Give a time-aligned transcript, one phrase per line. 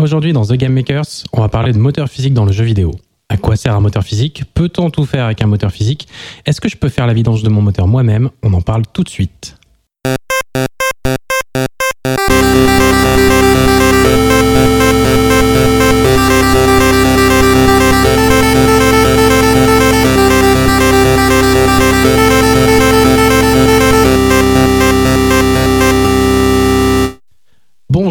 [0.00, 2.90] Aujourd'hui, dans The Game Makers, on va parler de moteur physique dans le jeu vidéo.
[3.28, 6.08] À quoi sert un moteur physique Peut-on tout faire avec un moteur physique
[6.46, 9.04] Est-ce que je peux faire la vidange de mon moteur moi-même On en parle tout
[9.04, 9.56] de suite.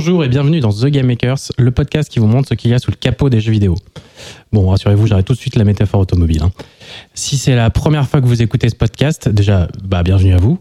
[0.05, 2.73] Bonjour et bienvenue dans The Game Makers, le podcast qui vous montre ce qu'il y
[2.73, 3.75] a sous le capot des jeux vidéo.
[4.51, 6.41] Bon, rassurez-vous, j'arrête tout de suite la métaphore automobile.
[6.43, 6.51] hein.
[7.13, 10.59] Si c'est la première fois que vous écoutez ce podcast, déjà, bah, bienvenue à vous.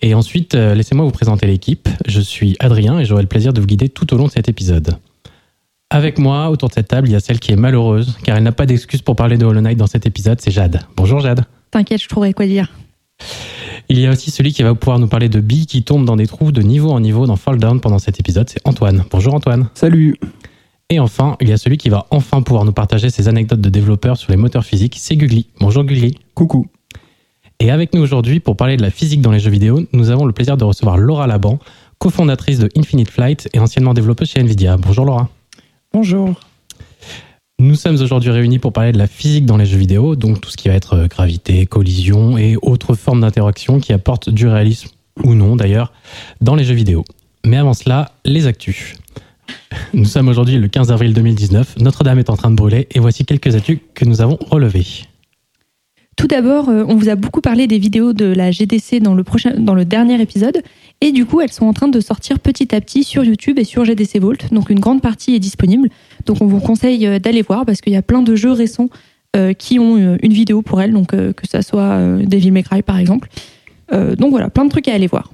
[0.00, 1.88] Et ensuite, euh, laissez-moi vous présenter l'équipe.
[2.06, 4.48] Je suis Adrien et j'aurai le plaisir de vous guider tout au long de cet
[4.48, 4.96] épisode.
[5.90, 8.44] Avec moi, autour de cette table, il y a celle qui est malheureuse, car elle
[8.44, 10.78] n'a pas d'excuse pour parler de Hollow Knight dans cet épisode, c'est Jade.
[10.96, 11.44] Bonjour Jade.
[11.72, 12.68] T'inquiète, je trouverai quoi dire.
[13.88, 16.16] Il y a aussi celui qui va pouvoir nous parler de billes qui tombent dans
[16.16, 19.04] des trous de niveau en niveau dans Fall Down pendant cet épisode, c'est Antoine.
[19.10, 19.68] Bonjour Antoine.
[19.74, 20.16] Salut
[20.88, 23.68] Et enfin, il y a celui qui va enfin pouvoir nous partager ses anecdotes de
[23.68, 25.48] développeurs sur les moteurs physiques, c'est Gugli.
[25.60, 26.16] Bonjour Gugli.
[26.34, 26.66] Coucou
[27.60, 30.24] Et avec nous aujourd'hui, pour parler de la physique dans les jeux vidéo, nous avons
[30.24, 31.58] le plaisir de recevoir Laura Laban,
[31.98, 34.78] cofondatrice de Infinite Flight et anciennement développeuse chez Nvidia.
[34.78, 35.28] Bonjour Laura.
[35.92, 36.34] Bonjour
[37.64, 40.50] Nous sommes aujourd'hui réunis pour parler de la physique dans les jeux vidéo, donc tout
[40.50, 44.90] ce qui va être euh, gravité, collision et autres formes d'interaction qui apportent du réalisme,
[45.22, 45.90] ou non d'ailleurs,
[46.42, 47.06] dans les jeux vidéo.
[47.42, 48.92] Mais avant cela, les actus.
[49.94, 53.24] Nous sommes aujourd'hui le 15 avril 2019, Notre-Dame est en train de brûler et voici
[53.24, 54.84] quelques actus que nous avons relevées.
[56.16, 59.24] Tout d'abord, euh, on vous a beaucoup parlé des vidéos de la GDC dans le,
[59.58, 60.62] dans le dernier épisode.
[61.00, 63.64] Et du coup, elles sont en train de sortir petit à petit sur YouTube et
[63.64, 64.36] sur GDC Vault.
[64.52, 65.88] Donc une grande partie est disponible.
[66.26, 68.88] Donc on vous conseille euh, d'aller voir parce qu'il y a plein de jeux récents
[69.36, 70.92] euh, qui ont euh, une vidéo pour elles.
[70.92, 73.28] Donc euh, que ça soit euh, Devil May Cry par exemple.
[73.92, 75.32] Euh, donc voilà, plein de trucs à aller voir.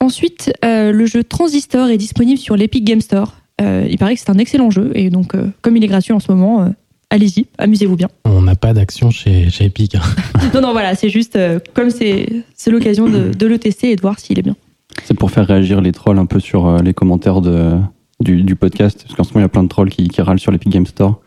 [0.00, 3.34] Ensuite, euh, le jeu Transistor est disponible sur l'Epic Game Store.
[3.60, 4.92] Euh, il paraît que c'est un excellent jeu.
[4.94, 6.68] Et donc, euh, comme il est gratuit en ce moment, euh,
[7.10, 8.08] allez-y, amusez-vous bien.
[8.24, 9.96] On n'a pas d'action chez, chez Epic.
[9.96, 10.00] hein.
[10.54, 13.96] Non, non, voilà, c'est juste euh, comme c'est c'est l'occasion de, de le tester et
[13.96, 14.56] de voir s'il est bien.
[15.04, 17.74] C'est pour faire réagir les trolls un peu sur euh, les commentaires de,
[18.20, 20.20] du, du podcast, parce qu'en ce moment il y a plein de trolls qui, qui
[20.22, 21.20] râlent sur l'Epic Game Store.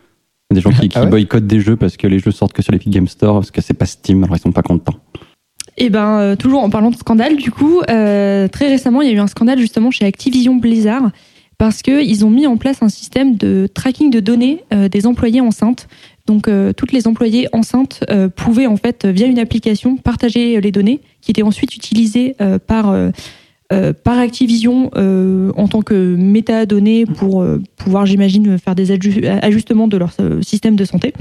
[0.50, 2.18] Il y a des gens qui, qui Ah ouais boycottent des jeux parce que les
[2.18, 4.52] jeux sortent que sur l'Epic Game Store, parce que c'est pas Steam, alors ils sont
[4.52, 4.94] pas contents.
[5.76, 9.10] Et ben, euh, toujours en parlant de scandale, du coup, euh, très récemment, il y
[9.10, 11.10] a eu un scandale justement chez Activision Blizzard
[11.58, 15.40] parce qu'ils ont mis en place un système de tracking de données euh, des employés
[15.40, 15.88] enceintes.
[16.26, 18.02] Donc, toutes les employées enceintes
[18.34, 22.34] pouvaient en fait, via une application, partager les données qui étaient ensuite utilisées
[22.66, 22.96] par
[23.70, 28.90] par Activision euh, en tant que métadonnées pour euh, pouvoir, j'imagine, faire des
[29.42, 31.12] ajustements de leur euh, système de santé.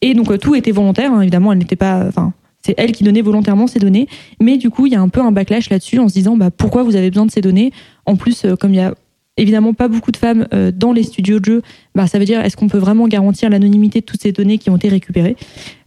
[0.00, 3.04] Et donc euh, tout était volontaire, hein, évidemment, elle n'était pas, enfin, c'est elle qui
[3.04, 4.08] donnait volontairement ces données.
[4.40, 6.50] Mais du coup, il y a un peu un backlash là-dessus en se disant, bah,
[6.50, 7.72] pourquoi vous avez besoin de ces données?
[8.06, 8.94] En plus, euh, comme il y a
[9.36, 11.62] évidemment pas beaucoup de femmes euh, dans les studios de jeux,
[11.94, 14.70] bah, ça veut dire est-ce qu'on peut vraiment garantir l'anonymité de toutes ces données qui
[14.70, 15.36] ont été récupérées?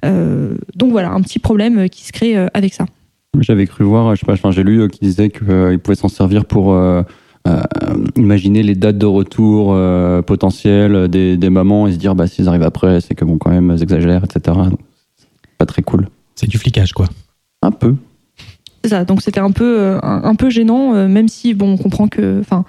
[0.05, 2.85] Euh, Donc voilà, un petit problème euh, qui se crée euh, avec ça.
[3.39, 6.07] J'avais cru voir, je sais pas, enfin, j'ai lu euh, qui disait qu'ils pouvaient s'en
[6.07, 7.03] servir pour euh,
[7.47, 7.61] euh,
[8.15, 12.47] imaginer les dates de retour euh, potentielles des, des mamans et se dire bah s'ils
[12.47, 14.57] arrivent après, c'est que bon quand même ils exagèrent, etc.
[14.69, 14.79] Donc,
[15.17, 16.07] c'est pas très cool.
[16.35, 17.07] C'est du flicage, quoi.
[17.61, 17.95] Un peu.
[18.83, 19.05] C'est ça.
[19.05, 22.39] Donc c'était un peu euh, un, peu gênant, euh, même si bon, on comprend que,
[22.39, 22.65] enfin,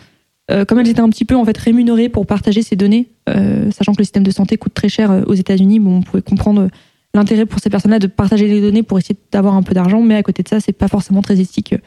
[0.51, 3.71] euh, comme elles étaient un petit peu en fait rémunérées pour partager ces données, euh,
[3.71, 6.23] sachant que le système de santé coûte très cher euh, aux États-Unis, bon, on pouvait
[6.23, 6.69] comprendre euh,
[7.15, 10.17] l'intérêt pour ces personnes-là de partager les données pour essayer d'avoir un peu d'argent, mais
[10.17, 11.79] à côté de ça, c'est pas forcément très éthique euh,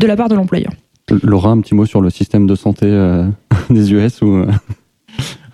[0.00, 0.72] de la part de l'employeur.
[1.22, 3.26] Laura, un petit mot sur le système de santé euh,
[3.70, 4.50] des US ou euh,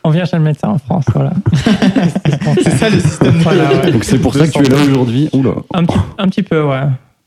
[0.04, 1.32] On vient chez le médecin en France, voilà.
[2.62, 3.34] C'est ça le système.
[3.38, 3.92] Voilà, ouais.
[3.92, 5.28] donc c'est pour ça que tu es là aujourd'hui.
[5.32, 6.82] Oula, un, petit, un petit peu, ouais.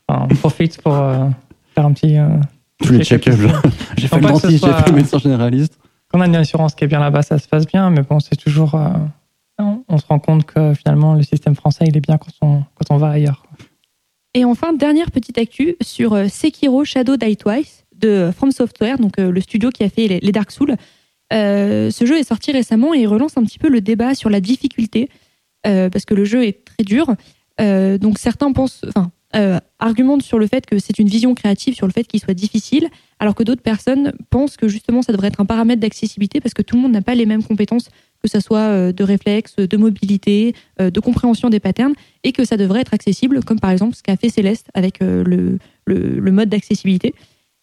[0.08, 1.26] Enfin, on profite pour euh,
[1.74, 2.16] faire un petit.
[2.18, 2.28] euh,
[2.82, 3.34] tous les check-up.
[3.34, 3.52] check-ups.
[3.52, 3.62] là.
[3.96, 5.78] J'ai fait le dentiste, j'ai fait le médecin généraliste.
[6.08, 8.18] Quand on a une assurance qui est bien là-bas, ça se passe bien, mais bon,
[8.20, 8.74] c'est toujours.
[8.74, 8.88] euh,
[9.58, 12.94] on, se rend compte que finalement, le système français, il est bien quand on, quand
[12.94, 13.44] on va ailleurs.
[14.34, 19.18] Et enfin, dernière petite actu sur euh, Sekiro Shadow Die Twice de From Software, donc
[19.18, 20.74] euh, le studio qui a fait les, Dark Souls.
[21.32, 24.40] Euh, ce jeu est sorti récemment et relance un petit peu le débat sur la
[24.40, 25.08] difficulté,
[25.66, 27.14] euh, parce que le jeu est très dur.
[27.60, 31.74] Euh, donc certains pensent, enfin, euh, argumentent sur le fait que c'est une vision créative,
[31.74, 32.88] sur le fait qu'il soit difficile,
[33.18, 36.62] alors que d'autres personnes pensent que justement ça devrait être un paramètre d'accessibilité parce que
[36.62, 37.88] tout le monde n'a pas les mêmes compétences,
[38.22, 42.44] que ce soit euh, de réflexe, de mobilité, euh, de compréhension des patterns, et que
[42.44, 46.30] ça devrait être accessible, comme par exemple ce qu'a fait Céleste avec euh, le, le,
[46.30, 47.14] mode d'accessibilité.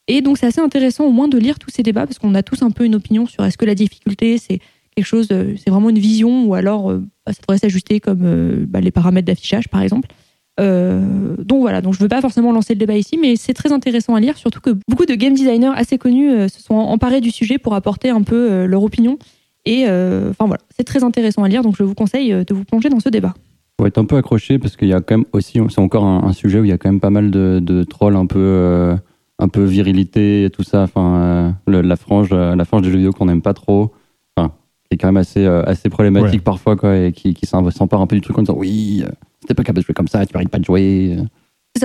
[0.08, 2.44] Et donc c'est assez intéressant au moins de lire tous ces débats parce qu'on a
[2.44, 4.60] tous un peu une opinion sur est-ce que la difficulté c'est
[4.96, 8.90] quelque chose, c'est vraiment une vision ou alors bah, ça devrait s'ajuster comme bah, les
[8.90, 10.10] paramètres d'affichage par exemple.
[10.58, 13.72] Donc voilà, donc je ne veux pas forcément lancer le débat ici, mais c'est très
[13.72, 17.30] intéressant à lire, surtout que beaucoup de game designers assez connus se sont emparés du
[17.30, 19.20] sujet pour apporter un peu leur opinion.
[19.66, 22.54] Et euh, enfin voilà, c'est très intéressant à lire, donc je vous conseille euh, de
[22.54, 23.34] vous plonger dans ce débat.
[23.80, 26.24] Faut être un peu accroché parce qu'il y a quand même aussi, c'est encore un,
[26.24, 28.40] un sujet où il y a quand même pas mal de, de trolls un peu,
[28.40, 28.96] euh,
[29.38, 30.84] un peu virilité et tout ça.
[30.84, 33.94] Enfin, euh, le- la frange, euh, la frange des jeux vidéo qu'on n'aime pas trop.
[34.36, 34.50] Enfin,
[34.84, 36.44] qui est quand même assez, euh, assez problématique Ouais.
[36.44, 39.04] parfois quoi, et qui, s'empare un peu du truc en disant oui,
[39.48, 41.18] t'es pas capable de jouer comme ça, tu mérites pas de jouer.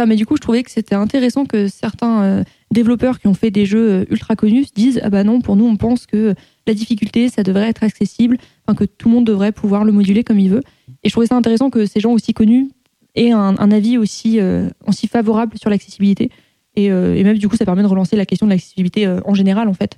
[0.07, 3.51] Mais du coup, je trouvais que c'était intéressant que certains euh, développeurs qui ont fait
[3.51, 6.35] des jeux euh, ultra connus se disent Ah bah non, pour nous, on pense que
[6.67, 8.39] la difficulté, ça devrait être accessible,
[8.77, 10.63] que tout le monde devrait pouvoir le moduler comme il veut.
[11.03, 12.71] Et je trouvais ça intéressant que ces gens aussi connus
[13.15, 16.31] aient un, avis aussi, euh, aussi favorable sur l'accessibilité.
[16.77, 19.75] Et, même, du coup, ça permet de relancer la question de l'accessibilité en général, en
[19.75, 19.97] fait.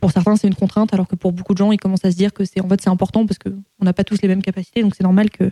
[0.00, 2.16] Pour certains, c'est une contrainte, alors que pour beaucoup de gens, ils commencent à se
[2.16, 4.82] dire que c'est en fait c'est important parce qu'on n'a pas tous les mêmes capacités,
[4.82, 5.50] donc c'est normal que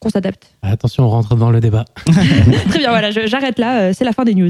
[0.00, 0.56] qu'on s'adapte.
[0.62, 1.84] Attention, on rentre dans le débat.
[2.04, 4.48] Très bien, voilà, j'arrête là, euh, c'est la fin des news.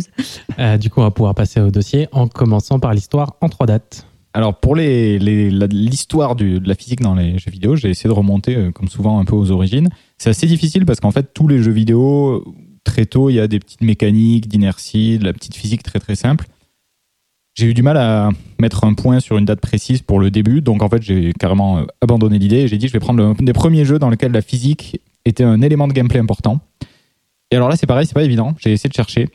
[0.58, 3.67] Euh, du coup, on va pouvoir passer au dossier en commençant par l'histoire en trois
[3.67, 4.06] dates.
[4.32, 8.08] Alors pour les- les- la- l'histoire de la physique dans les jeux vidéo, j'ai essayé
[8.08, 9.88] de remonter euh, comme souvent un peu aux origines.
[10.19, 12.44] C'est assez difficile parce qu'en fait tous les jeux vidéo
[12.84, 16.14] très tôt il y a des petites mécaniques d'inertie, de la petite physique très très
[16.14, 16.46] simple.
[17.56, 18.28] J'ai eu du mal à
[18.61, 21.82] mettre un point sur une date précise pour le début, donc en fait j'ai carrément
[22.00, 24.43] abandonné l'idée et j'ai dit je vais prendre le- des premiers jeux dans lesquels la
[24.43, 25.00] physique
[25.31, 26.61] était un élément de gameplay important.
[27.50, 29.29] Et alors là c'est pareil, c'est pas évident, j'ai essayé de chercher.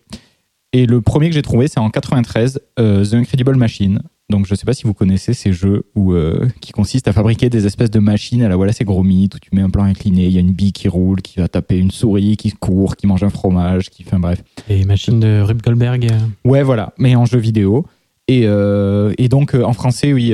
[0.73, 4.01] Et le premier que j'ai trouvé c'est en 93, euh, The Incredible Machine.
[4.29, 7.49] Donc je sais pas si vous connaissez ces jeux où, euh, qui consistent à fabriquer
[7.49, 9.83] des espèces de machines à la voilà c'est gros mythe où tu mets un plan
[9.83, 12.95] incliné, il y a une bille qui roule, qui va taper une souris, qui court,
[12.95, 14.43] qui mange un fromage, qui fait un bref.
[14.67, 16.07] Les machines de Rube Goldberg.
[16.11, 16.19] euh,
[16.49, 17.85] Ouais, voilà, mais en jeu vidéo.
[18.27, 20.33] Et, euh, et donc, en français, oui,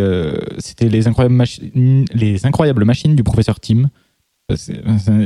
[0.60, 1.44] c'était les incroyables,
[2.14, 3.90] les incroyables machines du professeur Tim.
[4.52, 4.56] Euh,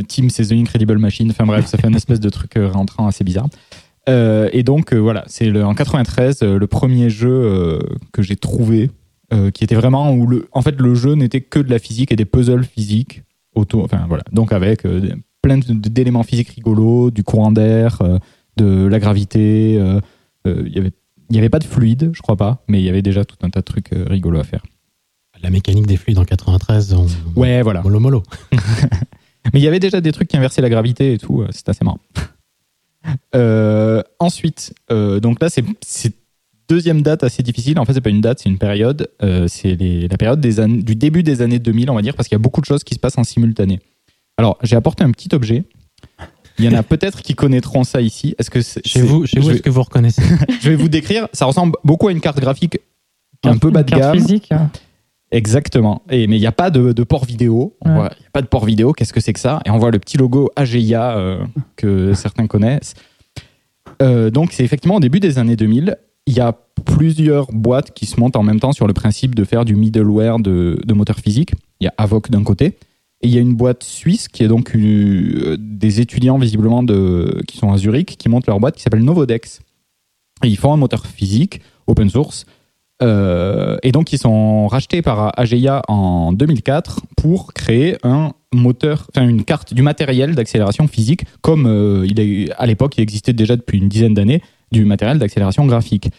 [0.09, 1.29] c'est- The Incredible Machine.
[1.31, 3.47] Enfin bref, ça fait un espèce de truc euh, rentrant assez bizarre.
[4.07, 7.79] Euh, et donc, euh, voilà, c'est en 93 euh, le premier jeu
[8.11, 8.91] que j'ai trouvé
[9.53, 12.15] qui était vraiment où, le, en fait, le jeu n'était que de la physique et
[12.15, 13.23] des puzzles physiques
[13.53, 13.83] autour.
[13.83, 14.23] Enfin, voilà.
[14.31, 14.83] Donc, avec
[15.41, 18.01] plein d'éléments physiques rigolos, du courant d'air,
[18.55, 19.73] de la gravité.
[20.45, 20.91] Il y avait
[21.29, 23.35] il n'y avait pas de fluide, je crois pas, mais il y avait déjà tout
[23.41, 24.61] un tas de trucs rigolos à faire.
[25.45, 26.95] La mécanique des fluides en 93.
[26.95, 27.05] On...
[27.39, 27.83] Ouais, voilà.
[27.83, 28.23] Mollo mollo.
[29.53, 31.69] Mais il y avait déjà des trucs qui inversaient la gravité et tout, euh, c'est
[31.69, 31.99] assez marrant.
[33.35, 36.13] Euh, ensuite, euh, donc là, c'est
[36.67, 37.77] deuxième date assez difficile.
[37.77, 39.09] En fait, c'est pas une date, c'est une période.
[39.21, 39.75] Euh, c'est
[40.09, 42.41] la période des du début des années 2000, on va dire, parce qu'il y a
[42.41, 43.79] beaucoup de choses qui se passent en simultané.
[44.37, 45.65] Alors, j'ai apporté un petit objet.
[46.57, 48.33] Il y en a peut-être qui connaîtront ça ici.
[48.39, 50.23] Est-ce que c'est- Chez vous, chez je vous vais- est-ce que vous reconnaissez
[50.61, 51.27] Je vais vous décrire.
[51.31, 52.79] Ça ressemble beaucoup à une carte graphique
[53.43, 54.17] un peu bas de Carte gamme.
[54.19, 54.51] physique.
[54.51, 54.71] hein.
[55.31, 56.01] Exactement.
[56.09, 57.75] Et, mais il n'y a pas de, de port vidéo.
[57.83, 57.91] Ouais.
[57.91, 58.93] Il n'y a pas de port vidéo.
[58.93, 59.61] Qu'est-ce que c'est que ça?
[59.65, 61.43] Et on voit le petit logo AGIA euh,
[61.75, 62.93] que certains connaissent.
[64.01, 65.97] Euh, donc, c'est effectivement au début des années 2000.
[66.27, 66.55] Il y a
[66.85, 70.39] plusieurs boîtes qui se montent en même temps sur le principe de faire du middleware
[70.39, 71.53] de, de moteur physique.
[71.79, 72.77] Il y a Avoc d'un côté.
[73.21, 77.41] Et il y a une boîte suisse qui est donc euh, des étudiants visiblement de,
[77.47, 79.61] qui sont à Zurich qui montent leur boîte qui s'appelle Novodex.
[80.43, 82.45] Et ils font un moteur physique open source
[83.01, 89.27] euh, et donc, ils sont rachetés par AGEA en 2004 pour créer un moteur, enfin
[89.27, 93.55] une carte du matériel d'accélération physique, comme euh, il est, à l'époque, il existait déjà
[93.55, 96.09] depuis une dizaine d'années du matériel d'accélération graphique.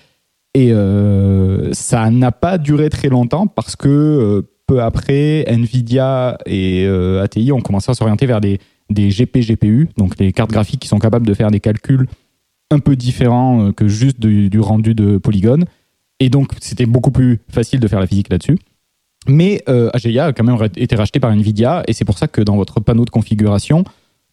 [0.55, 7.53] Et euh, ça n'a pas duré très longtemps parce que peu après, Nvidia et ATI
[7.53, 8.59] ont commencé à s'orienter vers des,
[8.91, 12.07] des GP-GPU, donc les cartes graphiques qui sont capables de faire des calculs
[12.71, 15.67] un peu différents que juste du, du rendu de polygones.
[16.21, 18.59] Et donc, c'était beaucoup plus facile de faire la physique là-dessus.
[19.29, 22.41] Mais euh, AGIA a quand même été racheté par Nvidia, et c'est pour ça que
[22.41, 23.85] dans votre panneau de configuration,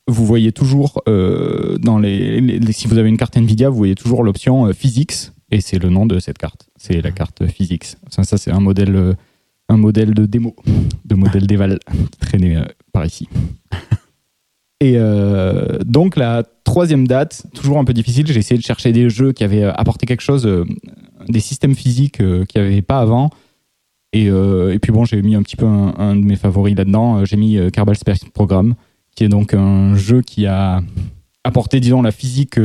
[0.07, 4.23] vous voyez toujours, euh, dans les, si vous avez une carte Nvidia, vous voyez toujours
[4.23, 6.67] l'option euh, Physics, et c'est le nom de cette carte.
[6.75, 7.95] C'est la carte Physics.
[8.09, 9.13] Ça, ça, c'est un modèle, euh,
[9.69, 10.55] un modèle de démo,
[11.05, 11.79] de modèle d'Eval
[12.19, 12.61] traîné
[12.91, 13.27] par ici.
[14.81, 14.97] Et
[15.85, 19.45] donc la troisième date, toujours un peu difficile, j'ai essayé de chercher des jeux qui
[19.45, 20.45] avaient apporté quelque chose,
[21.27, 23.29] des systèmes physiques euh, qu'il n'y avait pas avant.
[24.11, 26.75] Et, euh, et puis bon, j'ai mis un petit peu un, un de mes favoris
[26.75, 27.17] là-dedans.
[27.19, 28.75] Euh, J'ai mis Kerbal Space Program,
[29.15, 30.81] qui est donc un jeu qui a
[31.43, 32.59] apporté, disons, la physique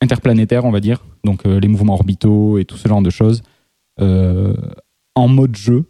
[0.00, 3.42] interplanétaire, on va dire, donc les mouvements orbitaux et tout ce genre de choses,
[4.00, 5.84] en mode jeu.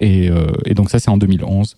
[0.00, 0.30] Et,
[0.64, 1.76] et donc ça, c'est en 2011.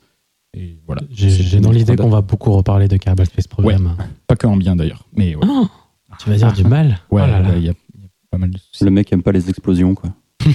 [0.55, 1.03] Et voilà.
[1.11, 3.97] J'ai dans l'idée qu'on va beaucoup reparler de Kerbal Space Program.
[4.27, 5.43] Pas que en bien d'ailleurs, mais ouais.
[5.47, 5.67] Oh,
[6.19, 7.57] tu vas dire du mal Ouais, Oh là là.
[7.57, 7.73] y a
[8.33, 8.83] pas mal de soucis.
[8.83, 10.11] Le mec aime pas les explosions, quoi.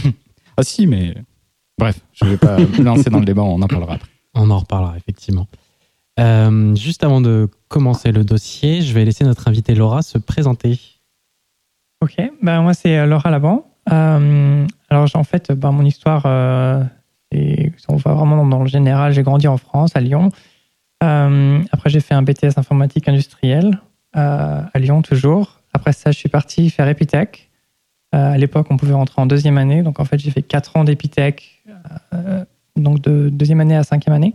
[0.59, 1.13] Ah si, mais
[1.77, 4.09] bref, je vais pas me lancer dans le débat, on en parlera après.
[4.33, 5.45] On en reparlera, effectivement.
[6.19, 10.79] Euh, juste avant de commencer le dossier, je vais laisser notre invitée Laura se présenter.
[12.01, 13.67] Ok, ben moi c'est euh, Laura Laban.
[13.91, 16.83] Euh, alors en fait, ben, mon histoire, euh,
[17.31, 19.13] Et on va vraiment dans le général.
[19.13, 20.31] J'ai grandi en France, à Lyon.
[21.03, 23.79] Euh, après, j'ai fait un BTS informatique industrielle
[24.15, 25.61] euh, à Lyon toujours.
[25.73, 27.46] Après ça, je suis parti faire Epitech.
[28.17, 29.83] Euh, à l'époque, on pouvait rentrer en deuxième année.
[29.83, 31.63] Donc, en fait, j'ai fait quatre ans d'Epitech,
[32.75, 34.33] donc de deuxième année à cinquième année.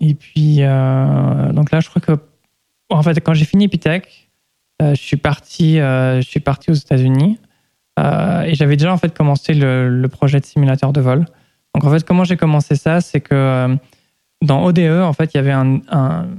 [0.00, 2.12] et puis, donc là, je crois que,
[2.90, 4.30] en fait, quand j'ai fini Epitech,
[4.80, 7.38] je suis parti, je suis parti aux États-Unis.
[7.98, 11.24] et j'avais déjà en fait commencé le, projet de simulateur de vol.
[11.74, 13.76] Donc en fait, comment j'ai commencé ça, c'est que
[14.44, 15.80] dans ODE, en fait, il y avait un,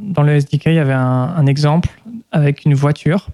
[0.01, 1.89] dans le SDK, il y avait un, exemple
[2.31, 3.27] avec une voiture.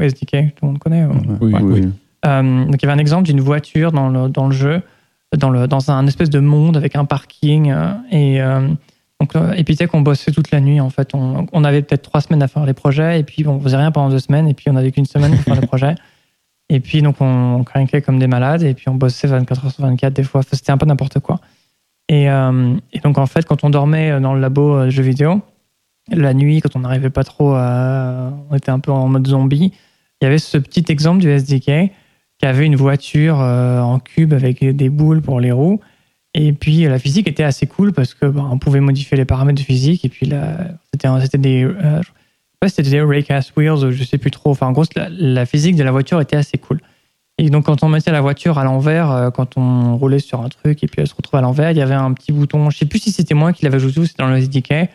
[0.00, 1.06] SDK, tout le monde connaît.
[1.40, 1.88] Oui, oui.
[2.26, 4.82] Euh, donc, il y avait un exemple d'une voiture dans le, dans le jeu,
[5.36, 7.70] dans, le, dans un espèce de monde avec un parking.
[7.70, 8.68] Euh, et euh,
[9.20, 11.14] donc, Epitech, on bossait toute la nuit, en fait.
[11.14, 13.90] On, on avait peut-être trois semaines à faire les projets, et puis on faisait rien
[13.90, 15.94] pendant deux semaines, et puis on avait qu'une semaine pour faire les projets.
[16.68, 19.84] Et puis, donc, on, on comme des malades, et puis on bossait 24 heures sur
[19.84, 20.42] 24 des fois.
[20.42, 21.38] C'était un peu n'importe quoi.
[22.10, 25.40] Euh, et, donc, en fait, quand on dormait dans le labo euh, jeux vidéo,
[26.08, 28.32] la nuit, quand on n'arrivait pas trop à.
[28.50, 29.72] On était un peu en mode zombie,
[30.20, 31.92] il y avait ce petit exemple du SDK
[32.38, 35.80] qui avait une voiture euh, en cube avec des boules pour les roues.
[36.34, 39.58] Et puis la physique était assez cool parce que bah, on pouvait modifier les paramètres
[39.58, 40.04] de physique.
[40.04, 40.30] Et puis
[40.92, 42.02] c'était des euh,
[42.66, 44.50] c'était des raycast wheels, je sais plus trop.
[44.50, 46.80] Enfin en gros la, physique de la voiture était assez cool.
[47.38, 50.48] Et donc, quand on mettait la voiture à l'envers, euh, quand on roulait sur un
[50.48, 52.78] truc et puis elle se retrouve à l'envers, il y avait un petit bouton, je
[52.78, 54.88] sais plus si c'était moi qui l'avais ajouté ou c'était dans le SDK,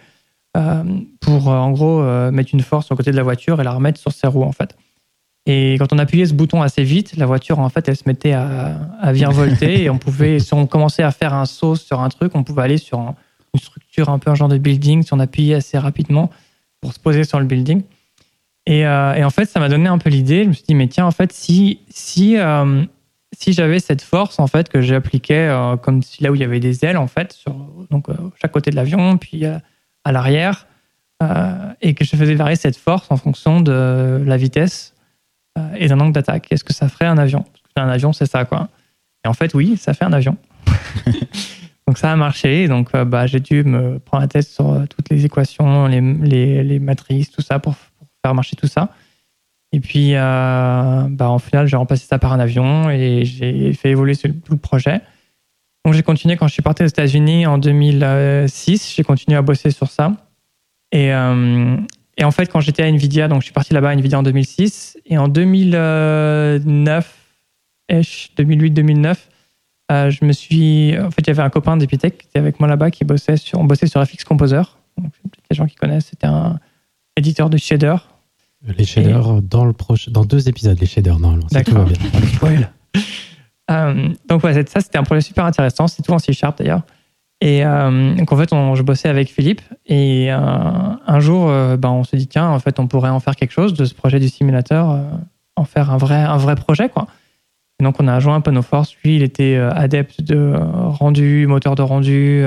[0.57, 0.83] euh,
[1.19, 2.01] pour en gros
[2.31, 4.43] mettre une force sur le côté de la voiture et la remettre sur ses roues
[4.43, 4.75] en fait.
[5.47, 8.33] Et quand on appuyait ce bouton assez vite, la voiture en fait elle se mettait
[8.33, 12.09] à, à virevolter et on pouvait, si on commençait à faire un saut sur un
[12.09, 15.19] truc, on pouvait aller sur une structure un peu un genre de building si on
[15.19, 16.29] appuyait assez rapidement
[16.79, 17.83] pour se poser sur le building.
[18.69, 20.43] Euh, et, en fait, ça m'a donné un peu l'idée.
[20.43, 22.83] Je me suis dit, mais tiens, en fait, si, si, euh,
[23.35, 26.43] si j'avais cette force en fait que j'appliquais euh, comme si là où il y
[26.43, 27.55] avait des ailes en fait, sur
[27.89, 28.07] donc
[28.41, 30.67] chaque côté de l'avion, puis à l'arrière,
[31.81, 34.90] et que je faisais varier cette force en fonction de la vitesse
[35.77, 37.45] et d'un angle d'attaque, est-ce que ça ferait un avion?
[37.75, 38.69] Un avion, c'est ça, quoi.
[39.25, 40.37] Et en fait, oui, ça fait un avion.
[41.87, 42.67] donc ça a marché.
[42.67, 46.79] Donc bah, j'ai dû me prendre la tête sur toutes les équations, les, les, les
[46.79, 47.75] matrices, tout ça pour
[48.23, 48.89] faire marcher tout ça.
[49.73, 53.91] Et puis, euh, bah, en final, j'ai remplacé ça par un avion et j'ai fait
[53.91, 55.01] évoluer tout le projet.
[55.85, 58.93] Donc, j'ai continué quand je suis parti aux États-Unis en 2006.
[58.95, 60.11] J'ai continué à bosser sur ça.
[60.91, 61.77] Et, euh,
[62.17, 64.23] et en fait, quand j'étais à Nvidia, donc je suis parti là-bas à Nvidia en
[64.23, 64.97] 2006.
[65.05, 67.17] Et en 2009,
[67.89, 69.15] 2008-2009,
[69.91, 70.97] euh, je me suis.
[70.99, 73.37] En fait, il y avait un copain d'Epitech qui était avec moi là-bas qui bossait
[73.37, 73.59] sur.
[73.59, 74.61] On bossait sur FX Composer.
[74.97, 75.11] Donc,
[75.49, 76.59] les gens qui connaissent, c'était un
[77.15, 78.07] éditeur de shaders
[78.77, 79.73] les shaders dans, le
[80.09, 81.47] dans deux épisodes, les shaders, normalement.
[81.51, 81.87] D'accord.
[83.71, 85.87] euh, donc, ouais, ça, c'était un projet super intéressant.
[85.87, 86.83] C'est tout en C-Sharp d'ailleurs.
[87.41, 89.61] Et euh, donc, en fait, je bossais avec Philippe.
[89.87, 93.19] Et euh, un jour, euh, ben, on se dit, tiens, en fait, on pourrait en
[93.19, 94.99] faire quelque chose de ce projet du simulateur,
[95.55, 97.07] en faire un vrai, un vrai projet, quoi.
[97.81, 98.95] donc, on a joint un peu nos forces.
[99.03, 102.45] Lui, il était adepte de rendu, moteur de rendu,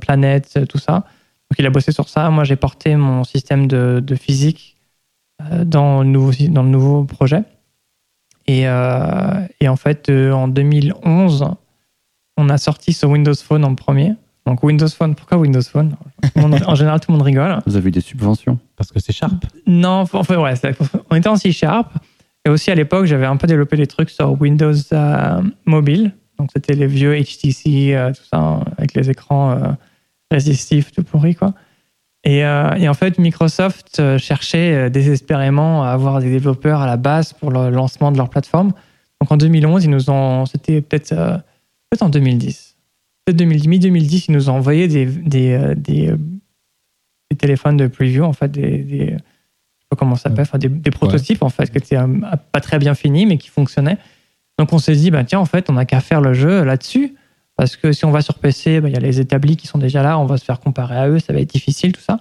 [0.00, 1.04] planète, tout ça.
[1.50, 2.30] Donc, il a bossé sur ça.
[2.30, 4.76] Moi, j'ai porté mon système de, physique
[5.42, 7.42] euh, dans le nouveau, dans le nouveau projet.
[8.46, 11.46] Et, euh, et en fait, euh, en 2011,
[12.36, 14.14] on a sorti ce Windows Phone en premier.
[14.46, 15.96] Donc Windows Phone, pourquoi Windows Phone
[16.36, 17.58] En général, tout le monde rigole.
[17.66, 20.54] Vous avez eu des subventions Parce que c'est Sharp Non, en fait, ouais,
[21.10, 21.90] on était en C Sharp.
[22.46, 24.74] Et aussi à l'époque, j'avais un peu développé des trucs sur Windows
[25.64, 26.12] mobile.
[26.38, 29.76] Donc c'était les vieux HTC, tout ça, avec les écrans
[30.30, 31.54] résistifs, tout pourri, quoi.
[32.26, 36.96] Euh, et, en fait, Microsoft euh, cherchait euh, désespérément à avoir des développeurs à la
[36.96, 38.72] base pour le lancement de leur plateforme.
[39.20, 41.14] Donc en 2011, ils nous ont, c'était peut-être
[41.90, 42.73] peut en 2010, peut-être 2010,
[43.32, 46.14] mi-2010, ils nous ont envoyé des, des, des,
[47.38, 49.16] téléphones de preview, en fait, des,
[49.90, 51.98] pas comment ça s'appelle, enfin, des, prototypes en fait, qui étaient
[52.52, 53.98] pas très bien finis, mais qui fonctionnaient.
[54.58, 57.14] Donc on s'est dit, bah, tiens, en fait, on n'a qu'à faire le jeu là-dessus.
[57.56, 59.78] Parce que si on va sur PC, bah, il y a les établis qui sont
[59.78, 62.18] déjà là, on va se faire comparer à eux, ça va être difficile, tout ça.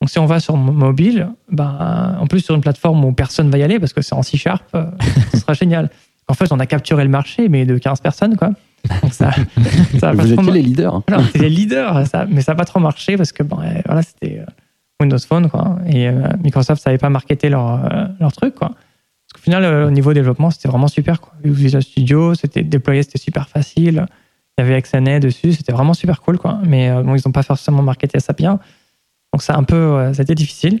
[0.00, 3.58] Donc si on va sur mobile, bah, en plus sur une plateforme où personne va
[3.58, 4.84] y aller parce que c'est en C-Sharp, euh,
[5.32, 5.90] ce sera génial.
[6.28, 8.50] En fait, on a capturé le marché, mais de 15 personnes, quoi.
[9.10, 9.30] Ça,
[9.98, 11.02] ça Vous étiez les leaders.
[11.08, 14.38] Voilà, les leaders, ça, mais ça n'a pas trop marché parce que bon, voilà, c'était
[14.38, 14.44] euh,
[15.00, 15.78] Windows Phone, quoi.
[15.86, 17.88] Et euh, Microsoft savait pas marketer leur,
[18.20, 18.68] leur truc, quoi.
[18.68, 21.34] Parce qu'au final, au niveau développement, c'était vraiment super, quoi.
[21.42, 24.06] Visual Studio, c'était déployé, c'était super facile.
[24.56, 26.58] Il y avait XNA dessus, c'était vraiment super cool, quoi.
[26.64, 28.58] Mais euh, bon, ils n'ont pas forcément marketé ça bien.
[29.32, 30.80] Donc, ça a un peu, ça a été difficile.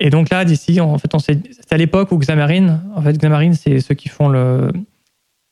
[0.00, 1.40] Et donc là, d'ici, en fait, on c'est
[1.70, 4.70] à l'époque où Xamarin, en fait, Xamarin, c'est ceux qui font le,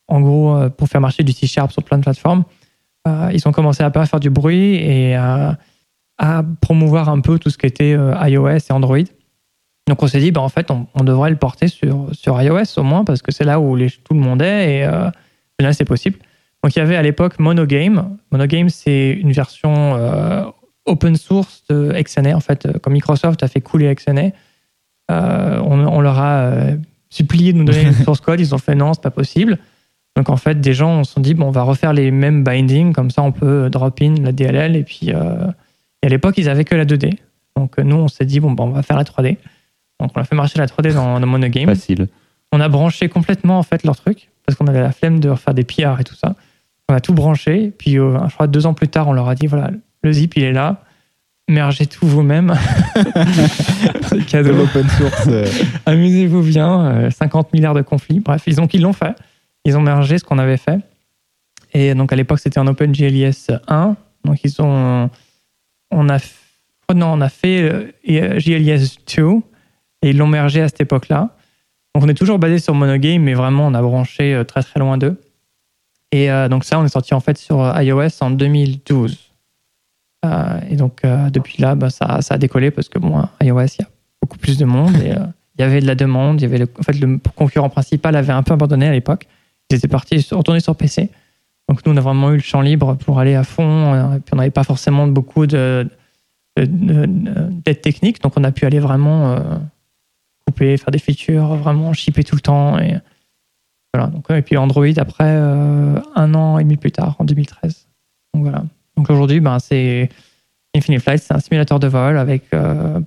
[0.09, 2.44] en gros, euh, pour faire marcher du C-Sharp sur plein de plateformes,
[3.09, 5.59] euh, ils ont commencé à pas faire du bruit et à,
[6.18, 8.99] à promouvoir un peu tout ce qui était euh, iOS et Android.
[9.88, 12.78] Donc on s'est dit, bah, en fait, on, on devrait le porter sur, sur iOS
[12.78, 15.11] au moins, parce que c'est là où les- tout le monde est et euh,
[15.59, 16.18] là, c'est possible.
[16.62, 18.16] Donc il y avait à l'époque Monogame.
[18.30, 20.44] Monogame, c'est une version euh,
[20.87, 22.37] open source de XNA.
[22.37, 24.30] En fait, comme Microsoft a fait couler XNA,
[25.11, 26.52] euh, on, on leur a
[27.11, 28.38] supplié de nous donner une source code.
[28.38, 29.59] Ils ont fait non, c'est pas possible.
[30.16, 32.92] Donc en fait, des gens se sont dit, bon, on va refaire les mêmes bindings,
[32.92, 34.76] comme ça on peut drop in la DLL.
[34.76, 35.47] Et puis, euh,
[36.02, 37.14] et à l'époque, ils avaient que la 2D.
[37.57, 39.37] Donc euh, nous, on s'est dit, bon, bah, on va faire la 3D.
[40.00, 41.66] Donc on a fait marcher la 3D dans, dans Monogame.
[41.66, 42.09] Facile.
[42.52, 45.54] On a branché complètement en fait leur truc parce qu'on avait la flemme de refaire
[45.54, 46.35] des PR et tout ça.
[46.90, 47.73] On a tout branché.
[47.78, 49.71] Puis euh, je crois deux ans plus tard, on leur a dit voilà,
[50.02, 50.83] le zip il est là.
[51.49, 52.54] Mergez tout vous-même.
[54.09, 54.52] C'est De cadeau.
[54.57, 55.26] l'open source.
[55.28, 55.47] euh,
[55.87, 56.87] Amusez-vous bien.
[56.87, 58.21] euh, 50 milliards de conflits.
[58.21, 59.14] Bref, ils ont qu'ils l'ont fait.
[59.64, 60.81] Ils ont mergé ce qu'on avait fait.
[61.73, 63.97] Et donc à l'époque c'était en OpenGLES 1.
[64.25, 65.11] Donc ils ont,
[65.90, 66.19] on a,
[66.88, 69.42] oh non, on a fait euh, GLES 2
[70.02, 71.31] et ils l'ont mergé à cette époque-là.
[71.95, 74.81] Donc on est toujours basé sur Monogame, mais vraiment on a branché euh, très très
[74.81, 75.21] loin d'eux.
[76.11, 79.31] Et euh, donc ça, on est sorti en fait sur iOS en 2012.
[80.25, 83.85] Euh, et donc depuis là, bah, ça, a décollé parce que bon, iOS, il y
[83.85, 83.88] a
[84.21, 84.92] beaucoup plus de monde
[85.59, 86.40] il y avait de la demande.
[86.40, 89.26] Y avait en fait le concurrent principal avait un peu abandonné à l'époque.
[89.73, 91.11] Étaient partis retourner sur PC.
[91.69, 93.95] Donc nous, on a vraiment eu le champ libre pour aller à fond.
[93.95, 95.88] euh, Et puis on n'avait pas forcément beaucoup de
[96.59, 97.07] de- de-
[97.64, 99.38] d'aide technique, donc on a pu aller vraiment euh,
[100.47, 102.79] couper, faire des features, vraiment shipper tout le temps.
[102.79, 102.97] Et,
[103.95, 104.09] voilà.
[104.09, 107.87] donc, et puis Android après euh, un an et demi plus tard, en 2013.
[108.35, 108.64] Donc voilà.
[108.99, 110.11] Donc aujourd'hui, ben, c'est
[110.76, 113.00] Infinite Flight, c'est un simulateur de vol avec euh,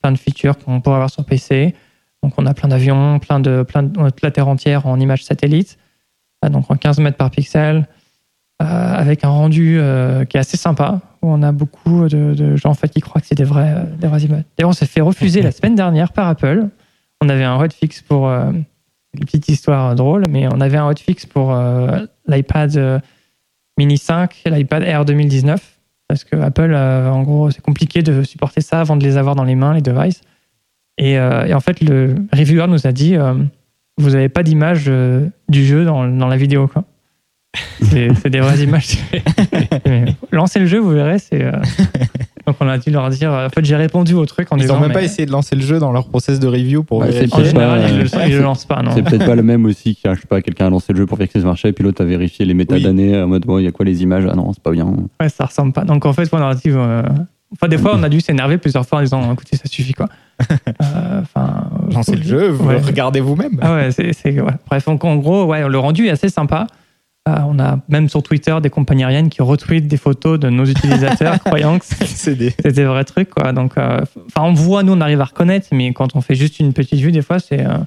[0.00, 1.74] plein de features qu'on pourrait avoir sur PC.
[2.22, 5.78] Donc on a plein d'avions, plein de, plein de, la Terre entière en images satellites,
[5.78, 5.83] euh,
[6.50, 7.86] donc en 15 mètres par pixel,
[8.62, 12.70] euh, avec un rendu euh, qui est assez sympa, où on a beaucoup de, gens
[12.70, 14.44] en fait, qui croient que c'est des vraies, euh, des vraies images.
[14.56, 16.68] D'ailleurs, on s'est fait refuser la semaine dernière par Apple.
[17.20, 18.64] On avait un hotfix pour une
[19.20, 21.56] petite histoire drôle, mais on avait un hotfix pour
[22.26, 23.02] l'iPad
[23.78, 25.78] Mini 5 et l'iPad Air 2019.
[26.06, 29.44] Parce que Apple, en gros, c'est compliqué de supporter ça avant de les avoir dans
[29.44, 30.20] les mains, les devices.
[30.98, 33.16] Et, en fait, le reviewer nous a dit
[33.98, 36.66] Vous n'avez pas d'image euh, du jeu dans, dans la vidéo.
[36.66, 36.84] quoi.
[37.82, 38.98] C'est c'est des vraies images.
[39.86, 41.20] Mais lancez le jeu, vous verrez.
[41.20, 41.52] c'est euh,
[42.46, 44.76] Donc, on a dû leur dire En fait, j'ai répondu au truc en Ils disant
[44.76, 47.00] ont même mais- pas essayé de lancer le jeu dans leur process de review pour
[47.00, 47.40] Bah, c'est vérifier.
[47.40, 48.82] En général, pas, ils le, ils le lancent pas.
[48.82, 48.90] Non.
[48.92, 51.16] C'est peut-être pas le même aussi je sais pas, quelqu'un a lancé le jeu pour
[51.16, 53.68] vérifier que ça marchait, puis l'autre a vérifié les métadonnées en mode bon, il y
[53.68, 54.24] a quoi les images?
[54.28, 54.86] Ah non, c'est pas bien.
[55.20, 55.84] Ouais, ça ressemble pas.
[55.84, 56.62] Donc en fait, on a dit.
[56.70, 57.02] euh,
[57.52, 60.08] Enfin, des fois, on a dû s'énerver plusieurs fois en disant écoutez, ça suffit quoi.
[60.82, 61.70] Euh, Enfin.
[61.92, 62.78] Lancez le jeu, vous Ouais.
[62.80, 63.58] regardez vous-même.
[63.62, 64.12] Ah ouais, c'est.
[64.12, 64.52] c'est- ouais.
[64.68, 66.66] Bref, donc en gros, ouais, le rendu est assez sympa.
[67.28, 70.66] Euh, on a même sur Twitter des compagnies aériennes qui retweetent des photos de nos
[70.66, 72.50] utilisateurs croyant que c'est C'est des...
[72.50, 73.52] c'est des vrais trucs quoi.
[73.52, 76.60] Donc, euh, enfin, on voit, nous, on arrive à reconnaître, mais quand on fait juste
[76.60, 77.64] une petite vue, des fois, c'est.
[77.64, 77.78] euh,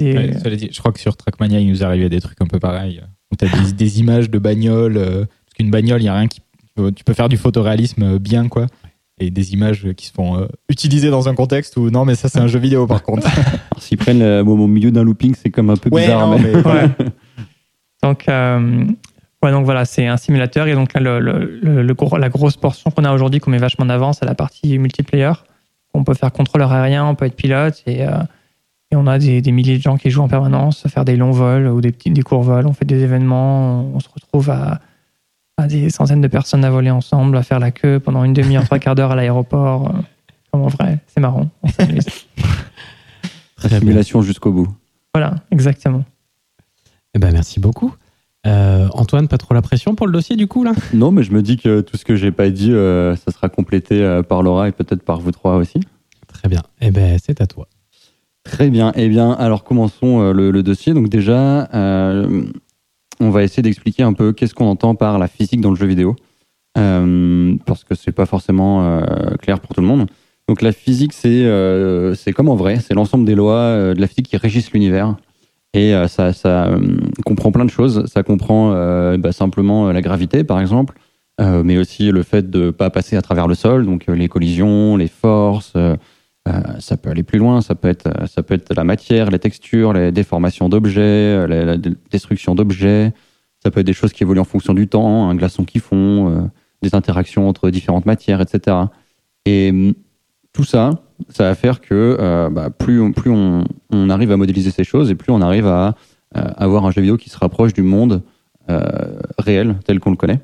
[0.00, 0.14] c'est-
[0.44, 3.00] Ouais, je crois que sur Trackmania, il nous arrivé des trucs un peu pareils.
[3.38, 4.96] Tu as des, des images de bagnoles.
[4.98, 6.40] euh, parce qu'une bagnole, il n'y a rien qui.
[6.96, 8.66] Tu peux faire du photoréalisme euh, bien, quoi.
[9.18, 12.28] Et des images qui se font euh, utiliser dans un contexte où non, mais ça,
[12.28, 13.26] c'est un jeu vidéo par contre.
[13.28, 16.26] Alors, S'ils prennent le, au milieu d'un looping, c'est comme un peu Ouais, bizarre.
[16.28, 16.52] non, mais...
[16.52, 16.88] mais voilà.
[18.02, 18.84] Donc, euh,
[19.42, 20.66] ouais, donc voilà, c'est un simulateur.
[20.66, 23.50] Et donc là, le, le- le- le gros- la grosse portion qu'on a aujourd'hui, qu'on
[23.50, 25.32] met vachement en avant, c'est la partie multiplayer.
[25.94, 27.82] On peut faire contrôleur aérien, on peut être pilote.
[27.86, 28.10] Et, euh,
[28.90, 31.30] et on a des, des milliers de gens qui jouent en permanence, faire des longs
[31.30, 32.66] vols ou des, petits, des courts vols.
[32.66, 34.80] On fait des événements, on se retrouve à,
[35.56, 38.64] à des centaines de personnes à voler ensemble, à faire la queue pendant une demi-heure,
[38.64, 39.88] trois quarts d'heure à l'aéroport.
[39.88, 39.98] Euh,
[40.52, 41.48] Comme en vrai, c'est marrant.
[41.62, 42.04] On s'amuse.
[43.56, 43.78] Très bien.
[43.80, 44.68] Simulation jusqu'au bout.
[45.14, 46.04] voilà, exactement.
[47.14, 47.94] Eh ben, merci beaucoup.
[48.46, 50.72] Euh, Antoine, pas trop la pression pour le dossier du coup là?
[50.92, 53.48] Non, mais je me dis que tout ce que j'ai pas dit, euh, ça sera
[53.48, 55.80] complété euh, par Laura et peut-être par vous trois aussi.
[56.28, 56.60] Très bien.
[56.82, 57.68] Eh ben, c'est à toi.
[58.42, 58.92] Très bien.
[58.96, 60.92] Eh bien, alors commençons euh, le, le dossier.
[60.92, 62.44] Donc déjà, euh,
[63.20, 65.86] on va essayer d'expliquer un peu qu'est-ce qu'on entend par la physique dans le jeu
[65.86, 66.16] vidéo,
[66.76, 70.08] Euh, parce que c'est pas forcément euh, clair pour tout le monde.
[70.48, 74.06] Donc la physique, c'est euh, c'est comme en vrai, c'est l'ensemble des lois de la
[74.08, 75.16] physique qui régissent l'univers.
[75.72, 76.70] Et ça,
[77.24, 78.06] comprend plein de choses.
[78.06, 78.70] Ça comprend
[79.16, 80.96] bah, simplement la gravité, par exemple,
[81.40, 85.08] mais aussi le fait de pas passer à travers le sol, donc les collisions, les
[85.08, 85.72] forces.
[86.46, 90.68] Euh, ça peut aller plus loin, ça peut être, la matière, les textures, les déformations
[90.68, 91.76] d'objets, euh, la,
[92.10, 93.12] destruction d'objets.
[93.62, 96.28] Ça peut être des choses qui évoluent en fonction du temps, un glaçon qui fond,
[96.28, 96.42] euh,
[96.82, 98.76] des interactions entre différentes matières, etc.
[99.46, 99.94] Et hum,
[100.52, 100.90] tout ça,
[101.30, 103.64] ça va faire que bah, plus, on,
[104.10, 105.96] arrive à modéliser ces choses et plus on arrive à
[106.32, 108.22] avoir un jeu vidéo qui se rapproche du monde
[109.38, 110.40] réel tel qu'on le connaît.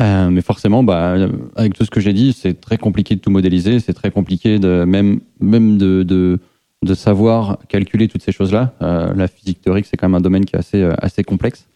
[0.00, 1.16] Euh, mais forcément, bah,
[1.56, 4.60] avec tout ce que j'ai dit, c'est très compliqué de tout modéliser, c'est très compliqué
[4.60, 6.38] de même même de, de,
[6.84, 8.74] de savoir calculer toutes ces choses-là.
[8.80, 11.66] Euh, la physique théorique, c'est quand même un domaine qui est assez euh, assez complexe.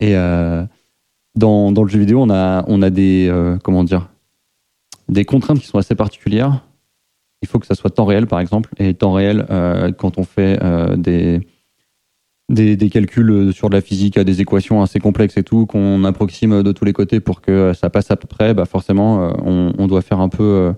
[0.00, 0.64] Et euh,
[1.34, 4.08] dans, dans le jeu vidéo, on a on a des euh, comment dire
[5.10, 6.62] des contraintes qui sont assez particulières.
[7.42, 10.24] Il faut que ça soit temps réel, par exemple, et temps réel euh, quand on
[10.24, 10.58] fait
[10.96, 11.46] des
[12.48, 16.04] des, des calculs sur de la physique à des équations assez complexes et tout, qu'on
[16.04, 19.32] approxime de tous les côtés pour que ça passe à peu près, bah forcément, euh,
[19.44, 20.72] on, on doit faire un peu, euh,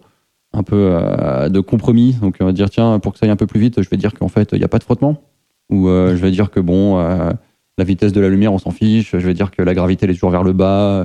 [0.53, 2.15] un peu euh, de compromis.
[2.21, 3.97] Donc, on va dire, tiens, pour que ça aille un peu plus vite, je vais
[3.97, 5.23] dire qu'en fait, il n'y a pas de frottement.
[5.71, 7.31] Ou euh, je vais dire que, bon, euh,
[7.77, 9.11] la vitesse de la lumière, on s'en fiche.
[9.13, 11.05] Je vais dire que la gravité, elle est toujours vers le bas.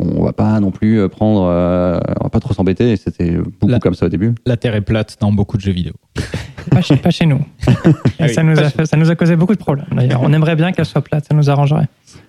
[0.00, 2.96] On va pas non plus prendre, euh, on va pas trop s'embêter.
[2.96, 4.34] C'était beaucoup La- comme ça au début.
[4.46, 5.92] La Terre est plate dans beaucoup de jeux vidéo.
[6.70, 7.38] Pas chez, pas chez nous.
[7.66, 7.70] Et
[8.20, 10.20] Ah oui, ça, nous a chez- ça nous a causé beaucoup de problèmes d'ailleurs.
[10.22, 11.88] On aimerait bien qu'elle soit plate, ça nous arrangerait.
[12.14, 12.20] Vous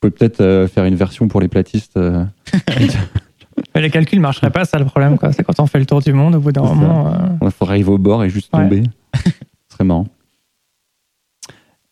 [0.00, 1.96] pouvez peut-être euh, faire une version pour les platistes.
[1.96, 2.24] euh,
[3.74, 5.16] Mais les calculs ne marcheraient pas, ça le problème.
[5.16, 5.32] quoi.
[5.32, 7.06] C'est quand on fait le tour du monde, au bout d'un C'est moment.
[7.08, 8.62] euh, Il faudrait arriver au bord et juste Ouais.
[8.62, 8.82] tomber.
[9.14, 9.30] Ce
[9.74, 10.06] serait marrant.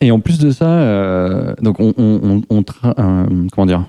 [0.00, 3.84] Et en plus de ça, euh, donc on, on, on, on tra- euh, comment dire,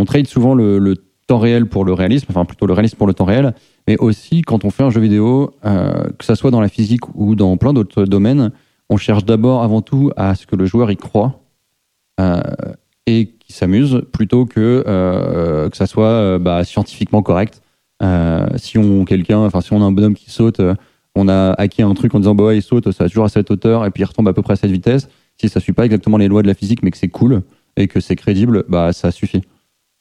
[0.00, 0.94] on trade souvent le,
[1.28, 3.54] temps réel pour le réalisme, enfin plutôt le réalisme pour le temps réel,
[3.86, 7.02] mais aussi quand on fait un jeu vidéo, euh, que ça soit dans la physique
[7.14, 8.50] ou dans plein d'autres domaines,
[8.90, 11.40] on cherche d'abord avant tout à ce que le joueur y croit
[12.20, 12.40] euh,
[13.06, 17.62] et qu'il s'amuse plutôt que euh, que ça soit bah, scientifiquement correct.
[18.56, 20.60] Si on quelqu'un, enfin si on a un bonhomme qui saute,
[21.14, 23.28] on a acquis un truc en disant bah ouais, il saute, ça va toujours à
[23.28, 25.08] cette hauteur et puis il retombe à peu près à cette vitesse.
[25.40, 27.42] Si ça suit pas exactement les lois de la physique, mais que c'est cool
[27.76, 29.42] et que c'est crédible, bah ça suffit.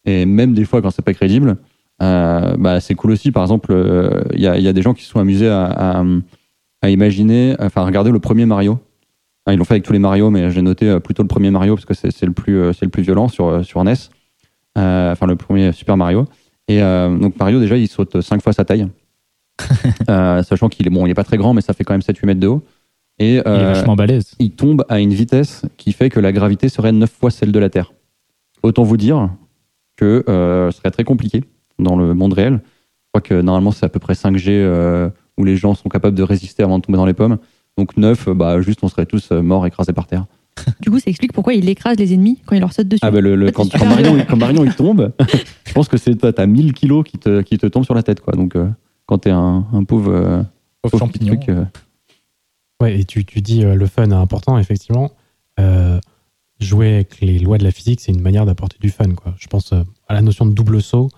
[0.06, 1.58] Et même des fois quand c'est pas crédible,
[2.02, 3.32] euh, bah c'est cool aussi.
[3.32, 5.50] Par exemple, euh, il y, a, il y a des gens qui se sont amusés
[5.50, 5.66] à,
[6.00, 6.04] à,
[6.82, 8.80] à imaginer, enfin à regarder le premier Mario.
[9.50, 11.76] Ils l'ont fait avec tous les Mario, mais j'ai noté euh, plutôt le premier Mario
[11.76, 13.94] parce que c'est le plus euh, c'est le plus violent sur euh, sur NES.
[14.78, 16.26] Euh, Enfin le premier Super Mario.
[16.68, 18.88] Et euh, donc Mario déjà il saute 5 fois sa taille.
[20.10, 22.02] Euh, sachant qu'il est bon, il est pas très grand, mais ça fait quand même
[22.02, 22.64] 7-8 mètres de haut.
[23.20, 24.34] Et Il est euh, vachement balèze.
[24.40, 27.60] il tombe à une vitesse qui fait que la gravité serait 9 fois celle de
[27.60, 27.94] la Terre.
[28.64, 29.30] Autant vous dire
[30.02, 31.44] que euh, ce serait très compliqué
[31.80, 32.60] dans le monde réel.
[32.64, 36.18] Je crois que normalement c'est à peu près 5G euh, où les gens sont capables
[36.18, 37.38] de résister avant de tomber dans les pommes.
[37.78, 40.26] Donc 9, bah, juste on serait tous euh, morts écrasés par terre.
[40.82, 43.00] Du coup, ça explique pourquoi il écrase les ennemis quand il leur saute dessus.
[43.04, 44.26] Ah bah le, le- Ouais, quand, Marion, bien.
[44.26, 45.14] quand Marion, il tombe,
[45.66, 48.04] je pense que c'est t'as t'as 1000 kilos qui te, qui te tombent sur la
[48.04, 48.34] tête quoi.
[48.34, 48.68] Donc euh,
[49.06, 50.42] quand t'es un, un pauvre, euh,
[50.82, 51.36] Pauvre champignon.
[51.38, 51.64] truc, euh,
[52.82, 55.12] Ouais, et tu, tu dis euh, le fun est important, effectivement.
[56.62, 59.10] Jouer avec les lois de la physique, c'est une manière d'apporter du fun.
[59.16, 59.34] Quoi.
[59.40, 61.10] Je pense euh, à la notion de double saut,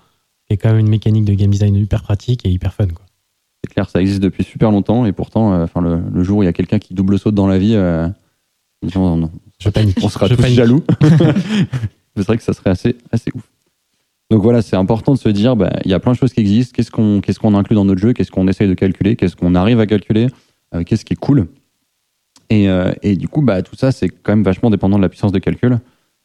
[0.47, 2.87] qui est quand même une mécanique de game design hyper pratique et hyper fun.
[2.87, 3.05] Quoi.
[3.63, 6.45] c'est clair, ça existe depuis super longtemps et pourtant, euh, le, le jour où il
[6.45, 8.07] y a quelqu'un qui double saute dans la vie, euh,
[8.95, 9.29] on,
[9.59, 9.97] Je panique.
[10.01, 10.55] on sera Je tous panique.
[10.57, 10.83] jaloux.
[12.15, 13.43] c'est vrai que ça serait assez, assez ouf.
[14.31, 16.39] Donc voilà, c'est important de se dire, bah, il y a plein de choses qui
[16.39, 16.71] existent.
[16.75, 18.13] Qu'est-ce qu'on qu'est-ce qu'on inclut dans notre jeu?
[18.13, 19.15] Qu'est-ce qu'on essaye de calculer?
[19.15, 20.27] Qu'est-ce qu'on arrive à calculer?
[20.73, 21.47] Euh, Qu'est-ce qui est cool?
[22.61, 25.09] Et, euh, et du coup, bah, tout ça, c'est quand même vachement dépendant de la
[25.09, 25.79] puissance de calcul.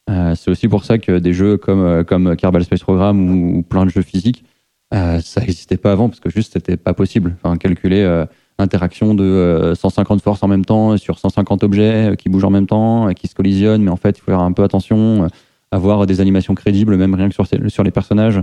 [0.09, 3.85] Euh, c'est aussi pour ça que des jeux comme, euh, comme Space Program ou, plein
[3.85, 4.45] de jeux physiques,
[4.93, 7.37] ça n'existait pas avant parce que juste c'était pas possible.
[7.61, 8.25] Calculer
[8.59, 12.67] l'interaction de euh, 150 forces en même temps sur 150 objets qui bougent en même
[12.67, 15.29] temps, qui se collisionnent, mais en fait il faut faire un peu attention,
[15.71, 18.43] avoir des animations crédibles, même rien que sur, les personnages.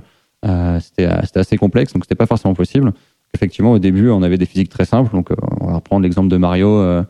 [0.79, 2.93] C'était assez complexe, donc c'était pas forcément possible.
[3.33, 5.11] Effectivement, au début, on avait des physiques très simples.
[5.11, 7.03] Donc, on va reprendre l'exemple de Mario.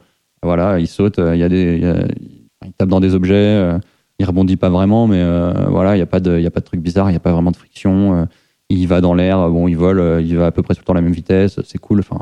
[0.45, 2.07] Voilà, il saute, euh, il y a des, il y a-
[2.65, 3.77] il tape dans des objets, euh,
[4.19, 6.51] il rebondit pas vraiment, mais euh, voilà, il y a pas de, il y a
[6.51, 8.27] pas de truc bizarre, il y a pas vraiment de friction.
[8.71, 10.93] il va dans l'air, bon, il vole, il va à peu près tout le temps
[10.93, 11.99] à la même vitesse, c'est cool.
[11.99, 12.17] Enfin,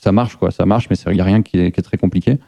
[0.00, 1.96] ça marche quoi, ça marche, mais il y a rien qui est, qui est très
[1.96, 2.38] compliqué.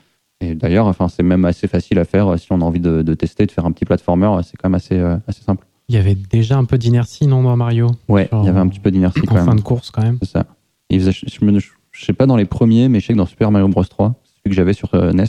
[0.40, 3.14] Et d'ailleurs, enfin, c'est même assez facile à faire si on a envie de, de
[3.14, 4.30] tester, de faire un petit platformer.
[4.44, 5.66] C'est quand même assez, assez simple.
[5.88, 7.88] Il y avait déjà un peu d'inertie, non, dans Mario?
[8.08, 9.46] Ouais, Genre, il y avait un petit peu d'inertie quand En même.
[9.46, 10.18] fin de course, quand même.
[10.22, 10.46] C'est ça.
[10.88, 13.26] Et il faisait- je, je sais pas dans les premiers, mais je sais que dans
[13.26, 14.14] Super Mario Bros 3,
[14.44, 15.24] celui que j'avais sur euh, NES,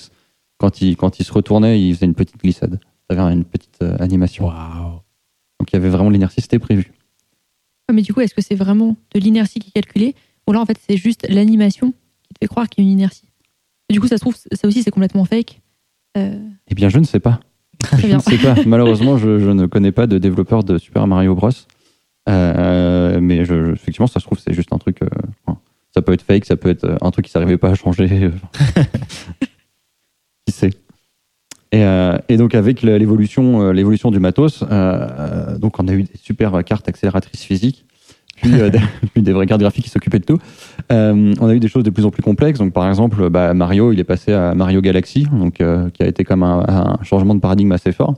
[0.57, 2.79] quand il, quand il se retournait, il faisait une petite glissade.
[3.09, 4.45] Ça avait une petite euh, animation.
[4.49, 6.91] Donc il y avait vraiment de l'inertie, c'était prévu.
[7.89, 10.15] Ouais, mais du coup, est-ce que c'est vraiment de l'inertie qui est calculée?
[10.47, 11.91] Ou là, en fait, c'est juste l'animation
[12.23, 13.27] qui te fait croire qu'il y a une inertie?
[13.89, 15.61] Et Du coup, ça se trouve, ça aussi, c'est complètement fake.
[16.17, 17.39] Euh, Eh bien, je ne sais pas.
[17.79, 18.55] très Je ne sais pas.
[18.65, 21.49] Malheureusement, je, je ne connais pas de développeur de Super Mario Bros.
[22.29, 25.01] Euh, mais je, je- effectivement, ça se trouve, c'est juste un truc.
[25.01, 25.07] euh,
[25.45, 25.59] enfin,
[25.93, 28.07] ça peut être fake, ça peut être euh, un truc qui s'arrivait pas à changer.
[30.45, 30.71] qui sait
[31.73, 36.65] et, euh, donc avec l'évolution, euh, l'évolution du matos, donc on a eu des super
[36.65, 37.85] cartes accélératrices physiques.
[38.35, 38.51] puis,
[39.15, 40.39] des, vraies cartes graphiques qui s'occupaient de tout.
[40.89, 42.59] On a eu des choses de plus en plus complexes.
[42.59, 45.63] Donc, par exemple, bah, Mario, il est passé à Mario Galaxy, donc qui
[46.03, 48.15] a été comme un, changement de paradigme assez fort,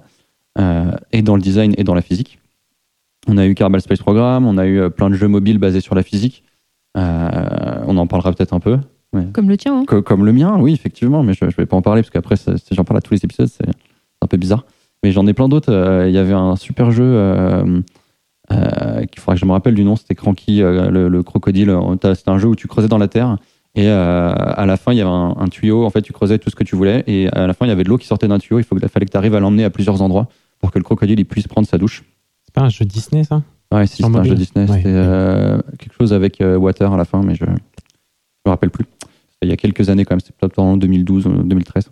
[1.11, 2.39] et dans le design et dans la physique.
[3.27, 5.93] On a eu Kerbal Space Program, on a eu plein de jeux mobiles basés sur
[5.93, 6.43] la physique.
[7.93, 8.77] Euh, on en parlera peut-être un peu.
[9.31, 9.77] Comme le tien.
[9.79, 9.83] hein.
[9.87, 12.35] Co- comme le mien, oui, effectivement, mais je, je vais pas en parler parce qu'après,
[12.35, 13.67] si j'en parle à tous les épisodes, c'est
[14.21, 14.65] un peu bizarre.
[15.03, 15.71] Mais j'en ai plein d'autres.
[15.71, 17.81] Euh, Il y avait un super jeu euh,
[18.51, 21.75] euh, qu'il faudra que je me rappelle du nom, c'était Cranky, euh, le, le crocodile.
[21.99, 23.37] T'as- C'était un jeu où tu creusais dans la terre
[23.75, 25.85] et euh, à la fin, il y avait un, un tuyau.
[25.85, 27.71] En fait, tu creusais tout ce que tu voulais et à la fin, il y
[27.71, 28.59] avait de l'eau qui sortait d'un tuyau.
[28.59, 30.27] Il faut, fallait que tu arrives à l'emmener à plusieurs endroits
[30.59, 32.03] pour que le crocodile il puisse prendre sa douche.
[32.45, 33.41] C'est pas un jeu Disney, ça?
[33.71, 34.69] Ouais, c'était un jeu Disney.
[34.69, 34.77] Ouais.
[34.77, 37.55] C'était euh, quelque chose avec euh, Water à la fin, mais je ne
[38.45, 38.85] me rappelle plus.
[39.41, 41.89] Il y a quelques années quand même, c'était peut-être en 2012 ou 2013.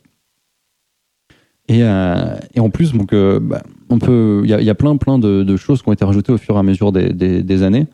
[1.68, 5.20] Et, euh, et en plus, donc, euh, bah, on peut, il y, a- plein, plein
[5.20, 7.88] de, choses qui ont été rajoutées au fur et à mesure des, années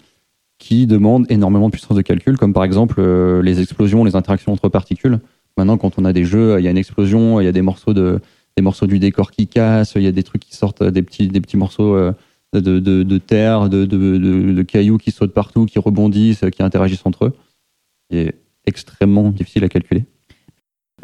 [0.59, 4.51] qui demandent énormément de puissance de calcul, comme par exemple euh, les explosions, les interactions
[4.51, 5.19] entre particules.
[5.55, 7.61] Maintenant, quand on a des jeux, il y a une explosion, il y a des
[7.61, 8.19] morceaux de,
[8.55, 11.27] des morceaux du décor qui cassent, il y a des trucs qui sortent, des petits,
[11.27, 12.11] des petits morceaux euh,
[12.53, 18.33] de, terre, de, cailloux qui sautent partout, qui rebondissent, qui interagissent entre eux.
[18.67, 20.05] Extrêmement difficile à calculer.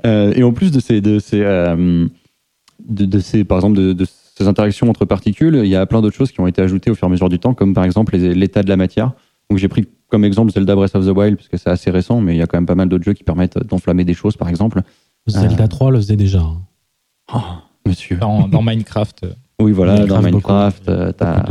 [0.05, 2.07] Euh, et en plus de ces, de ces, euh,
[2.87, 6.01] de, de ces, par exemple, de, de ces interactions entre particules, il y a plein
[6.01, 7.83] d'autres choses qui ont été ajoutées au fur et à mesure du temps, comme par
[7.85, 9.13] exemple l'état de la matière.
[9.49, 12.21] Donc j'ai pris comme exemple Zelda Breath of the Wild, parce que c'est assez récent,
[12.21, 14.35] mais il y a quand même pas mal d'autres jeux qui permettent d'enflammer des choses,
[14.37, 14.81] par exemple.
[15.27, 16.39] Zelda 3 le faisait déjà.
[16.41, 16.61] hein.
[17.33, 17.39] Oh,
[17.87, 18.17] monsieur.
[18.17, 21.45] Dans, dans Minecraft, euh, Oui, voilà, dans Minecraft, euh, t'as-.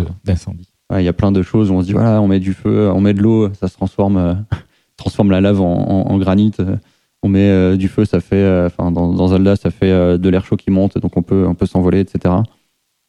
[0.90, 2.52] Ouais, Il y a plein de choses où on se dit voilà, on met du
[2.52, 4.34] feu, on met de l'eau, ça se transforme, euh,
[4.96, 6.52] transforme la lave en, en- granit.
[6.60, 6.76] euh,
[7.22, 10.28] On met euh, du feu, ça fait, euh, enfin dans, dans Zelda, ça fait de
[10.28, 12.34] l'air chaud qui monte, donc on peut, on peut s'envoler, etc.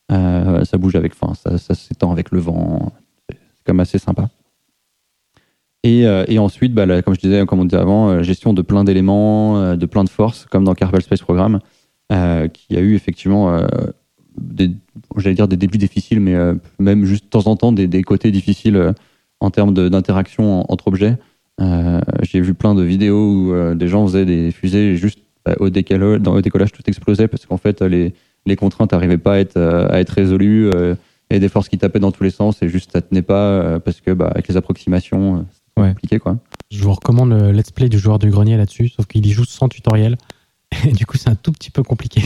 [0.09, 2.91] Ça bouge avec, enfin, ça, s'étend avec le vent.
[3.29, 4.29] C'est comme assez sympa.
[5.83, 6.05] Et,
[6.39, 10.03] ensuite, bah, comme je disais, comme on disait avant, gestion de plein d'éléments, de plein
[10.03, 11.59] de forces, comme dans Kerbal Space Program,
[12.09, 13.57] qui a eu effectivement
[14.37, 14.71] des,
[15.17, 16.35] j'allais dire des débuts difficiles, mais
[16.79, 18.93] même juste de temps en temps des, côtés difficiles
[19.39, 21.17] en termes d'interaction en- entre objets.
[21.61, 25.19] Euh, J'ai vu plein de vidéos où euh, des gens faisaient des fusées et juste
[25.45, 28.13] bah, au, décalage, dans, au décollage tout explosait parce qu'en fait les,
[28.45, 30.69] les contraintes n'arrivaient pas à être, euh, à être résolues.
[30.73, 30.95] euh,
[31.29, 33.79] et des forces qui tapaient dans tous les sens et juste ça tenait pas euh,
[33.79, 35.89] parce que bah, avec les approximations, euh, c'est Ouais.
[35.89, 36.37] compliqué quoi.
[36.69, 39.45] Je vous recommande le let's play du joueur du grenier là-dessus, sauf qu'il y joue
[39.45, 40.17] sans tutoriel.
[40.87, 42.21] Et du coup, c'est un tout petit peu compliqué.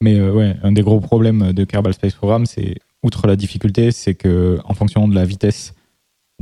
[0.00, 3.90] Mais euh, ouais, un des gros problèmes de Kerbal Space Program, c'est outre la difficulté,
[3.90, 5.74] c'est que en fonction de la vitesse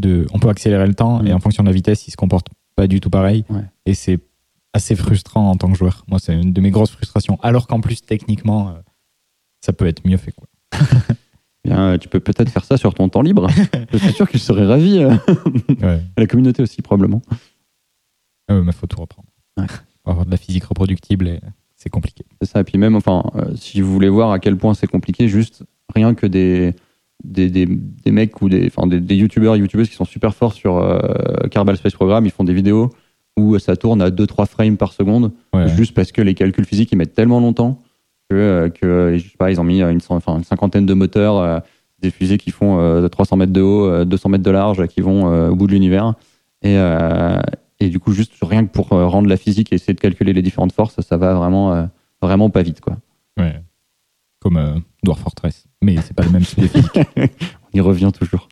[0.00, 1.26] de, on peut accélérer le temps Mm.
[1.28, 3.44] et en fonction de la vitesse, il se comporte pas du tout pareil.
[3.50, 3.62] Ouais.
[3.86, 4.18] Et c'est
[4.72, 6.04] assez frustrant en tant que joueur.
[6.08, 7.38] Moi, c'est une de mes grosses frustrations.
[7.42, 8.72] Alors qu'en plus, techniquement, euh,
[9.60, 10.32] ça peut être mieux fait.
[10.32, 10.46] Quoi.
[11.64, 13.48] Bien, tu peux peut-être faire ça sur ton temps libre.
[13.92, 14.98] Je suis sûr qu'il serait ravi.
[14.98, 15.14] euh,
[15.82, 16.00] Ouais.
[16.16, 17.20] la communauté aussi probablement.
[18.48, 19.28] Ah mais faut tout reprendre.
[19.56, 19.66] Ouais.
[20.04, 21.40] Faut avoir de la physique reproductible et
[21.76, 22.24] c'est compliqué.
[22.40, 22.60] C'est ça.
[22.60, 25.64] Et puis même, enfin, euh, si vous voulez voir à quel point c'est compliqué, juste
[25.94, 26.74] rien que des
[27.24, 30.52] des, des, des mecs ou des, enfin, des, des youtubeurs, youtubeuses qui sont super forts
[30.52, 30.98] sur euh,
[31.50, 32.90] Kerbal Space Program, ils font des vidéos
[33.37, 35.68] où ça tourne à 2-3 frames par seconde, Ouais.
[35.68, 37.78] juste parce que les calculs physiques ils mettent tellement longtemps
[38.28, 40.94] que, euh, que je sais pas, ils ont mis une, cent- enfin, une cinquantaine de
[40.94, 41.59] moteurs, euh,
[42.00, 45.00] des fusées qui font euh, 300 mètres de haut, euh, 200 mètres de large, qui
[45.00, 46.14] vont euh, au bout de l'univers.
[46.62, 47.38] Et, euh,
[47.78, 50.33] et du coup, juste rien que pour euh, rendre la physique et essayer de calculer
[50.33, 51.85] les différentes forces, ça va vraiment, euh,
[52.22, 52.96] vraiment pas vite, quoi.
[53.38, 53.54] Ouais.
[54.40, 55.66] Comme euh, Dwarf Fortress.
[55.83, 56.72] Mais c'est pas le même physique.
[57.16, 58.48] On y revient toujours.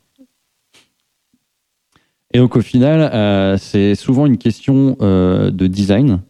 [2.33, 6.20] Et donc au final, euh, c'est souvent une question euh, de design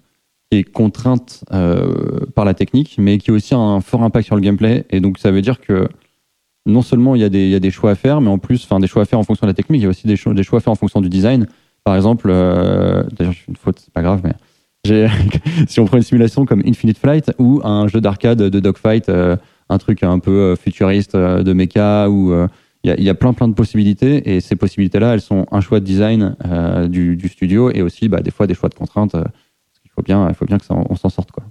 [0.51, 1.45] qui est contrainte
[2.35, 4.87] par la technique, mais qui a aussi un fort impact sur le gameplay.
[4.91, 5.89] Et donc ça veut dire que
[6.65, 9.03] non seulement il y a des, choix à faire, mais en plus, enfin des choix
[9.03, 10.59] à faire en fonction de la technique, il y a aussi des, cho- des choix
[10.59, 11.49] à faire en fonction du design.
[11.85, 14.48] Par exemple, d'ailleurs je fais une faute, c'est pas grave, mais j'ai-
[15.69, 19.37] si on prend une simulation comme Infinite Flight ou un jeu d'arcade de dogfight, euh,
[19.69, 22.33] un truc un peu euh, futuriste euh, de mecha ou
[22.85, 25.81] il y, a, il plein plein de possibilités et ces possibilités-là, elles sont un choix
[25.81, 26.37] de design
[26.89, 29.13] du, studio et aussi bah, des fois des choix de contraintes.
[29.13, 31.45] qu'il faut bien, il faut bien que on s'en sorte quoi.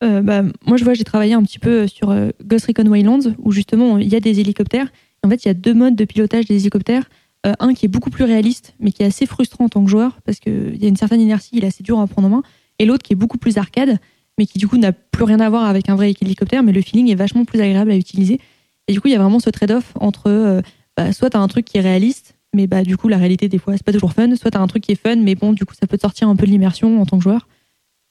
[0.00, 2.12] Bah, moi, je vois, j'ai travaillé un petit peu sur
[2.44, 4.88] Ghost Recon Wildlands, où justement, il y a des hélicoptères.
[5.24, 7.04] En fait, il y a deux modes de pilotage des hélicoptères.
[7.44, 9.90] Euh, un qui est beaucoup plus réaliste, mais qui est assez frustrant en tant que
[9.90, 12.30] joueur, parce qu'il y a une certaine inertie, il est assez dur à prendre en
[12.30, 12.42] main.
[12.78, 13.98] Et l'autre qui est beaucoup plus arcade,
[14.38, 16.80] mais qui du coup n'a plus rien à voir avec un vrai hélicoptère, mais le
[16.80, 18.40] feeling est vachement plus agréable à utiliser.
[18.86, 20.62] Et du coup, il y a vraiment ce trade-off entre euh,
[20.96, 23.48] bah, soit tu as un truc qui est réaliste, mais bah, du coup, la réalité,
[23.48, 25.34] des fois, c'est pas toujours fun, soit tu as un truc qui est fun, mais
[25.34, 27.48] bon, du coup, ça peut te sortir un peu de l'immersion en tant que joueur.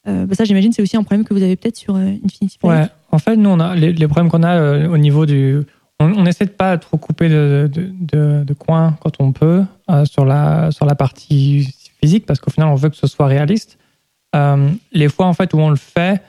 [0.08, 2.58] Euh, bah, ça, j'imagine, c'est aussi un problème que vous avez peut-être sur euh, Infinity
[2.60, 2.64] Flight.
[2.64, 5.62] Ouais, en fait, nous, on a les, problèmes qu'on a euh, au niveau du.
[6.02, 10.72] On, on essaie de pas trop couper de, coins quand on peut euh, sur, la,
[10.98, 13.78] partie physique parce qu'au final, on veut que ce soit réaliste.
[14.36, 16.22] Euh, les fois en fait où on le fait,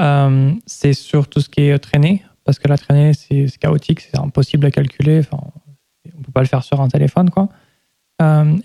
[0.00, 4.18] euh, c'est sur tout ce qui est traîné parce que la traînée c'est chaotique, c'est
[4.18, 5.22] impossible à calculer.
[5.32, 7.48] On peut pas le faire sur un téléphone quoi.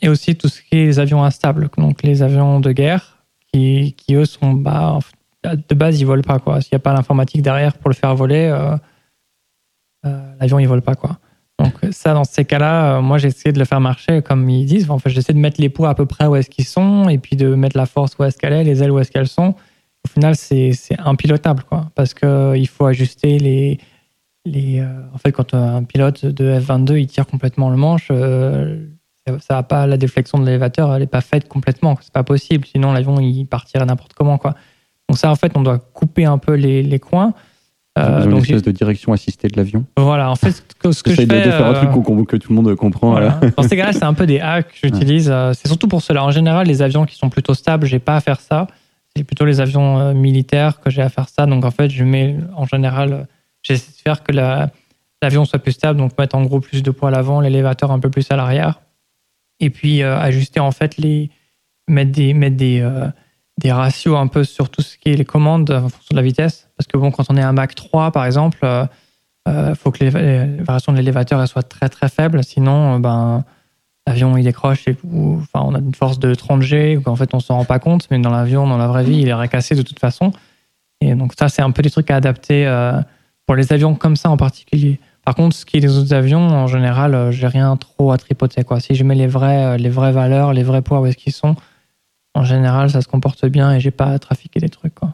[0.01, 3.17] Et aussi tout ce qui est les avions instables, donc les avions de guerre
[3.51, 4.99] qui, eux sont bah,
[5.43, 6.61] de base ils volent pas quoi.
[6.61, 8.49] S'il n'y a pas l'informatique derrière pour le faire voler,
[10.03, 11.19] l'avion il vole pas quoi.
[11.59, 14.65] Donc ça dans ces cas-là, euh, moi j'ai essayé de le faire marcher comme ils
[14.65, 14.89] disent.
[14.89, 17.17] En fait j'essaie de mettre les poids à peu près où est-ce qu'ils sont et
[17.17, 19.55] puis de mettre la force où est-ce qu'elle est, les ailes où est-ce qu'elles sont.
[20.05, 23.77] Au final c'est impilotable quoi parce que euh, il faut ajuster les
[24.45, 24.79] les.
[24.79, 28.07] euh, en fait quand un pilote de F22 il tire complètement le manche.
[28.11, 28.85] euh,
[29.27, 32.23] ça- ça a pas la déflexion de l'élévateur, elle est pas faite complètement, c'est pas
[32.23, 32.65] possible.
[32.65, 34.55] Sinon l'avion il partirait n'importe comment quoi.
[35.09, 37.33] Donc ça en fait on doit couper un peu les, les coins.
[37.99, 39.85] Euh, une donc j'ai- espèce de direction assistée de l'avion.
[39.97, 42.01] voilà, en fait, ce que, ce que je fais, de faire un euh, truc qu'on-
[42.01, 43.11] qu'on- que tout le monde comprend.
[43.11, 43.39] voilà.
[43.57, 45.29] Dans ces cas-là, c'est un peu des hacks que j'utilise.
[45.29, 46.23] euh, C'est surtout pour cela.
[46.23, 48.67] En général, les avions qui sont plutôt stables, j'ai pas à faire ça.
[49.15, 51.45] C'est plutôt les avions euh, militaires que j'ai à faire ça.
[51.45, 53.23] Donc en fait, je mets en général, euh,
[53.63, 54.69] j'essaie de faire que la-
[55.21, 57.99] l'avion soit plus stable, donc mettre en gros plus de poids à l'avant, l'élévateur un
[57.99, 58.79] peu plus à l'arrière,
[59.59, 61.29] et puis euh, ajuster en fait les
[61.89, 63.07] mettre des mettre des euh,
[63.59, 66.21] des ratios un peu sur tout ce qui est les commandes en fonction de la
[66.21, 66.69] vitesse.
[66.77, 68.85] Parce que bon, quand on est à Mach 3 par exemple, euh,
[69.47, 73.43] euh, faut que les, variations de l'élévateur soient très très faibles, sinon euh, ben
[74.07, 77.39] l'avion il décroche et enfin on a une force de 30 G qu'en fait on
[77.39, 79.81] s'en rend pas compte, mais dans l'avion dans la vraie vie il est récassé de
[79.81, 80.31] toute façon.
[81.01, 82.65] Et donc ça c'est un peu des trucs à adapter
[83.45, 84.99] pour les avions comme ça en particulier.
[85.25, 88.63] Par contre, ce qui est des autres avions, en général, j'ai rien trop à tripoter.
[88.63, 88.79] Quoi.
[88.79, 91.55] Si je mets les vrais, les vraies valeurs, les vrais poids où est-ce qu'ils sont,
[92.35, 94.95] en général, ça se comporte bien et j'ai pas à trafiquer des trucs.
[94.95, 95.13] Quoi.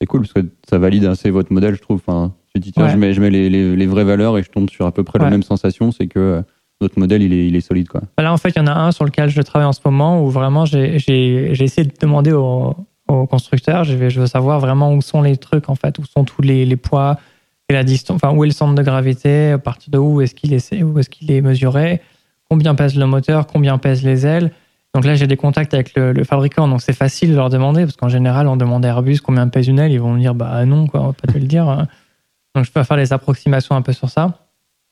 [0.00, 2.00] C'est cool parce que ça valide assez votre modèle, je trouve.
[2.06, 2.90] Enfin, tu dis, tiens, Ouais.
[2.92, 5.04] je mets, je mets les, les- les vraies valeurs et je tombe sur à peu
[5.04, 5.90] près la même sensation.
[5.92, 6.42] C'est que euh,
[6.80, 7.88] notre modèle, il est, il est solide.
[7.88, 8.02] Quoi.
[8.18, 10.22] Là, en fait, il y en a un sur lequel je travaille en ce moment
[10.24, 12.74] où vraiment j'ai j'ai- j'ai essayé de demander au,
[13.08, 16.04] au constructeur, je, vais, je veux savoir vraiment où sont les trucs, en fait, où
[16.04, 17.18] sont tous les, les poids
[17.68, 20.34] et la distance, enfin, où est le centre de gravité, à partir de où est-ce
[20.34, 22.00] qu'il est, où est, qu'il est mesuré,
[22.50, 24.50] combien pèse le moteur, combien pèsent les ailes.
[24.94, 27.96] Donc là, j'ai des contacts avec le, fabricant, donc c'est facile de leur demander, parce
[27.96, 30.64] qu'en général, on demande à Airbus combien pèse une aile, ils vont me dire, bah
[30.64, 31.86] non, quoi, on va pas te le dire.
[32.54, 34.38] Donc je peux faire des approximations un peu sur ça.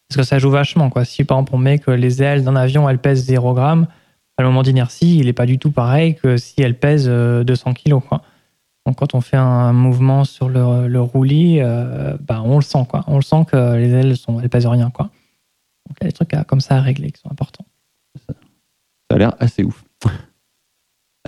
[0.09, 0.91] Parce que ça joue vachement.
[0.91, 1.05] Quoi.
[1.05, 3.87] Si par exemple on met que les ailes d'un avion elles pèsent 0 grammes,
[4.39, 7.75] le moment d'inertie il n'est pas du tout pareil que si elles pèsent euh, 200
[7.75, 8.03] kilos.
[8.07, 8.23] Quoi.
[8.85, 12.85] Donc quand on fait un mouvement sur le, roulis, euh, bah, on le sent.
[12.89, 13.05] Quoi.
[13.07, 14.91] On le sent que les ailes sont, elles pèsent rien.
[14.91, 15.05] Quoi.
[15.89, 17.65] Donc il y a des trucs à- comme ça à régler qui sont importants.
[18.27, 18.35] Ça
[19.11, 19.85] a l'air assez ouf.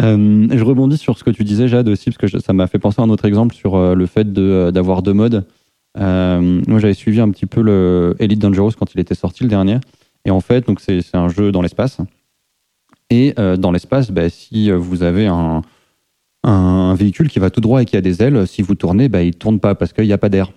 [0.03, 2.79] Euh, je rebondis sur ce que tu disais, Jade, aussi, parce que ça m'a fait
[2.79, 5.47] penser à un autre exemple sur euh, le fait euh, d'avoir deux modes.
[5.97, 9.79] Moi, j'avais suivi un petit peu le Elite Dangerous quand il était sorti le dernier.
[10.25, 11.99] Et en fait, c'est, un jeu dans l'espace.
[13.11, 15.63] Et dans l'espace, bah, si vous avez un,
[16.97, 19.29] véhicule qui va tout droit et qui a des ailes, si vous tournez, bah, il
[19.29, 20.51] ne tourne pas parce qu'il n'y a pas d'air.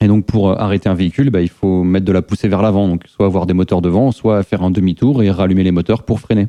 [0.00, 2.88] Et donc, pour arrêter un véhicule, bah, il faut mettre de la poussée vers l'avant.
[2.88, 6.20] Donc, soit avoir des moteurs devant, soit faire un demi-tour et rallumer les moteurs pour
[6.20, 6.48] freiner.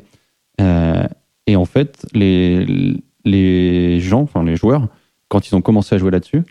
[1.46, 4.88] Et en fait, les, les gens, enfin les joueurs,
[5.28, 6.42] quand ils ont commencé à jouer là-dessus,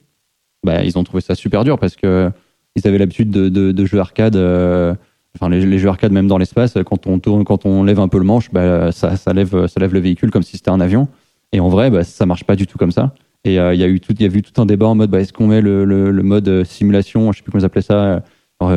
[0.64, 2.32] bah, ils ont trouvé ça super dur parce que
[2.76, 4.96] ils avaient l'habitude de, de, jeux arcade, euh,
[5.36, 8.18] enfin les, jeux arcade même dans l'espace, quand on tourne, quand on lève un peu
[8.18, 11.08] le manche, bah, ça, lève, ça lève le véhicule comme si c'était un avion.
[11.52, 13.14] Et en vrai, bah, ça marche pas du tout comme ça.
[13.44, 14.96] Et euh, il y a eu tout, il y a eu tout un débat en
[14.96, 17.66] mode, bah, est-ce qu'on met le, le, mode euh, simulation, je sais plus comment ils
[17.66, 18.24] appelaient ça,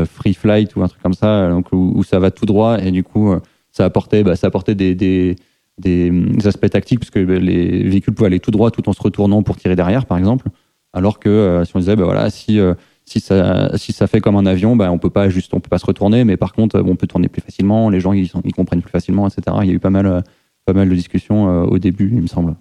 [0.04, 2.90] free flight ou un truc comme ça, donc où, où ça va tout droit et
[2.90, 3.32] du coup
[3.70, 5.36] ça apportait, bah, ça apportait des, des,
[5.78, 8.92] des, des aspects tactiques parce que bah, les véhicules pouvaient aller tout droit tout en
[8.92, 10.48] se retournant pour tirer derrière, par exemple.
[10.92, 14.20] Alors que euh, si on disait, bah, voilà, si euh, si ça si ça fait
[14.20, 16.52] comme un avion, bah, on peut pas juste, on peut pas se retourner, mais par
[16.52, 19.56] contre, on peut tourner plus facilement, les gens ils, sont, ils comprennent plus facilement, etc.
[19.62, 20.20] Il y a eu pas mal euh,
[20.64, 22.56] pas mal de discussions au début, il me semble.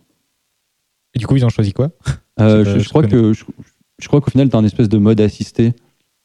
[1.15, 1.89] Et du coup, ils ont choisi quoi?
[2.37, 3.43] Je crois que je,
[3.99, 5.73] je crois qu'au final, tu as un espèce de mode assisté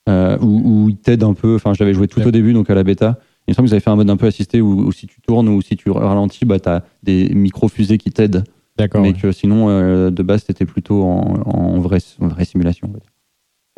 [0.08, 1.54] euh, où, où il t'aide un peu.
[1.54, 3.18] Enfin, je l'avais joué tout au début, donc à la bêta.
[3.50, 5.08] Il me semble que vous avez fait un mode un peu assisté où, où si
[5.08, 8.44] tu tournes ou si tu ralentis, bah, tu as des micro-fusées qui t'aident.
[8.78, 9.02] D'accord.
[9.02, 9.18] mais ouais.
[9.20, 12.86] que sinon, euh, de base, c'était plutôt en, en, vraie, en vraie simulation.
[12.86, 13.00] Bah,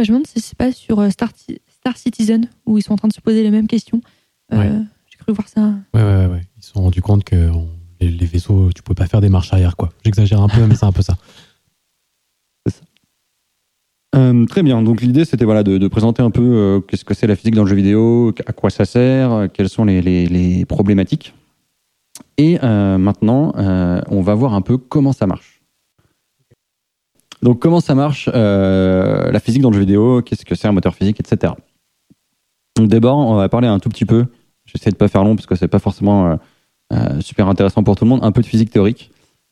[0.04, 2.92] je me demande si c'est pas sur euh, Star, Ci- Star Citizen où ils sont
[2.92, 4.02] en train de se poser les mêmes questions.
[4.52, 4.70] Euh, Ouais.
[5.10, 5.72] J'ai cru voir ça.
[5.94, 6.40] Ouais, ouais, ouais, ouais.
[6.58, 9.30] Ils se sont rendus compte que on- les, les vaisseaux, tu pouvais pas faire des
[9.30, 9.88] marches arrière, quoi.
[10.04, 11.14] J'exagère un peu, mais c'est un peu ça.
[14.14, 14.82] Euh, très bien.
[14.82, 17.62] Donc l'idée, c'était voilà de, présenter un peu euh, qu'est-ce que c'est la physique dans
[17.62, 21.34] le jeu vidéo, à quoi ça sert, euh, quelles sont les, problématiques.
[22.36, 23.52] Et maintenant,
[24.08, 25.62] on va voir un peu comment ça marche.
[27.42, 30.94] Donc comment ça marche la physique dans le jeu vidéo, qu'est-ce que c'est un moteur
[30.94, 31.52] physique, etc.
[32.76, 34.26] Donc d'abord, on va parler un tout petit peu,
[34.64, 36.38] j'essaie de pas faire long parce que c'est pas forcément
[37.20, 39.10] super intéressant pour tout le monde, un peu de physique théorique.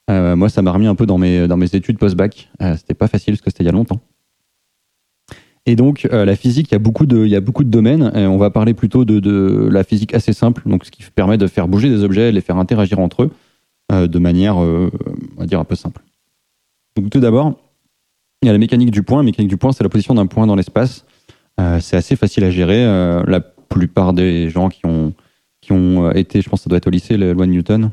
[0.09, 2.51] Moi, ça m'a remis un peu dans mes, dans mes études post-bac.
[2.77, 4.01] C'était pas facile parce que c'était il y a longtemps.
[5.67, 8.11] Et donc, euh, la physique, il y, a beaucoup de, domaines.
[8.15, 11.69] On va parler plutôt de, la physique assez simple, donc ce qui permet de faire
[11.69, 13.31] bouger des objets, les faire interagir entre eux
[13.93, 14.91] euh, de manière, euh,
[15.37, 16.03] on va dire, un peu simple.
[16.97, 17.59] Donc, tout d'abord,
[18.43, 19.19] il y a la mécanique du point.
[19.19, 21.05] La mécanique du point, c'est la position d'un point dans l'espace.
[21.81, 22.85] C'est assez facile à gérer.
[23.27, 25.13] La plupart des gens qui ont,
[26.15, 27.91] été, je pense que ça doit être au lycée, la loi de Newton.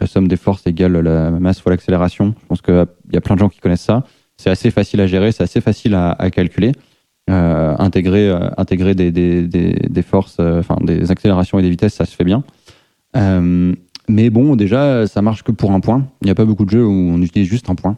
[0.00, 2.34] La somme des forces égale la masse fois l'accélération.
[2.42, 4.04] Je pense qu'il y a plein de gens qui connaissent ça.
[4.36, 6.72] C'est assez facile à gérer, c'est assez facile à calculer.
[7.28, 11.70] Euh, intégrer euh, intégrer des, des, des, des forces, euh, enfin des accélérations et des
[11.70, 12.44] vitesses, ça se fait bien.
[14.08, 16.06] Mais bon, déjà, ça marche que pour un point.
[16.22, 17.96] Il n'y a pas beaucoup de jeux où on utilise juste un point.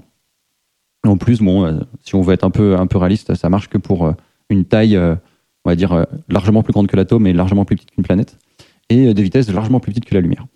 [1.07, 3.77] En plus, bon, si on veut être un peu, un peu réaliste, ça marche que
[3.77, 4.15] pour
[4.49, 8.05] une taille, on va dire, largement plus grande que l'atome et largement plus petite qu'une
[8.05, 8.39] planète,
[8.89, 10.47] et des vitesses largement plus petites que la lumière.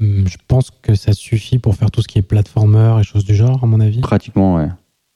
[0.00, 3.24] Hum, Je pense que ça suffit pour faire tout ce qui est platformer et choses
[3.24, 4.00] du genre, à mon avis.
[4.00, 4.68] Pratiquement, ouais.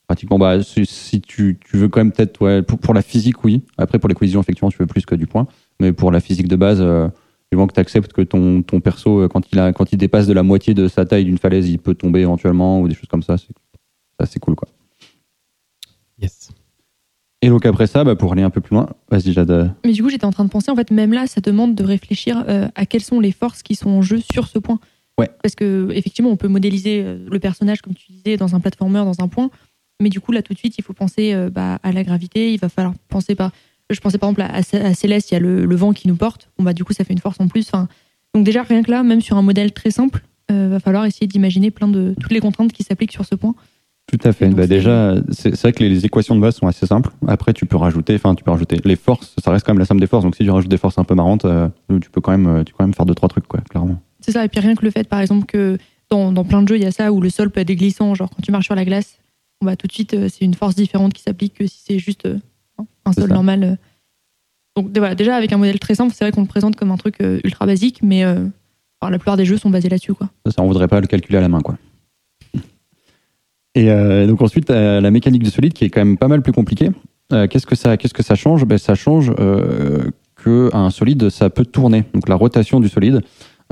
[0.08, 3.42] Pratiquement, bah, si, si tu, tu veux quand même peut-être, ouais, pour, pour la physique,
[3.44, 3.62] oui.
[3.76, 5.46] Après, pour les collisions, effectivement, tu veux plus que du point.
[5.80, 7.08] Mais pour la physique de base, euh,
[7.50, 9.98] du moment que tu acceptes que ton, ton perso, euh, quand il, a, quand il
[9.98, 12.94] dépasse de la moitié de sa taille d'une falaise, il peut tomber éventuellement ou des
[12.94, 13.54] choses comme ça, c'est
[14.24, 14.68] c'est cool, quoi.
[16.18, 16.50] Yes.
[17.42, 19.74] Et donc après ça, bah, pour aller un peu plus loin, vas-y, Jade.
[19.84, 21.84] Mais du coup, j'étais en train de penser, en fait, même là, ça demande de
[21.84, 24.80] réfléchir euh, à quelles sont les forces qui sont en jeu sur ce point.
[25.18, 25.30] Ouais.
[25.42, 29.00] Parce que effectivement, on peut modéliser euh, le personnage, comme tu disais, dans un platformer,
[29.04, 29.50] dans un point.
[30.00, 32.52] Mais du coup, là, tout de suite, il faut penser euh, bah, à la gravité.
[32.52, 33.50] Il va falloir penser par.
[33.88, 36.16] Je pensais par exemple à, à Céleste, il y a le, le vent qui nous
[36.16, 36.50] porte.
[36.58, 37.68] Bon, bah, du coup, ça fait une force en plus.
[37.68, 37.88] Enfin,
[38.34, 41.26] donc, déjà, rien que là, même sur un modèle très simple, euh, va falloir essayer
[41.26, 43.54] d'imaginer plein de toutes les contraintes qui s'appliquent sur ce point.
[44.06, 44.48] Tout à fait.
[44.48, 47.10] Bah, déjà, c'est vrai que les, les équations de base sont assez simples.
[47.26, 49.34] Après, tu peux rajouter, enfin, tu peux rajouter les forces.
[49.42, 50.24] Ça reste quand même la somme des forces.
[50.24, 51.68] Donc, si tu rajoutes des forces un peu marrantes, euh,
[52.00, 54.00] tu peux quand même, tu peux quand même faire deux trois trucs, quoi, clairement.
[54.20, 55.78] C'est ça, et puis rien que le fait, par exemple, que
[56.10, 58.14] dans, dans plein de jeux, il y a ça où le sol peut être glissant,
[58.14, 59.18] genre quand tu marches sur la glace,
[59.64, 62.26] bah, tout de suite, euh, c'est une force différente qui s'applique que si c'est juste
[62.26, 62.38] euh,
[63.04, 63.62] un sol normal.
[63.64, 63.76] euh.
[64.76, 66.96] Donc voilà, déjà, avec un modèle très simple, c'est vrai qu'on le présente comme un
[66.98, 68.46] truc ultra basique, mais euh,
[69.00, 70.14] alors, la plupart des jeux sont basés là-dessus.
[70.14, 70.28] quoi.
[70.46, 71.78] Ça, on voudrait pas le calculer à la main, quoi.
[73.74, 76.40] Et euh, donc ensuite, euh, la mécanique du solide qui est quand même pas mal
[76.42, 76.90] plus compliquée.
[77.32, 78.64] Euh, qu'est-ce que ça, qu'est-ce que ça change?
[78.64, 82.04] Ben, ça change euh, que un solide, ça peut tourner.
[82.14, 83.20] Donc la rotation du solide,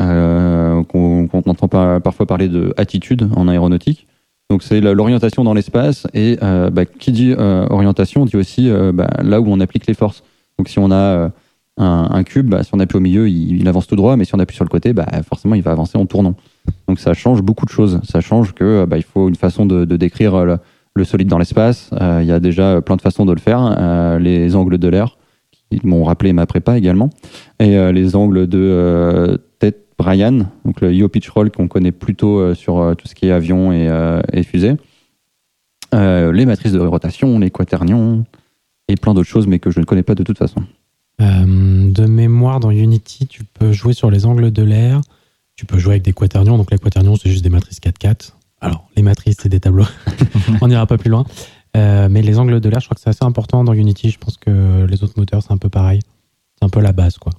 [0.01, 4.07] euh, qu'on qu'on entend pas, parfois parler de attitude en aéronautique.
[4.51, 8.92] Donc c'est l'orientation dans l'espace et euh, bah, qui dit euh, orientation dit aussi euh,
[8.92, 10.22] bah, là où on applique les forces.
[10.59, 11.30] Donc si on a
[11.78, 14.38] un, cube, bah, si on appuie au milieu, il, avance tout droit, mais si on
[14.38, 16.34] appuie sur le côté, bah, forcément il va avancer en tournant.
[16.86, 18.01] Donc ça change beaucoup de choses.
[18.05, 20.59] Ça change que bah, il faut une façon de, décrire le,
[20.95, 21.90] le solide dans l'espace.
[22.20, 24.18] Il y a déjà plein de façons de le faire.
[24.20, 25.16] Les angles de l'air,
[25.70, 27.11] qui m'ont rappelé ma prépa également,
[27.59, 29.36] et les angles de euh,
[29.97, 33.14] Ted Bryan, donc le yaw pitch roll qu'on connaît plutôt euh, sur euh, tout ce
[33.14, 34.76] qui est avion et, euh, et fusée.
[35.92, 38.24] Les matrices de rotation, les quaternions
[38.88, 40.61] et plein d'autres choses, mais que je ne connais pas de toute façon.
[41.20, 45.01] Euh, de mémoire, dans Unity, tu peux jouer sur les angles de l'air.
[45.57, 46.59] Tu peux jouer avec des quaternions.
[46.59, 48.32] Donc, les quaternions, c'est juste des matrices 4-4.
[48.61, 49.86] Alors, les matrices, c'est des tableaux.
[50.61, 51.24] On n'ira pas plus loin.
[51.76, 54.11] Euh, mais les angles de l'air, je crois que c'est assez important dans Unity.
[54.11, 56.01] Je pense que les autres moteurs, c'est un peu pareil.
[56.59, 57.32] C'est un peu la base, quoi.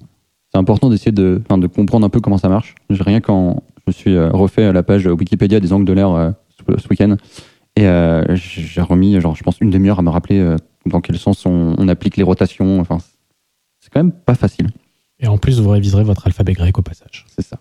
[0.56, 1.42] C'est important d'essayer de,
[1.74, 2.76] comprendre un peu comment ça marche.
[2.88, 6.30] Rien quand je me suis euh, refait la page Wikipédia des angles de l'air euh,
[6.78, 7.18] ce, week-end,
[7.76, 11.18] et euh, j'ai remis, genre, je pense, une demi-heure à me rappeler euh, dans quel
[11.18, 12.80] sens on, on applique les rotations.
[12.80, 12.96] Enfin,
[13.80, 14.68] c'est quand même pas facile.
[15.20, 17.26] Et en plus, vous réviserez votre alphabet grec au passage.
[17.36, 17.58] C'est ça.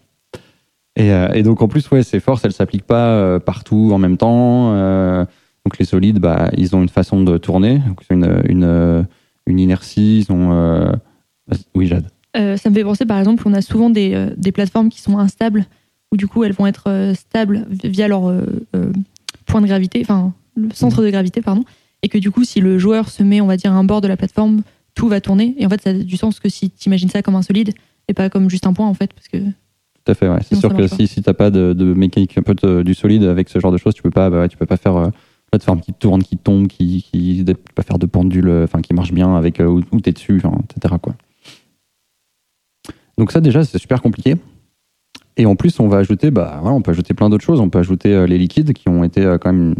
[0.95, 3.97] Et, euh, et donc en plus, ouais, ces forces, elles s'appliquent pas euh, partout en
[3.97, 4.73] même temps.
[4.73, 5.25] euh,
[5.65, 9.03] donc les solides, bah, ils ont une façon de tourner, donc une, une, euh,
[9.47, 10.19] une inertie.
[10.19, 10.93] Ils ont, euh,
[11.75, 12.07] Oui, Jade.
[12.35, 15.01] Euh, ça me fait penser, par exemple, on a souvent des, euh, des plateformes qui
[15.01, 15.65] sont instables,
[16.11, 18.31] où du coup elles vont être euh, stables via leur
[19.45, 21.63] point de gravité, enfin le centre de gravité, pardon,
[22.03, 24.01] et que du coup, si le joueur se met, on va dire, à un bord
[24.01, 24.61] de la plateforme,
[24.93, 25.53] tout va tourner.
[25.57, 27.73] Et en fait, ça a du sens que si tu imagines ça comme un solide
[28.07, 30.39] et pas comme juste un point, en fait, parce que Tout à fait, ouais.
[30.47, 33.23] C'est sûr que si, si t'as pas de, de mécanique un peu de- du solide
[33.23, 35.09] avec ce genre de choses, tu peux pas, bah tu peux pas faire
[35.51, 38.93] plateforme qui tourne, qui tombe, qui, qui tu peux pas faire de pendule, enfin qui
[38.93, 40.37] marche bien avec euh, où, où t'es dessus,
[40.77, 40.95] etc.
[41.01, 41.15] Quoi.
[43.17, 44.35] Donc ça déjà c'est super compliqué.
[45.37, 47.59] Et en plus on va ajouter, bah voilà, on peut ajouter plein d'autres choses.
[47.59, 49.75] On peut ajouter euh, les liquides qui ont été euh, quand même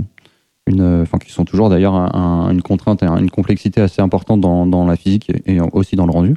[0.67, 4.65] une, enfin qui sont toujours d'ailleurs un- un- une contrainte une complexité assez importante dans,
[4.65, 6.36] dans la physique et, aussi dans le rendu.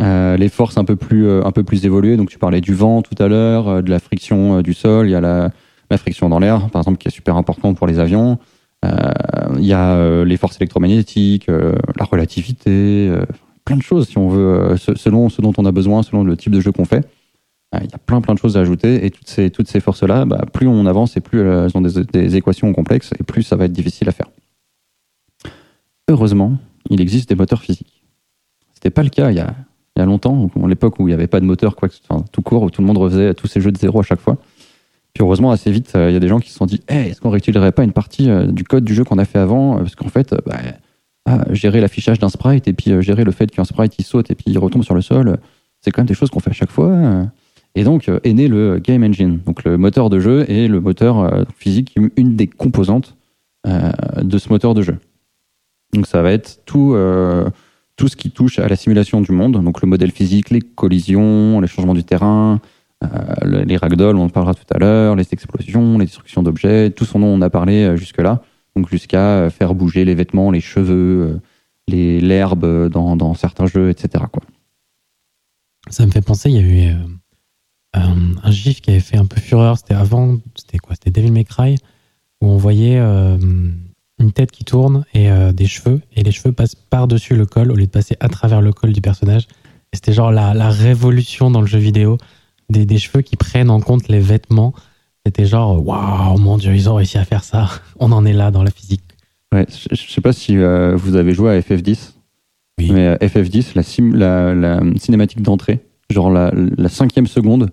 [0.00, 2.16] Euh, les forces un peu plus un peu plus évoluées.
[2.16, 5.06] Donc tu parlais du vent tout à l'heure, de la friction du sol.
[5.06, 5.50] Il y a la,
[5.90, 8.38] la friction dans l'air, par exemple, qui est super importante pour les avions.
[8.84, 13.12] Il y a les forces électromagnétiques, la relativité,
[13.64, 14.40] plein de choses si on veut,
[14.72, 17.06] euh, se- selon ce dont on a besoin, selon le type de jeu qu'on fait.
[17.74, 19.80] Euh, Il y a plein plein de choses à ajouter et toutes ces, toutes ces
[19.80, 23.42] forces-là, bah, plus on avance et plus elles ont des, des équations complexes et plus
[23.42, 24.26] ça va être difficile à faire.
[26.08, 26.56] Heureusement,
[26.90, 28.02] il existe des moteurs physiques.
[28.74, 29.54] C'était pas le cas il y a,
[29.96, 31.88] il y a longtemps, à l'époque où il n'y avait pas de moteur, quoi,
[32.32, 34.36] tout court, où tout le monde refaisait tous ces jeux de zéro à chaque fois.
[35.14, 37.10] Puis heureusement, assez vite, euh, il y a des gens qui se sont dit hey,
[37.10, 39.74] est-ce qu'on réutiliserait pas une partie euh, du code du jeu qu'on a fait avant?
[39.76, 40.56] Euh, Parce qu'en fait, euh, bah,
[41.50, 44.34] gérer l'affichage d'un sprite et puis euh, gérer le fait qu'un sprite il saute et
[44.34, 45.38] puis il retombe sur le sol,
[45.80, 46.88] c'est quand même des choses qu'on fait à chaque fois.
[46.88, 47.24] euh.
[47.74, 50.80] Et donc euh, est né le Game Engine, donc le moteur de jeu et le
[50.80, 53.16] moteur euh, physique, une des composantes
[53.64, 54.96] de ce moteur de jeu.
[55.94, 56.96] Donc ça va être tout,
[57.96, 61.60] tout ce qui touche à la simulation du monde, donc le modèle physique, les collisions,
[61.60, 62.60] les changements du terrain,
[63.42, 67.04] le- les ragdolls, on en parlera tout à l'heure, les explosions, les destructions d'objets, tout
[67.04, 68.42] ce dont on a parlé jusque-là.
[68.76, 71.40] Donc jusqu'à euh, faire bouger les vêtements, les cheveux, euh,
[71.88, 74.24] les l'herbe euh, dans, certains jeux, etc.
[75.90, 76.96] Ça me fait penser, il y a eu
[77.92, 79.76] un, gif qui avait fait un peu fureur.
[79.76, 80.94] C'était avant, c'était quoi?
[80.94, 81.76] C'était Devil May Cry,
[82.40, 87.34] où on voyait une tête qui tourne et des cheveux, et les cheveux passent par-dessus
[87.34, 89.48] le col au lieu de passer à travers le col du personnage.
[89.92, 92.16] C'était genre la, révolution dans le jeu vidéo
[92.70, 94.72] des cheveux qui prennent en compte les vêtements.
[95.24, 97.68] C'était genre, waouh, mon dieu, ils ont réussi à faire ça.
[98.00, 99.02] On en est là dans la physique.
[99.54, 102.14] Ouais, je, je sais pas si euh, vous avez joué à FF10,
[102.78, 102.90] Oui.
[102.92, 107.70] mais euh, FF10, la, sim- la, la cinématique d'entrée, genre la, la cinquième seconde,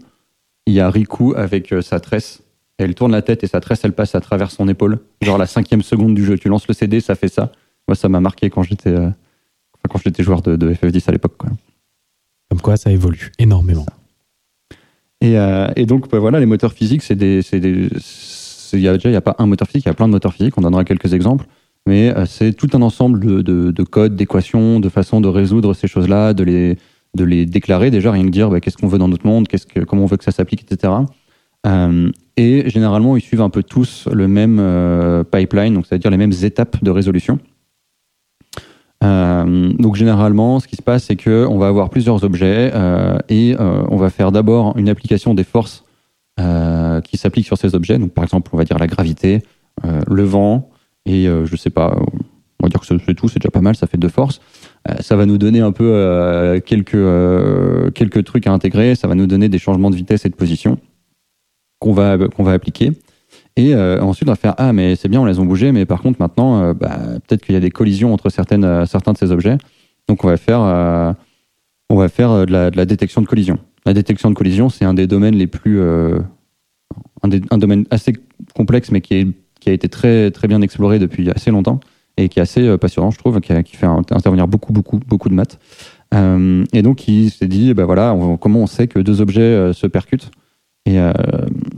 [0.67, 2.43] il y a Riku avec euh, sa tresse.
[2.77, 4.99] Elle tourne la tête et sa tresse, elle passe à travers son épaule.
[5.21, 6.37] Genre la cinquième seconde du jeu.
[6.37, 7.51] Tu lances le CD, ça fait ça.
[7.87, 8.95] Moi, ça m'a marqué quand j'étais
[9.89, 11.35] quand j'étais joueur de, de FF10 à l'époque.
[11.37, 11.49] quoi.
[12.49, 13.85] Comme quoi, ça évolue énormément.
[15.21, 17.41] Et, euh, et donc, bah, voilà, les moteurs physiques, c'est des.
[18.71, 20.07] Il y a déjà, il n'y a pas un moteur physique, il y a plein
[20.07, 21.45] de moteurs physiques, on donnera quelques exemples.
[21.87, 25.73] Mais euh, c'est tout un ensemble de, de, de codes, d'équations, de façons de résoudre
[25.73, 26.77] ces choses-là, de les,
[27.15, 29.65] de les déclarer déjà, rien que dire bah, qu'est-ce qu'on veut dans notre monde, qu'est-ce
[29.65, 30.93] que, comment on veut que ça s'applique, etc.
[31.65, 36.17] Euh, et généralement, ils suivent un peu tous le même euh, pipeline, donc c'est-à-dire les
[36.17, 37.39] mêmes étapes de résolution.
[39.03, 43.17] Euh, donc généralement, ce qui se passe, c'est que on va avoir plusieurs objets euh,
[43.29, 45.85] et euh, on va faire d'abord une application des forces
[46.39, 47.97] euh, qui s'appliquent sur ces objets.
[47.97, 49.41] Donc par exemple, on va dire la gravité,
[49.85, 50.69] euh, le vent
[51.05, 51.95] et euh, je sais pas,
[52.61, 54.41] on va dire que c'est tout, c'est déjà pas mal, ça fait deux forces.
[55.01, 58.95] Ça va nous donner un peu quelques quelques trucs à intégrer.
[58.95, 60.77] Ça va nous donner des changements de vitesse et de position
[61.79, 62.93] qu'on va qu'on va appliquer.
[63.59, 65.85] Et euh, ensuite, on va faire Ah, mais c'est bien, on les a bougés, mais
[65.85, 66.97] par contre, maintenant, euh, bah,
[67.27, 69.57] peut-être qu'il y a des collisions entre euh, certains de ces objets.
[70.07, 70.61] Donc, on va faire,
[71.89, 73.59] on va faire de, la, détection de collision.
[73.85, 75.81] La détection de collision, c'est un des domaines les plus.
[75.81, 78.13] un, domaine assez
[78.55, 79.35] complexe, mais qui,
[79.67, 81.81] a été très, très bien exploré depuis assez longtemps
[82.15, 85.59] et qui est assez passionnant, je trouve, qui, fait intervenir beaucoup, beaucoup, beaucoup de maths.
[86.13, 90.31] Et donc, il s'est dit bah voilà, comment on sait que deux objets se percutent?
[90.85, 91.11] Et euh,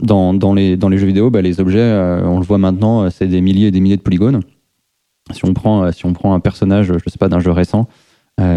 [0.00, 3.02] dans, dans, les, dans les jeux vidéo, bah, les objets, euh, on le voit maintenant,
[3.02, 4.40] euh, c'est des milliers et des milliers de polygones.
[5.32, 7.88] Si on prend, si on prend un personnage, je sais pas, d'un jeu récent,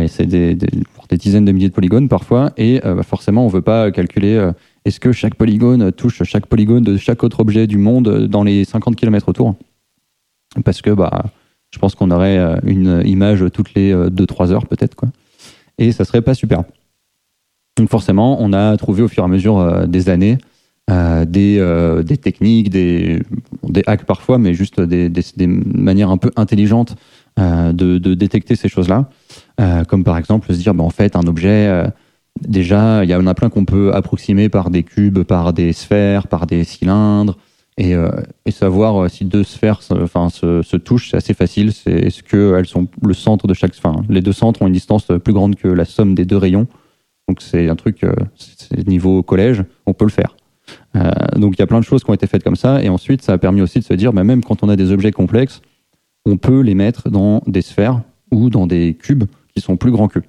[0.07, 3.91] c'est des, des, dizaines de milliers de polygones parfois, et bah, forcément, on veut pas
[3.91, 4.49] calculer
[4.83, 8.65] est-ce que chaque polygone touche chaque polygone de chaque autre objet du monde dans les
[8.65, 9.53] 50 km autour.
[10.63, 11.25] Parce que bah,
[11.69, 14.95] je pense qu'on aurait une image toutes les 2-3 heures peut-être.
[15.77, 16.63] Et ça serait pas super.
[17.77, 20.37] Donc forcément, on a trouvé au fur et à mesure euh, des années
[20.91, 23.21] euh, des, euh, des techniques, des,
[23.63, 25.09] des hacks parfois, mais juste des,
[25.47, 26.95] manières un peu intelligentes
[27.37, 29.09] de, détecter ces choses-là.
[29.87, 31.91] Comme par exemple se dire, bah, en fait, un objet,
[32.47, 36.27] déjà, il y en a plein qu'on peut approximer par des cubes, par des sphères,
[36.27, 37.37] par des cylindres.
[37.77, 37.95] Et,
[38.51, 41.73] savoir si deux sphères enfin, se, touchent, c'est assez facile.
[41.87, 45.07] Est-ce que elles sont le centre de chaque, enfin, les deux centres ont une distance
[45.23, 46.67] plus grande que la somme des deux rayons?
[47.27, 50.35] Donc c'est un truc, euh, c'est niveau collège, on peut le faire.
[50.95, 52.89] Euh, donc il y a plein de choses qui ont été faites comme ça, et
[52.89, 55.11] ensuite ça a permis aussi de se dire, bah, même quand on a des objets
[55.11, 55.61] complexes,
[56.25, 58.01] on peut les mettre dans des sphères
[58.31, 60.23] ou dans des cubes qui sont plus grands qu'eux.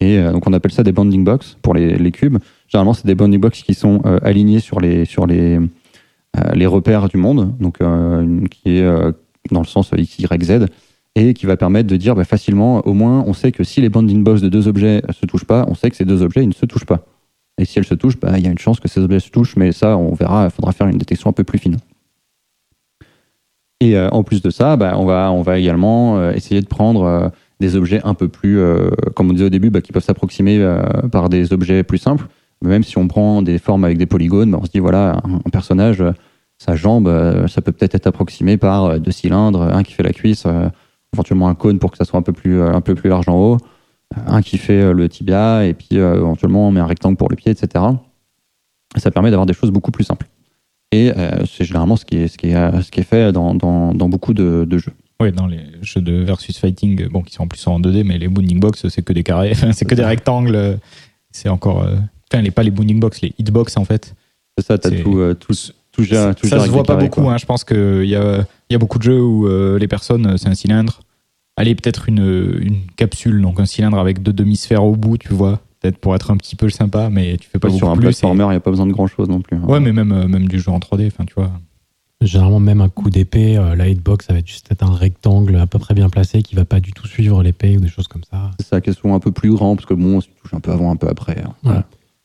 [0.00, 2.38] Et euh, donc on appelle ça des bounding box pour les, les cubes.
[2.68, 5.58] Généralement c'est des bounding box qui sont alignés sur les sur les
[6.54, 7.78] les repères du monde, donc
[8.50, 9.12] qui est
[9.50, 10.66] dans le sens x, y, z,
[11.14, 13.88] et qui va permettre de dire bah, facilement, au moins, on sait que si les
[13.88, 16.52] bounding box de deux objets se touchent pas, on sait que ces deux objets ne
[16.52, 17.04] se touchent pas.
[17.58, 19.30] Et si elles se touchent, bah, il y a une chance que ces objets se
[19.30, 21.76] touchent, mais ça, on verra, il faudra faire une détection un peu plus fine.
[23.80, 25.04] Et euh, en plus de ça, bah, on,
[25.42, 27.28] va, également euh, essayer de prendre euh,
[27.60, 30.82] des objets un peu plus, euh, comme on disait au début, qui peuvent s'approximer euh,
[31.10, 32.26] par des objets plus simples.
[32.62, 35.50] Même si on prend des formes avec des polygones, on se dit, voilà, un, un
[35.50, 36.12] personnage, euh,
[36.62, 40.04] sa jambe, euh, ça peut peut-être être approximé par euh, deux cylindres, un qui fait
[40.04, 40.68] la cuisse, euh,
[41.14, 43.28] éventuellement un cône pour que ça soit un peu plus, euh, un peu plus large
[43.28, 43.58] en haut.
[44.26, 47.50] un qui fait le tibia, et puis éventuellement on met un rectangle pour le pied,
[47.50, 47.84] etc.
[48.96, 50.26] ça permet d'avoir des choses beaucoup plus simples.
[50.94, 51.10] Et
[51.46, 54.10] c'est généralement ce qui est, ce qui est, ce qui est fait dans, dans, dans
[54.10, 54.92] beaucoup de, de jeux.
[55.22, 58.18] Oui, dans les jeux de versus fighting, bon, qui sont en plus en 2D, mais
[58.18, 60.78] les bounding box, c'est que des carrés, c'est que des rectangles.
[61.30, 61.86] C'est encore.
[62.30, 64.14] Enfin, les, pas les bounding box, les hitbox en fait.
[64.58, 65.54] C'est ça, t'as tout, tout,
[65.92, 67.28] tout, ça, ça se voit pas beaucoup.
[67.30, 70.36] Hein, je pense qu'il y a, y a beaucoup de jeux où euh, les personnes,
[70.38, 71.00] c'est un cylindre.
[71.56, 75.60] Allez, peut-être une, une capsule, donc un cylindre avec deux demi-sphères au bout, tu vois.
[75.80, 78.02] Peut-être pour être un petit peu sympa, mais tu fais pas beaucoup Sur un plus.
[78.06, 79.56] platformer, il n'y a pas besoin de grand-chose non plus.
[79.56, 79.64] Hein.
[79.66, 81.50] Ouais, mais même, euh, même du jeu en 3D, enfin, tu vois.
[82.20, 85.56] Généralement, même un coup d'épée, euh, la hitbox, ça va être juste être un rectangle
[85.56, 88.06] à peu près bien placé qui va pas du tout suivre l'épée ou des choses
[88.06, 88.52] comme ça.
[88.60, 90.70] C'est ça, qui sont un peu plus grand, parce que bon, tu touches un peu
[90.70, 91.42] avant, un peu après.
[91.44, 91.52] Hein.
[91.68, 91.80] Ouais.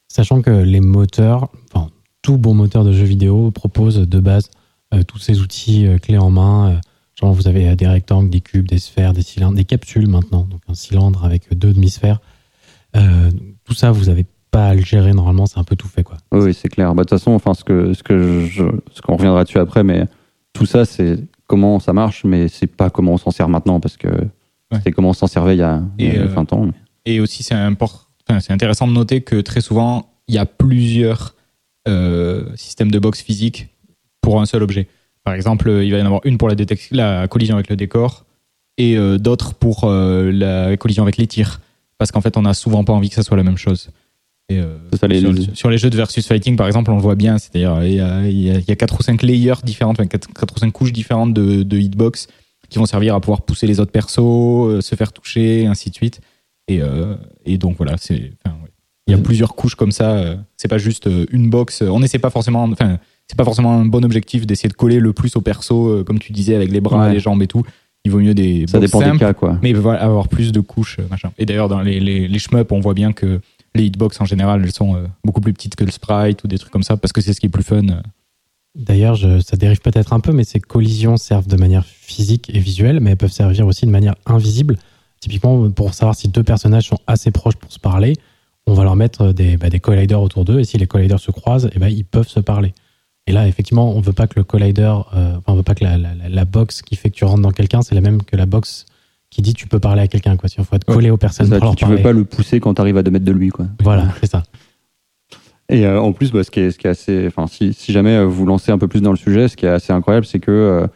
[0.07, 1.89] Sachant que les moteurs, enfin,
[2.21, 4.51] tout bon moteur de jeu vidéo propose de base euh,
[5.07, 6.71] tous ces outils euh, clés en main.
[6.71, 6.75] Euh,
[7.19, 10.47] genre, vous avez des rectangles, des cubes, des sphères, des cylindres, des capsules maintenant.
[10.49, 12.19] Donc, un cylindre avec deux demi-sphères.
[12.93, 16.03] tout ça, vous n'avez pas à le gérer normalement, c'est un peu tout fait.
[16.03, 16.17] Quoi.
[16.31, 16.93] Oui, c'est clair.
[16.95, 19.83] Bah, de toute façon, enfin, ce que, ce que je, ce qu'on reviendra dessus après,
[19.83, 20.05] mais
[20.53, 23.97] tout ça, c'est comment ça marche, mais c'est pas comment on s'en sert maintenant, parce
[23.97, 24.79] que ouais.
[24.83, 26.65] c'est comment on s'en servait il y a, il y a 20 ans.
[26.65, 26.73] Mais...
[27.05, 28.01] Et aussi, c'est important.
[28.29, 31.35] Enfin, c'est intéressant de noter que très souvent, il y a plusieurs
[31.87, 33.69] euh, systèmes de box physiques
[34.27, 34.89] pour un seul objet.
[35.23, 36.55] Par exemple, il va y en avoir une pour la,
[36.91, 38.25] la collision avec le décor
[38.77, 41.61] et euh, d'autres pour euh, la collision avec les tirs.
[41.97, 43.89] Parce qu'en fait, on n'a souvent pas envie que ça soit la même chose.
[44.49, 45.55] Et, euh, ça, les, sur, les...
[45.55, 47.37] sur, les jeux de versus fighting, par exemple, on le voit bien.
[47.37, 50.59] C'est-à-dire, il y a, il y a 4 ou 5 layers différentes, 4, 4 ou
[50.59, 52.27] 5 couches différentes de, de, hitbox
[52.67, 56.19] qui vont servir à pouvoir pousser les autres persos, se faire toucher, ainsi de suite.
[56.67, 56.81] Et,
[57.45, 58.33] et donc, voilà, c'est.
[58.43, 58.71] Enfin, ouais.
[59.07, 60.35] Il y a plusieurs couches comme ça.
[60.57, 61.81] C'est pas juste une box.
[61.81, 62.63] On n'essaie pas forcément.
[62.63, 62.99] Enfin,
[63.29, 66.31] c'est pas forcément un bon objectif d'essayer de coller le plus au perso, comme tu
[66.31, 67.13] disais, avec les bras, Ouais.
[67.13, 67.63] les jambes et tout.
[68.05, 69.59] Il vaut mieux des Ça dépend des simples, cas, quoi.
[69.61, 71.31] mais voilà, avoir plus de couches, euh, machin.
[71.37, 73.41] Et d'ailleurs, dans les, les, les shmups, on voit bien que
[73.75, 76.57] les hitbox en général, elles sont euh, beaucoup plus petites que le sprite ou des
[76.57, 77.87] trucs comme ça, parce que c'est ce qui est plus fun.
[77.89, 78.01] euh.
[78.75, 82.99] D'ailleurs, ça dérive peut-être un peu, mais ces collisions servent de manière physique et visuelle,
[83.01, 84.77] mais elles peuvent servir aussi de manière invisible.
[85.19, 88.13] Typiquement, pour savoir si deux personnages sont assez proches pour se parler,
[88.67, 91.31] on va leur mettre des, bah, des colliders autour d'eux, et si les colliders se
[91.31, 92.73] croisent, eh ben, ils peuvent se parler.
[93.27, 95.83] Et là, effectivement, on veut pas que le collider, euh, enfin, on veut pas que
[95.83, 98.23] la, la, la- la box qui fait que tu rentres dans quelqu'un, c'est la même
[98.23, 98.85] que la box
[99.29, 100.37] qui dit tu peux parler à quelqu'un.
[100.37, 100.47] Quoi.
[100.47, 100.95] Si on faut être Ouais.
[100.95, 102.95] collé aux personnes Ça, pour leur tu, tu veux pas le pousser quand tu arrives
[102.97, 103.65] à 2 mètres de lui, quoi.
[103.83, 104.43] Voilà, c'est ça.
[105.69, 107.27] Et euh, en plus, bah, ce, qui est, ce qui est assez.
[107.27, 109.65] Enfin, si, si jamais euh, vous lancez un peu plus dans le sujet, ce qui
[109.65, 110.87] est assez incroyable, c'est que euh,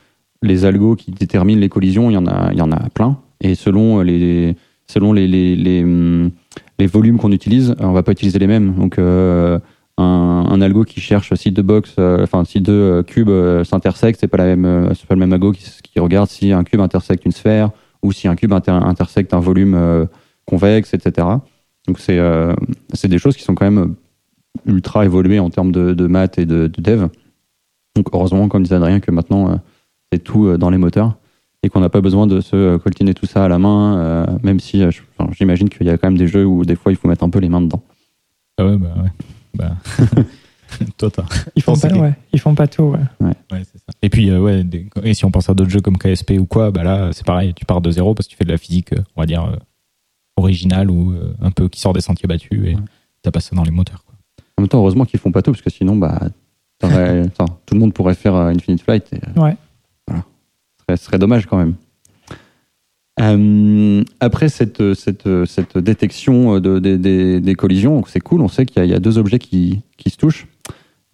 [0.41, 3.17] les algos qui déterminent les collisions, il y en a, il y en a plein.
[3.41, 4.55] Et selon les,
[4.87, 6.31] selon les, les, les, hum,
[6.79, 8.73] les volumes qu'on utilise, on va pas utiliser les mêmes.
[8.75, 9.59] Donc, euh,
[10.01, 13.29] un, un algo qui cherche si deux box, euh, enfin si deux euh, cubes
[13.63, 17.31] s'intersectent, pas euh, c'est pas le même algo qui, regarde si un cube intersecte une
[17.31, 17.71] sphère
[18.01, 20.07] ou si un cube inter- intersecte un volume
[20.45, 21.27] convexe, etc.
[21.87, 23.95] Donc c'est des choses qui sont quand même
[24.65, 27.07] ultra évoluées en termes de, maths et de, de dev.
[27.95, 29.59] Donc heureusement, comme disait Adrien, que maintenant
[30.11, 31.17] c'est tout dans les moteurs
[31.61, 34.83] et qu'on n'a pas besoin de se coltiner tout ça à la main, même si
[35.37, 37.29] j'imagine qu'il y a quand même des jeux où des fois il faut mettre un
[37.29, 37.83] peu les mains dedans.
[38.57, 39.09] Ah ouais, bah ouais.
[39.53, 39.75] Bah.
[40.97, 41.09] Toi,
[41.55, 42.83] Ils font, pas, que- ouais, ils font pas tout.
[42.83, 42.99] Ouais.
[43.19, 43.33] Ouais,
[43.65, 43.91] c'est ça.
[44.01, 46.45] Et puis, euh, ouais, des- et si on pense à d'autres jeux comme KSP ou
[46.45, 48.57] quoi, bah là, c'est pareil, tu pars de zéro parce que tu fais de la
[48.57, 49.57] physique, euh, on va dire, euh,
[50.37, 52.81] originale ou euh, un peu qui sort des sentiers battus et Ouais.
[53.21, 54.05] t'as pas ça dans les moteurs.
[54.05, 54.15] Quoi.
[54.57, 56.17] En même temps, heureusement qu'ils font pas tout parce que sinon, bah,
[56.81, 59.11] tout le monde pourrait faire euh, Infinite Flight.
[59.11, 59.57] Et, euh, Ouais.
[60.07, 60.23] Voilà.
[60.77, 61.75] Ce serait, ce serait dommage quand même.
[63.19, 68.65] Euh, après cette, cette, cette détection de, des- des- des collisions, c'est cool, on sait
[68.65, 70.47] qu'il y, a- deux objets qui, qui se touchent,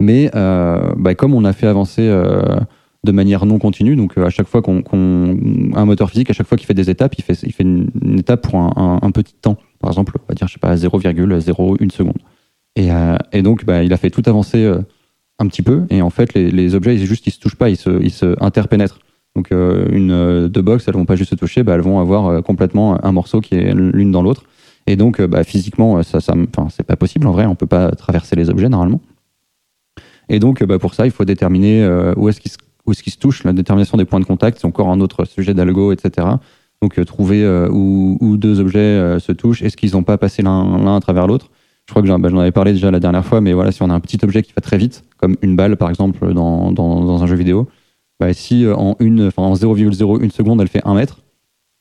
[0.00, 2.56] mais euh, bah, comme on a fait avancer euh,
[3.04, 5.36] de manière non continue, donc euh, à chaque fois qu'on qu'on-
[5.74, 7.90] un moteur physique, à chaque fois qu'il fait des étapes, il fait, il fait une,
[8.18, 12.18] étape pour un, petit temps, par exemple, on va dire, je sais pas, 0,01 seconde.
[12.76, 14.78] Et, euh, et donc, bah, il a fait tout avancer euh,
[15.40, 17.70] un petit peu, et en fait, les, les objets, ils, juste, ils se touchent pas,
[17.70, 19.00] ils se, ils se interpénètrent.
[19.38, 22.00] Donc euh, une euh, deux box, elles vont pas juste se toucher, bah, elles vont
[22.00, 24.42] avoir euh, complètement un morceau qui est l'une dans l'autre.
[24.88, 26.34] Et donc bah, physiquement, ça, ça,
[26.70, 27.46] c'est pas possible en vrai.
[27.46, 29.00] On peut pas traverser les objets normalement.
[30.28, 31.86] Et donc bah, pour ça, il faut déterminer
[32.16, 33.44] où est-ce qu'ils se, où est-ce qu'ils se touchent.
[33.44, 36.26] La détermination des points de contact, c'est encore un autre sujet d'algo, etc.
[36.82, 39.62] Donc trouver où, deux objets se touchent.
[39.62, 41.48] Est-ce qu'ils n'ont pas passé l'un à travers l'autre?
[41.86, 43.84] Je crois que j'en bah, j'en avais parlé déjà la dernière fois, mais voilà, si
[43.84, 47.22] on a un petit objet qui va très vite, comme une balle par exemple dans
[47.22, 47.68] un jeu vidéo,
[48.20, 51.20] bah, si euh, en, une, enfin, en 0,01 seconde elle fait 1 mètre,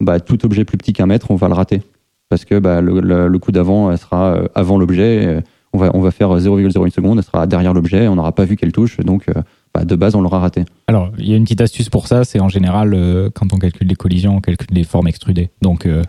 [0.01, 1.81] bah, tout objet plus petit qu'un mètre, on va le rater.
[2.29, 5.41] Parce que bah, le, le- le coup d'avant elle sera euh, avant l'objet, euh,
[5.73, 8.55] on va, on va faire 0,01 seconde, elle sera derrière l'objet, on n'aura pas vu
[8.55, 9.25] qu'elle touche, donc
[9.73, 10.63] bah, de base on l'aura raté.
[10.87, 13.57] Alors, il y a une petite astuce pour ça, c'est en général, euh, quand on
[13.57, 15.49] calcule les collisions, on calcule les formes extrudées.
[15.61, 16.03] Donc, euh,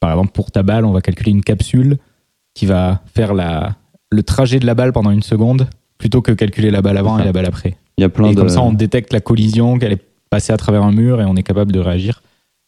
[0.00, 1.98] par exemple, pour ta balle, on va calculer une capsule
[2.54, 3.76] qui va faire la,
[4.10, 5.68] le trajet de la balle pendant une seconde
[5.98, 7.76] plutôt que calculer la balle avant et la balle après.
[8.02, 8.38] Il y a plein et de.
[8.38, 11.36] comme ça, on détecte la collision, qu'elle est passée à travers un mur et on
[11.36, 12.22] est capable de réagir.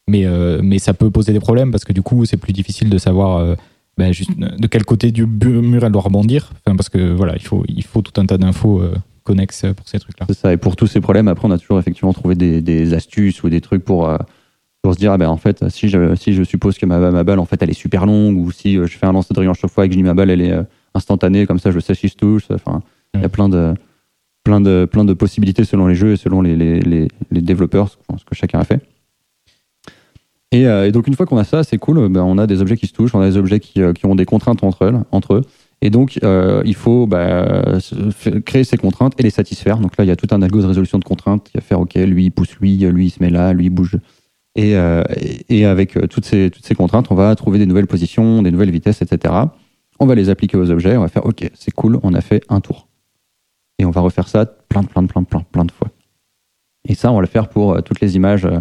[0.07, 2.89] Mais, euh, mais ça peut poser des problèmes parce que du coup, c'est plus difficile
[2.89, 3.55] de savoir euh,
[3.97, 6.51] ben, juste de quel côté du mur elle doit rebondir.
[6.65, 8.93] Enfin, parce que voilà, il faut, il faut tout un tas d'infos euh,
[9.25, 10.25] connexes pour ces trucs-là.
[10.29, 10.53] C'est ça.
[10.53, 13.49] Et pour tous ces problèmes, après, on a toujours effectivement trouvé des, des astuces ou
[13.49, 14.17] des trucs pour, euh,
[14.81, 17.23] pour se dire, ah ben, en fait, si je, si je suppose que ma, ma
[17.23, 19.39] balle, en fait, elle est super longue, ou si euh, je fais un lancer de
[19.39, 20.63] rayon chaque fois et que je dis ma balle, elle est euh,
[20.93, 22.43] instantanée, comme ça, je sais si je touche.
[22.51, 22.81] Enfin,
[23.15, 23.73] il y a plein de,
[24.45, 28.23] plein de, plein de possibilités selon les jeux et selon les, les, les, développeurs, ce
[28.23, 28.79] que- chacun a fait.
[30.51, 32.61] Et, euh, et donc, une fois qu'on a ça, c'est cool, ben, on a des
[32.61, 34.87] objets qui se touchent, on a des objets qui, euh, qui ont des contraintes entre,
[34.87, 35.41] elles, entre eux.
[35.81, 37.79] Et donc, euh, il faut bah,
[38.45, 39.79] créer ces contraintes et les satisfaire.
[39.79, 41.79] Donc là, il y a tout un algo de résolution de contraintes qui va faire,
[41.81, 43.97] OK, lui, il pousse lui, lui, il se met là, lui, il bouge.
[44.55, 44.73] Et,
[45.49, 48.71] et, avec toutes ces, toutes ces contraintes, on va trouver des nouvelles positions, des nouvelles
[48.71, 49.33] vitesses, etc.
[49.99, 52.41] On va les appliquer aux objets, on va faire, OK, c'est cool, on a fait
[52.47, 52.87] un tour.
[53.79, 55.89] Et on va refaire ça plein, plein, plein, plein, plein de fois.
[56.87, 58.59] Et ça, on va le faire pour euh, toutes les images euh,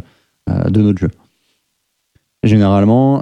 [0.50, 1.10] euh, de notre jeu.
[2.42, 3.18] Généralement,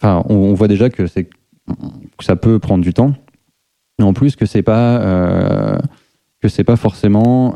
[0.00, 3.12] enfin, on, voit déjà que que ça peut prendre du temps.
[3.98, 5.78] Et en plus que c'est pas
[6.40, 7.52] que c'est pas forcément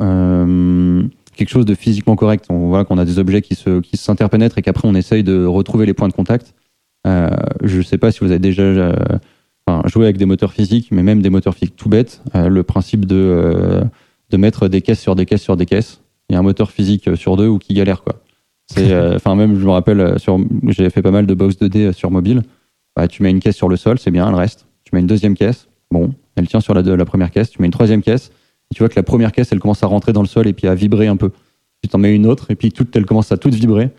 [1.35, 2.45] quelque chose de physiquement correct.
[2.51, 5.47] On voit qu'on a des objets qui se qui s'interpénètrent et qu'après on essaye de
[5.47, 6.53] retrouver les points de contact.
[7.07, 8.93] Je sais pas si vous avez déjà
[9.67, 12.23] enfin, joué avec des moteurs physiques, mais même des moteurs physiques tout bêtes.
[12.35, 13.85] Euh, le principe de euh,
[14.31, 16.01] de mettre des caisses sur des caisses sur des caisses.
[16.29, 18.17] Il y a un moteur physique sur deux ou qui galère quoi.
[18.67, 20.39] C'est euh, enfin même je me rappelle euh, sur
[20.69, 22.43] j'ai fait pas mal de box 2D sur mobile.
[22.95, 24.67] Bah, tu mets une caisse sur le sol, c'est bien, elle reste.
[24.85, 27.51] Tu mets une deuxième caisse, bon, elle tient sur la, première caisse.
[27.51, 28.31] Tu mets une troisième caisse,
[28.71, 30.55] et tu vois que la première caisse, elle commence à rentrer dans le sol et
[30.55, 31.31] puis à vibrer un peu.
[31.83, 33.91] Tu t'en mets une autre, et puis toute, elle commence à toute vibrer.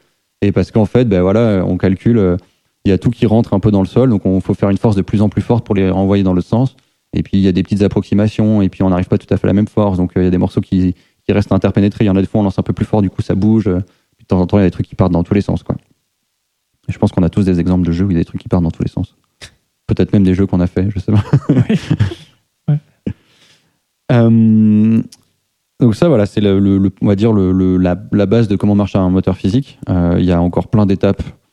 [0.42, 2.38] Et parce qu'en fait, ben voilà, on calcule, euh,
[2.88, 4.70] il y a tout qui rentre un peu dans le sol, donc il faut faire
[4.70, 6.76] une force de plus en plus forte pour les renvoyer dans l'autre sens.
[7.14, 9.38] Et puis il y a des petites approximations, et puis on n'arrive pas tout à
[9.38, 11.52] fait à la même force, donc euh, il y a des morceaux qui, qui restent
[11.52, 12.04] interpénétrés.
[12.06, 13.36] Il y en a des fois, on lance un peu plus fort, du coup ça
[13.36, 13.66] bouge.
[13.66, 15.42] Puis de temps en temps, il y a des trucs qui partent dans tous les
[15.42, 15.76] sens, quoi.
[16.90, 18.26] Et je pense qu'on a tous des exemples de jeux où il y a des
[18.26, 19.16] trucs qui partent dans tous les sens.
[19.88, 21.24] Peut-être même des jeux qu'on a fait, je sais pas.
[22.70, 22.80] Ouais.
[24.12, 25.02] Euh,
[25.80, 28.76] donc ça, voilà, c'est le, le- le- on va dire la, la base de comment
[28.76, 29.80] marche un moteur physique.
[29.90, 31.47] Euh, Il y a encore plein d'étapes, euh,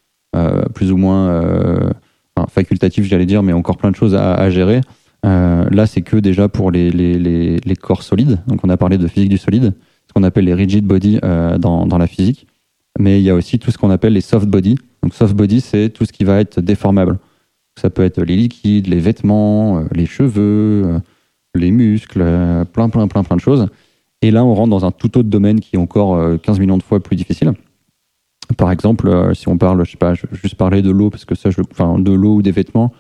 [0.75, 1.91] plus ou moins euh,
[2.37, 4.81] enfin, facultatives, j'allais dire, mais encore plein de choses à, gérer.
[5.25, 8.41] Euh, là, c'est que déjà pour les, corps solides.
[8.47, 9.73] Donc, on a parlé de physique du solide,
[10.09, 12.47] ce qu'on appelle les rigid body euh, dans, dans la physique.
[12.99, 14.77] Mais il y a aussi tout ce qu'on appelle les soft body.
[15.03, 17.19] Donc, soft body, c'est tout ce qui va être déformable.
[17.77, 20.99] Ça peut être les liquides, les vêtements, euh, les cheveux, euh,
[21.55, 23.67] les muscles, euh, plein, plein, plein, plein de choses.
[24.23, 26.79] Et là, on rentre dans un tout autre domaine qui est encore euh, 15 millions
[26.79, 27.53] de fois plus difficile.
[28.57, 31.11] Par exemple, euh, si on parle, je sais pas, je vais juste parler de l'eau,
[31.11, 32.93] parce que ça, je, enfin, de l'eau ou des vêtements,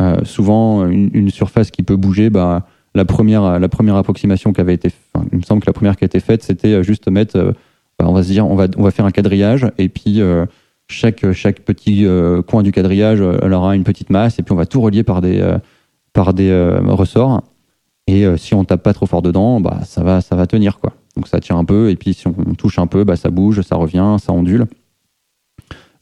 [0.00, 4.74] euh, souvent, une, surface qui peut bouger, bah, la première, la première approximation qui avait
[4.74, 4.90] été,
[5.32, 7.54] il me semble que la première qui a été faite, c'était euh, juste mettre,
[7.98, 10.20] bah, on va se dire, on va, on va faire un quadrillage, et puis
[10.88, 12.06] chaque, chaque petit
[12.46, 15.20] coin du quadrillage, elle aura une petite masse, et puis on va tout relier par
[15.20, 15.56] des,
[16.12, 16.52] par des
[16.86, 17.42] ressorts.
[18.06, 20.78] Et si on tape pas trop fort dedans, bah, ça, va, ça va tenir.
[20.78, 20.92] quoi.
[21.16, 23.62] Donc ça tient un peu, et puis si on touche un peu, bah, ça bouge,
[23.62, 24.66] ça revient, ça ondule.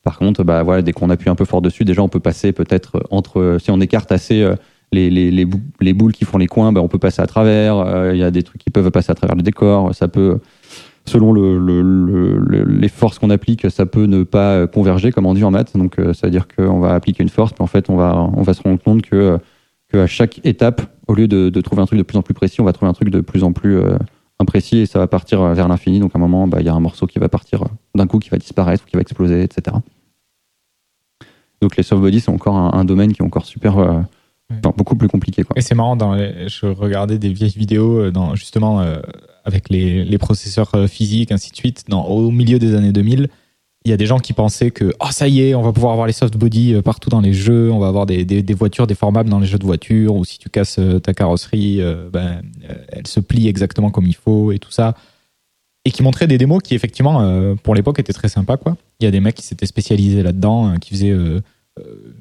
[0.02, 2.52] Par contre, bah, voilà, dès qu'on appuie un peu fort dessus, déjà on peut passer
[2.52, 3.56] peut-être entre.
[3.60, 4.54] Si on écarte assez euh,
[4.92, 7.26] les, les, les, bou- les boules qui font les coins, bah, on peut passer à
[7.26, 7.78] travers.
[7.78, 9.94] Euh, Il y a des trucs qui peuvent passer à travers le décor.
[9.94, 10.40] Ça peut,
[11.06, 15.10] selon le, le- le- le- les forces qu'on applique, ça peut ne pas euh, converger,
[15.10, 15.74] comme on dit en maths.
[15.74, 18.14] Donc euh, ça veut dire qu'on va appliquer une force, puis en fait on va,
[18.14, 19.38] on va se rendre compte que,
[19.94, 22.60] euh, à chaque étape, au lieu de, trouver un truc de plus en plus précis,
[22.60, 23.96] on va trouver un truc de plus en plus euh,
[24.40, 26.00] imprécis et ça va partir euh, vers l'infini.
[26.00, 28.06] Donc à un moment, bah, il y a un morceau qui va partir euh, d'un
[28.06, 29.76] coup, qui va disparaître, ou qui va exploser, etc.
[31.60, 34.00] Donc les soft bodies, c'est encore un, un domaine qui est encore super, euh,
[34.50, 34.56] Ouais.
[34.62, 35.42] enfin, beaucoup plus compliqué.
[35.42, 35.56] Quoi.
[35.56, 39.00] Et c'est marrant, dans les- je regardais des vieilles vidéos dans, justement euh,
[39.46, 43.30] avec les, les processeurs physiques, ainsi de suite, dans, au milieu des années 2000.
[43.86, 45.92] Il y a des gens qui pensaient que oh, ça y est, on va pouvoir
[45.92, 48.86] avoir les soft body euh, partout dans les jeux, on va avoir des, des, voitures
[48.86, 52.40] déformables dans les jeux de voitures, ou si tu casses euh, ta carrosserie, euh, ben,
[52.88, 54.94] elle se plie exactement comme il faut et tout ça.
[55.84, 58.56] Et qui montraient des démos qui, effectivement, pour l'époque, étaient très sympas.
[58.56, 58.78] Quoi.
[59.00, 61.14] Il y a des mecs qui s'étaient spécialisés là-dedans, qui faisaient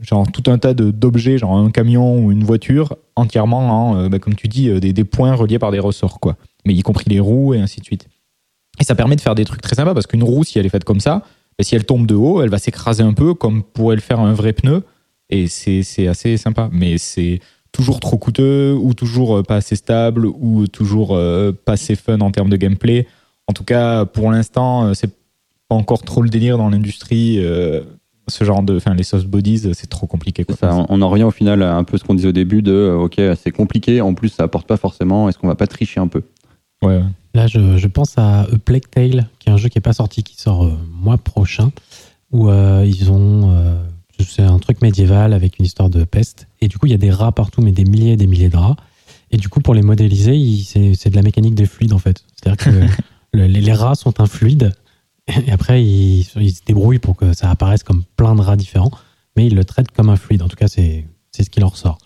[0.01, 4.36] genre tout un tas d'objets, genre un camion ou une voiture, entièrement en, bah, comme
[4.36, 6.36] tu dis, des, des points reliés par des ressorts, quoi.
[6.66, 8.09] Mais y compris les roues et ainsi de suite.
[8.82, 10.70] Et ça permet de faire des trucs très sympas parce qu'une roue, si elle est
[10.70, 11.24] faite comme ça,
[11.58, 14.20] bah, si elle tombe de haut, elle va s'écraser un peu comme pourrait le faire
[14.20, 14.84] un vrai pneu.
[15.30, 16.70] Et c'est assez sympa.
[16.72, 17.39] Mais c'est
[17.72, 22.20] toujours trop coûteux ou toujours euh, pas assez stable ou toujours euh, pas assez fun
[22.20, 23.08] en termes de gameplay.
[23.47, 25.10] En tout cas, pour l'instant, euh, c'est
[25.70, 27.38] pas encore trop le délire dans l'industrie.
[27.39, 27.82] euh,
[28.30, 30.45] ce genre de, enfin les soft bodies, c'est trop compliqué.
[30.45, 30.56] Quoi.
[30.56, 32.95] Ça, on- en revient au final à un peu ce qu'on disait au début de
[32.97, 36.08] ok c'est compliqué en plus ça apporte pas forcément est-ce qu'on va pas tricher un
[36.08, 36.22] peu?
[36.82, 37.04] Ouais, ouais.
[37.34, 39.94] Là, je, je pense à A Plague Tale, qui est un jeu qui est pas
[39.94, 41.72] sorti, qui sort euh, mois prochain,
[42.32, 43.52] où euh, ils ont.
[43.52, 43.84] euh,
[44.20, 46.48] c'est un truc médiéval avec une histoire de peste.
[46.62, 48.50] Et du coup, il y a des rats partout, mais des milliers et des milliers
[48.50, 48.76] de rats.
[49.32, 50.38] Et du coup, pour les modéliser,
[50.96, 52.24] c'est de la mécanique des fluides, en fait.
[52.36, 52.70] C'est-à-dire que
[53.38, 54.72] le- les, les rats sont un fluide.
[55.48, 58.92] Et après, ils, ils se débrouillent pour que ça apparaisse comme plein de rats différents.
[59.36, 60.44] Mais ils le traitent comme un fluide.
[60.44, 61.98] En tout cas, c'est c'est ce qui leur sort.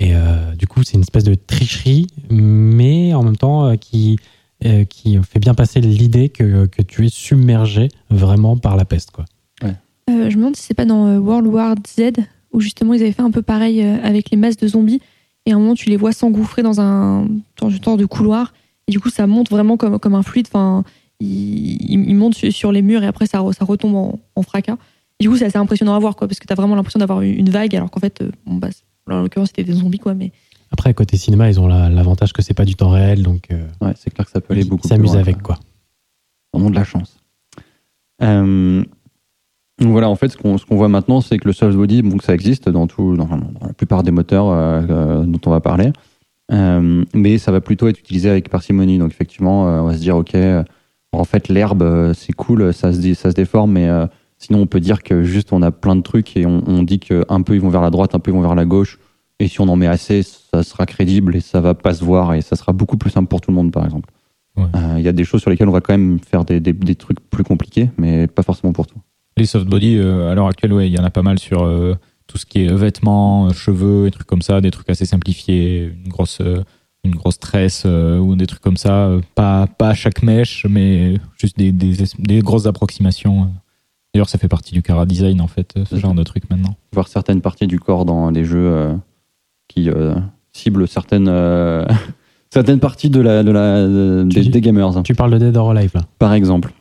[0.00, 4.18] Et euh, du coup, c'est une espèce de tricherie, mais en même temps qui,
[4.64, 9.10] euh, qui fait bien passer l'idée que, que tu es submergé vraiment par la peste.
[9.10, 9.24] Quoi.
[9.62, 9.68] Euh,
[10.08, 12.12] je me demande si c'est pas dans euh, World War Z
[12.52, 15.00] où justement ils avaient fait un peu pareil avec les masses de zombies
[15.44, 17.26] et à un moment tu les vois s'engouffrer dans un
[17.60, 18.52] dans une sorte de couloir
[18.86, 20.46] et du coup ça monte vraiment comme, comme un fluide.
[20.48, 20.84] Enfin,
[21.20, 24.76] ils il, il montent sur, les murs et après ça, ça retombe en, en fracas.
[25.18, 27.22] Et du coup c'est assez impressionnant à voir quoi parce que t'as vraiment l'impression d'avoir
[27.22, 28.68] une une vague alors qu'en fait bon bah
[29.10, 30.32] en l'occurrence c'était des zombies quoi mais
[30.74, 33.64] Après, côté cinéma, ils ont la- l'avantage que c'est pas du temps réel, donc euh,
[33.80, 35.40] ouais c'est clair que ça peut aller ils beaucoup plus s'amusent avec.
[35.40, 35.54] quoi.
[36.52, 37.16] A de la chance.
[38.22, 38.82] Euh,
[39.80, 42.34] donc voilà, en fait, ce qu'on voit maintenant, c'est que le soft body, bon, ça
[42.34, 45.92] existe dans, tout, dans, dans la plupart des moteurs euh, euh, dont on va parler,
[46.50, 48.98] mais ça va plutôt être utilisé avec parcimonie.
[48.98, 50.36] Donc effectivement, on va se dire, ok,
[51.12, 53.88] en fait, l'herbe, c'est cool, ça se, dé- ça se déforme, mais
[54.38, 56.98] sinon, on peut dire que juste on a plein de trucs et on, on dit
[56.98, 58.98] qu'un peu ils vont vers la droite, un peu ils vont vers la gauche.
[59.40, 62.34] Et si on en met assez, ça sera crédible et ça va pas se voir
[62.34, 64.10] et ça sera beaucoup plus simple pour tout le monde, par exemple.
[64.56, 64.66] Ouais.
[64.76, 66.72] Euh, Il y a des choses sur lesquelles on va quand même faire des, des,
[66.72, 68.98] des trucs plus compliqués, mais pas forcément pour tout.
[69.36, 71.64] Les soft body, euh, à l'heure actuelle, ouais, il y en a pas mal sur
[71.64, 71.96] euh,
[72.28, 75.92] tout ce qui est vêtements, euh, cheveux, et trucs comme ça, des trucs assez simplifiés,
[76.04, 76.40] une grosse,
[77.02, 79.10] une grosse tresse ou des trucs comme ça.
[79.34, 83.50] pas, pas à chaque mèche, mais juste des, des, es- des grosses approximations.
[84.14, 86.76] D'ailleurs, ça fait partie du Cara Design, en fait, ce genre de truc maintenant.
[86.92, 88.94] Voir certaines parties du corps dans des jeux
[89.74, 90.14] qui euh,
[90.52, 91.84] ciblent certaines, euh,
[92.50, 95.70] certaines parties de la, de la, de- Tu des, gamers, Tu parles de Dead or
[95.70, 96.02] Alive, là.
[96.18, 96.72] par exemple.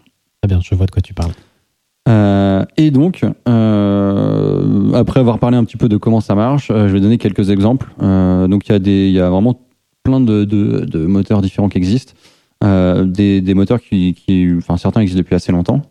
[0.42, 1.32] Très bien, je vois de quoi tu parles.
[2.10, 6.88] Euh, et donc, euh, après avoir parlé un petit peu de comment ça marche, euh,
[6.88, 7.88] je vais donner quelques exemples.
[8.00, 9.60] Donc, il y, a des- il y a vraiment
[10.04, 12.14] plein de, de- de moteurs différents qui existent.
[12.64, 15.82] Des, des moteurs qui, qui- enfin, certains existent depuis assez longtemps.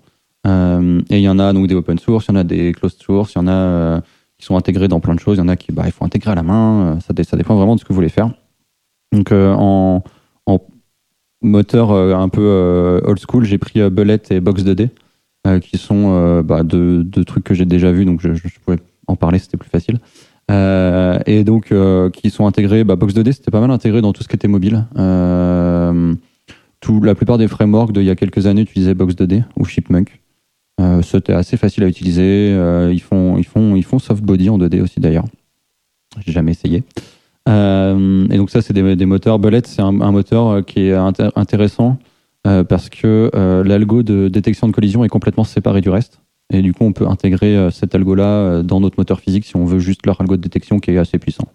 [0.46, 2.98] Et il y en a donc des open source, il y en a des closed
[3.00, 4.00] source, il y en a
[4.42, 6.04] qui sont intégrés dans plein de choses, il y en a qui bah, il faut
[6.04, 6.96] intégrer à la main.
[6.96, 8.32] euh, Ça, dé- ça dépend vraiment de ce que vous voulez faire.
[9.12, 10.02] Donc, euh, en,
[11.44, 14.90] moteur euh, un peu old school, j'ai pris Bullet et Box 2D
[15.46, 18.30] euh, qui sont bah, deux, trucs que j'ai déjà vus, donc je,
[18.64, 19.98] pouvais en parler, c'était plus facile.
[20.48, 21.72] Et donc,
[22.12, 24.48] qui sont intégrés, bah, Box 2D, c'était pas mal intégré dans tout ce qui était
[24.48, 24.86] mobile.
[26.80, 30.21] Tout, la plupart des frameworks d'il y a quelques années utilisaient Box 2D ou Chipmunk.
[30.80, 32.52] Euh, c'était assez facile à utiliser.
[32.52, 35.26] Euh, ils, font, ils, font, ils font soft body en 2D aussi d'ailleurs.
[36.24, 36.82] J'ai jamais essayé.
[37.48, 39.38] Euh, et donc ça, c'est des, moteurs.
[39.38, 41.98] Bullet, c'est un, moteur qui est inté- intéressant
[42.44, 43.30] parce que
[43.64, 46.20] l'algo de détection de collision est complètement séparé du reste.
[46.52, 49.78] Et du coup, on peut intégrer cet algo-là dans notre moteur physique si on veut
[49.78, 51.46] juste leur algo de détection qui est assez puissant.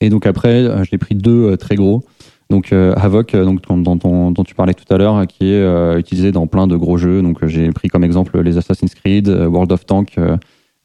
[0.00, 2.04] Et donc après, j'ai pris deux très gros.
[2.48, 5.24] Donc euh, Havoc, euh, donc, dont, dont, dont- dont tu parlais tout à l'heure, euh,
[5.24, 7.20] qui est euh, utilisé dans plein de gros jeux.
[7.22, 10.36] Donc j'ai pris comme exemple les Assassin's Creed, World of Tanks, euh,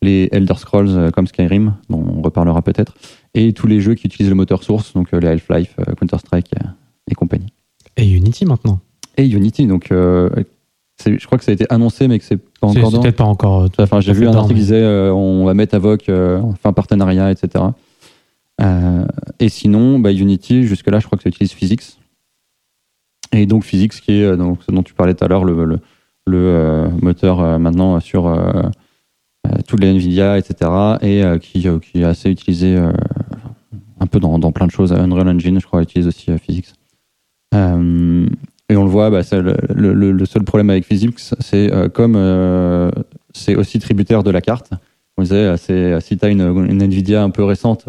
[0.02, 2.96] les Elder Scrolls comme Skyrim, dont on reparlera peut-être,
[3.36, 6.52] et tous les jeux qui utilisent le moteur source, donc les Half-Life, Counter-Strike
[7.10, 7.54] et compagnie.
[7.98, 8.80] Et Unity maintenant.
[9.18, 12.90] Et Unity, donc je crois que ça a été annoncé, mais que c'est pas encore
[12.92, 13.68] c'est peut-être pas encore.
[13.78, 16.68] Enfin, j'ai vu un article qui mais- disait on va mettre Avoc, euh, on fait
[16.68, 17.64] un partenariat, etc.
[18.62, 19.06] Euh,
[19.40, 21.98] et sinon, bah, Unity, jusque-là, je crois que ça utilise Physics.
[23.34, 25.80] Et donc Physics, qui est euh, donc, ce dont tu parlais tout à l'heure, le,
[26.30, 28.34] euh, moteur maintenant sur
[29.68, 30.72] toutes les Nvidia, etc.
[31.02, 32.78] Et qui, est assez utilisé
[34.00, 34.94] un peu dans, plein de choses.
[34.94, 36.74] Unreal Engine, je crois, utilise aussi Physics.
[38.72, 39.22] Et on le voit, bah,
[39.76, 42.16] le, seul problème avec Physics, c'est euh, comme
[43.34, 44.72] c'est aussi tributaire de la carte.
[45.18, 47.86] On disait, si tu as une Nvidia un peu récente,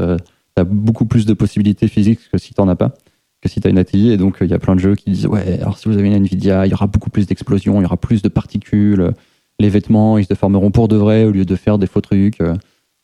[0.57, 2.95] tu as beaucoup plus de possibilités physiques que si tu n'en as pas,
[3.41, 4.11] que si tu as une ATI.
[4.11, 6.09] Et donc, il y a plein de jeux qui disent, ouais, alors si vous avez
[6.09, 9.13] une Nvidia, il y aura beaucoup plus d'explosions, il y aura plus de particules,
[9.59, 12.41] les vêtements, ils se déformeront pour de vrai au lieu de faire des faux trucs.
[12.41, 12.55] Euh,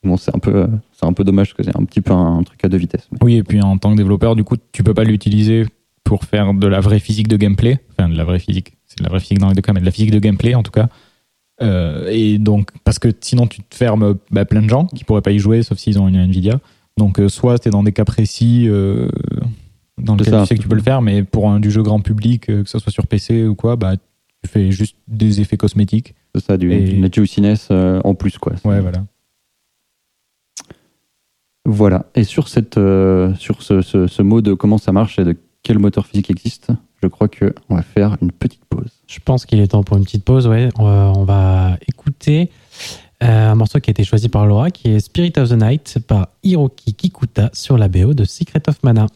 [0.03, 0.67] Bon, c'est un peu, euh,
[1.01, 3.09] un peu dommage parce que c'est un petit peu un, truc à deux vitesses.
[3.21, 5.65] Oui, et puis en tant que développeur, du coup, tu peux pas l'utiliser
[6.03, 7.79] pour faire de la vraie physique de gameplay.
[7.91, 8.77] Enfin, de la vraie physique.
[8.85, 10.55] C'est de la vraie physique dans les deux cas, mais de la physique de gameplay
[10.55, 10.87] en tout cas.
[11.61, 15.21] Euh, et donc, parce que sinon, tu te fermes bah, plein de gens qui pourraient
[15.21, 16.59] pas y jouer, sauf s'ils ont une Nvidia.
[16.99, 19.09] Donc, euh, soit tu es dans des cas précis euh,
[19.97, 20.41] dans ça.
[20.41, 22.63] tu sais que tu peux le faire, mais pour un, du jeu grand public, euh,
[22.63, 26.13] que ce soit sur PC ou quoi, bah, tu fais juste des effets cosmétiques.
[26.35, 28.53] C'est ça, du, Et- du juiciness euh, en plus, quoi.
[28.65, 29.03] Ouais, voilà.
[31.65, 32.05] Voilà.
[32.15, 35.35] Et sur, cette, euh, sur ce, ce- ce mot de comment ça marche et de
[35.63, 36.69] quel moteur physique existe,
[37.01, 38.91] je crois que on va faire une petite pause.
[39.07, 40.47] Je pense qu'il est temps pour une petite pause.
[40.47, 42.49] Ouais, on va, on va écouter
[43.21, 46.29] un morceau qui a été choisi par Laura, qui est Spirit of the Night par
[46.43, 49.07] Hiroki Kikuta sur la BO de Secret of Mana.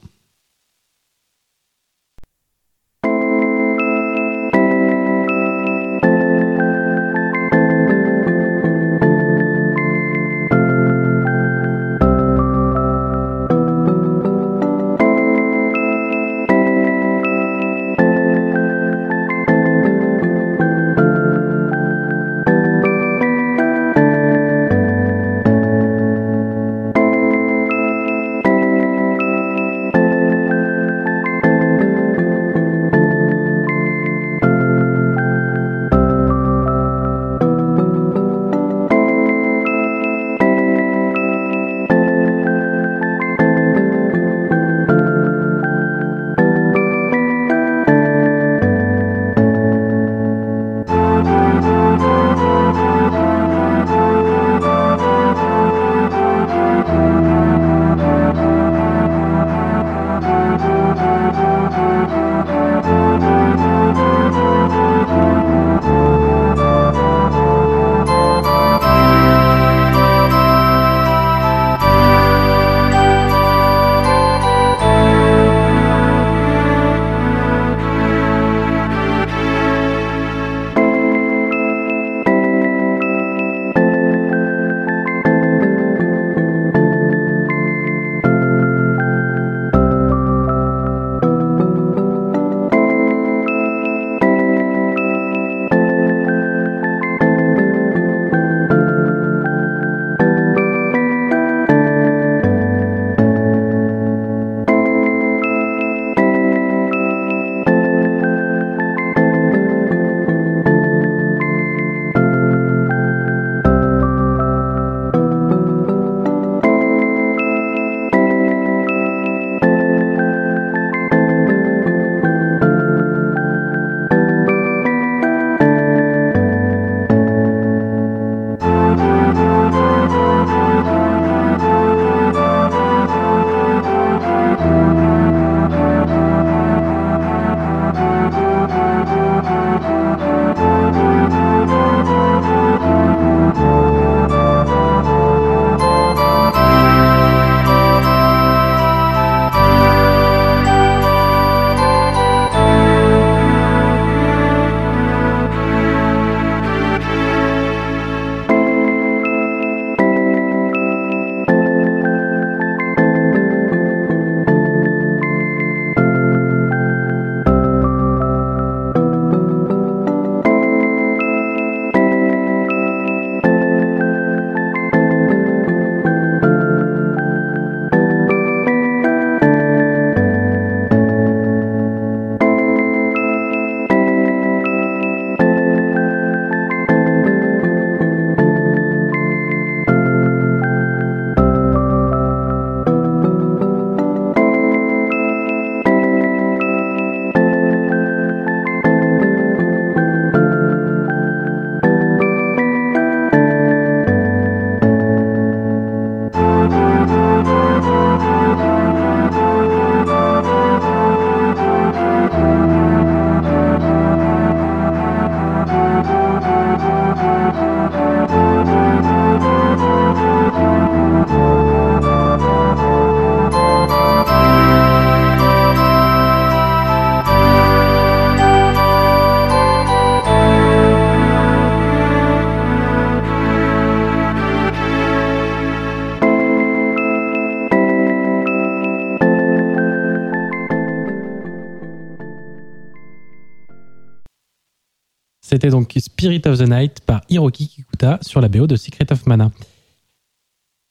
[245.53, 249.27] C'était donc Spirit of the Night par Hiroki Kikuta sur la BO de Secret of
[249.27, 249.51] Mana.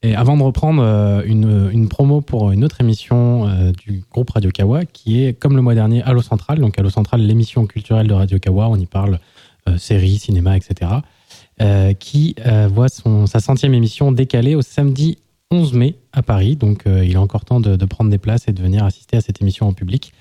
[0.04, 4.30] Et avant de reprendre euh, une, une promo pour une autre émission euh, du groupe
[4.30, 8.06] Radio Kawa, qui est comme le mois dernier Allo Central, donc Allo Central, l'émission culturelle
[8.06, 9.18] de Radio Kawa, on y parle
[9.68, 10.92] euh, séries, cinéma, etc.,
[11.60, 15.18] euh, qui euh, voit son, sa centième émission décalée au samedi
[15.50, 16.54] 11 mai à Paris.
[16.54, 19.16] Donc euh, il est encore temps de, de prendre des places et de venir assister
[19.16, 20.12] à cette émission en public.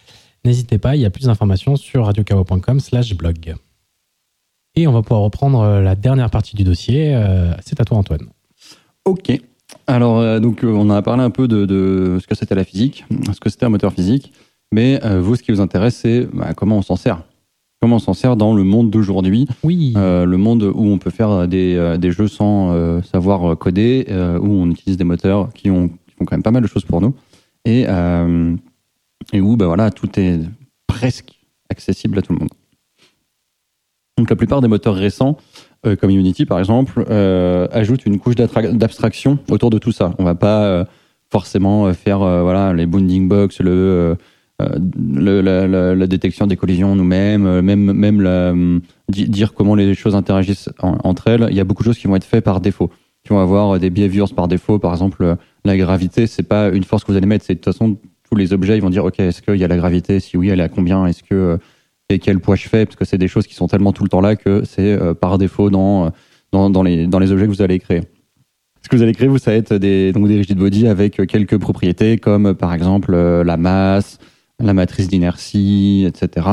[0.45, 3.53] N'hésitez pas, il y a plus d'informations sur radiokawa.com slash blog.
[4.75, 7.13] Et on va pouvoir reprendre euh, la dernière partie du dossier.
[7.13, 8.27] Euh, C'est à toi, Antoine.
[9.05, 9.31] Ok.
[9.87, 13.05] Alors, euh, donc, on a parlé un peu de, de ce que c'était la physique,
[13.33, 14.31] ce que c'était un moteur physique.
[14.73, 17.23] Mais vous, ce qui vous intéresse, c'est bah, comment on s'en sert.
[17.81, 19.93] Comment on s'en sert dans le monde d'aujourd'hui, Oui.
[19.97, 24.39] euh, le monde où on peut faire des, des jeux sans euh, savoir coder, euh,
[24.39, 26.85] où on utilise des moteurs qui, ont, qui font quand même pas mal de choses
[26.85, 27.13] pour nous,
[27.65, 27.81] et,
[29.33, 30.39] et où bah, voilà, tout est
[30.87, 31.33] presque
[31.69, 32.49] accessible à tout le monde.
[34.21, 35.35] Donc la plupart des moteurs récents,
[35.83, 40.13] euh, comme Unity par exemple, euh, ajoutent une couche d'abstraction autour de tout ça.
[40.19, 40.85] On va pas euh,
[41.31, 44.15] forcément faire voilà les bounding box, le,
[44.59, 51.47] la, détection des collisions nous-mêmes, même dire comment les choses interagissent en- entre elles.
[51.49, 52.91] Il y a beaucoup de choses qui vont être faites par défaut.
[53.23, 54.77] Qui vont avoir des behaviors par défaut.
[54.77, 57.43] Par exemple, la gravité, c'est pas une force que vous allez mettre.
[57.45, 57.97] C'est de toute façon
[58.29, 60.19] tous les objets, ils vont dire ok, est-ce qu'il y a la gravité?
[60.19, 61.07] Si oui, elle est à combien?
[61.07, 61.57] Est-ce que
[62.11, 64.09] et quel poids je fais Parce que c'est des choses qui sont tellement tout le
[64.09, 66.11] temps là que c'est euh, par défaut dans,
[66.51, 68.01] dans les dans les objets que vous allez créer.
[68.83, 71.25] Ce que vous allez créer, vous, ça va être des, donc des rigid body avec
[71.27, 74.17] quelques propriétés comme euh, par exemple euh, la masse,
[74.59, 76.47] la matrice d'inertie, etc.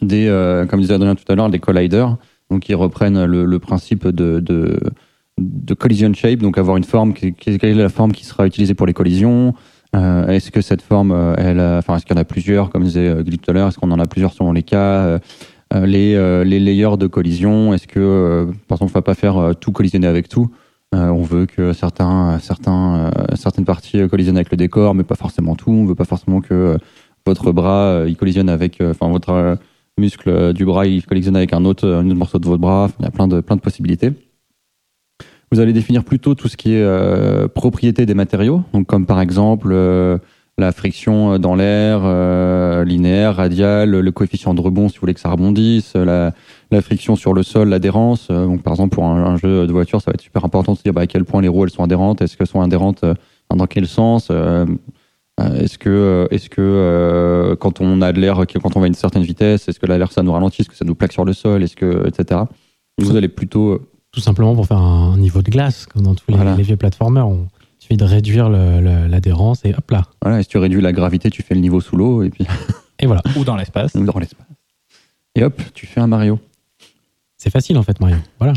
[0.00, 2.16] Des, euh, comme disait Adrien tout à l'heure, des colliders,
[2.50, 4.78] donc qui reprennent le, principe de, de,
[5.38, 8.86] de collision shape, donc avoir une forme, quelle est la forme qui sera utilisée pour
[8.86, 9.54] les collisions
[9.94, 12.84] Euh, Est-ce que cette forme, euh, elle, enfin, est-ce qu'il y en a plusieurs, comme
[12.84, 15.18] disait euh, Guy tout à l'heure, est-ce qu'on en a plusieurs selon les cas
[15.74, 20.06] les, les layers de collision, est-ce que, par exemple, on va pas faire tout collisionner
[20.06, 20.50] avec tout
[20.92, 25.70] on veut que certains, certains, certaines parties collisionnent avec le décor, mais pas forcément tout.
[25.70, 26.78] On veut pas forcément que
[27.26, 29.58] votre bras il collisionne avec, enfin votre
[29.98, 32.88] muscle du bras il collisionne avec un autre, un autre morceau de votre bras.
[33.00, 34.12] Il y a plein de, plein de possibilités.
[35.50, 39.20] Vous allez définir plutôt tout ce qui est euh, propriété des matériaux, donc comme par
[39.20, 40.18] exemple euh,
[40.58, 45.14] la friction euh, dans l'air, euh, linéaire, radiale, le coefficient de rebond si vous voulez
[45.14, 46.32] que ça rebondisse, la,
[46.70, 48.28] la friction sur le sol, l'adhérence.
[48.30, 50.78] Euh, donc, par exemple, pour un, jeu de voiture, ça va être super important de
[50.78, 52.20] se dire bah, à quel point les roues elles sont adhérentes.
[52.20, 53.14] Est-ce qu'elles sont adhérentes euh,
[53.54, 54.30] dans quel sens
[55.38, 58.94] Est-ce que, est-ce que euh, quand on a de l'air, quand on va à une
[58.94, 61.32] certaine vitesse, est-ce que l'air ça nous ralentit, est-ce que ça nous plaque sur le
[61.32, 62.40] sol, est-ce que, etc.
[62.98, 63.80] Vous allez plutôt
[64.18, 66.56] Tout simplement pour faire un niveau de glace, comme dans tous les, Voilà.
[66.56, 67.28] les vieux platformers.
[67.28, 67.46] On
[67.78, 70.02] il suffit de réduire l'adhérence et hop là.
[70.20, 72.44] voilà, si tu réduis la gravité, tu fais le niveau sous l'eau et puis
[72.98, 73.22] Et voilà.
[73.36, 73.92] Ou dans l'espace.
[73.94, 74.44] dans l'espace.
[75.36, 76.40] Et hop, tu fais un Mario.
[77.36, 78.16] C'est facile en fait, Mario.
[78.40, 78.54] Voilà.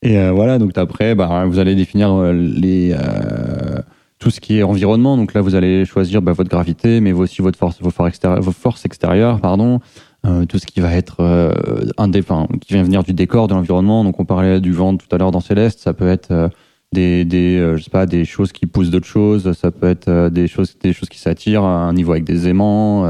[0.00, 3.82] Et euh, voilà, donc après, bah, vous allez définir euh, les, euh,
[4.18, 5.18] tout ce qui est environnement.
[5.18, 8.40] Donc là, vous allez choisir bah, votre gravité, mais aussi votre force, vos, forces extérieures,
[8.40, 9.80] vos forces extérieures, pardon.
[10.26, 11.52] Euh, tout ce qui va être euh,
[11.98, 14.02] enfin, qui vient venir du décor, de l'environnement.
[14.02, 15.80] Donc on parlait du vent tout à l'heure dans Céleste.
[15.80, 16.48] Ça peut être euh,
[16.92, 19.52] des, des je sais pas, des choses qui poussent d'autres choses.
[19.52, 21.64] Ça peut être des choses, des choses qui s'attirent.
[21.64, 23.04] Un niveau avec des aimants.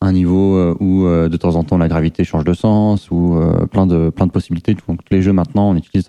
[0.00, 3.40] un niveau où de temps en temps la gravité change de sens ou
[3.70, 4.76] plein de plein de possibilités.
[4.86, 6.06] Donc les jeux maintenant, on utilise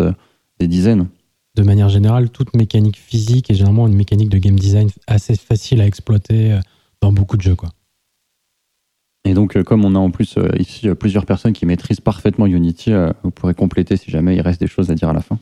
[0.60, 1.08] des dizaines.
[1.56, 5.82] De manière générale, toute mécanique physique est généralement une mécanique de game design assez facile
[5.82, 6.60] à exploiter
[6.99, 7.56] dans beaucoup de jeux.
[7.56, 7.70] Quoi.
[9.26, 12.01] Et donc, euh, comme on a en plus euh, ici euh, plusieurs personnes qui maîtrisent
[12.01, 12.91] parfaitement Unity,
[13.24, 15.39] vous pourrez compléter si jamais il reste des choses à dire à la fin.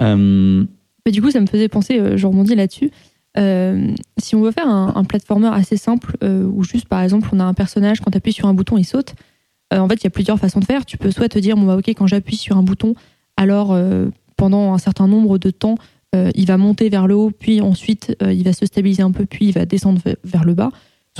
[0.00, 2.90] Mais du coup, ça me faisait penser, je rebondis là-dessus.
[3.36, 7.40] Si on veut faire un, un platformer assez simple, euh, où juste par exemple on
[7.40, 9.14] a un personnage, quand tu appuies sur un bouton, il saute,
[9.72, 10.84] en fait il y a plusieurs façons de faire.
[10.86, 12.94] Tu peux soit te dire, bon bah ok, quand j'appuie sur un bouton,
[13.36, 13.76] alors
[14.36, 15.76] pendant un certain nombre de temps,
[16.14, 19.46] il va monter vers le haut, puis ensuite il va se stabiliser un peu, puis
[19.46, 20.70] il va descendre ve- vers le bas.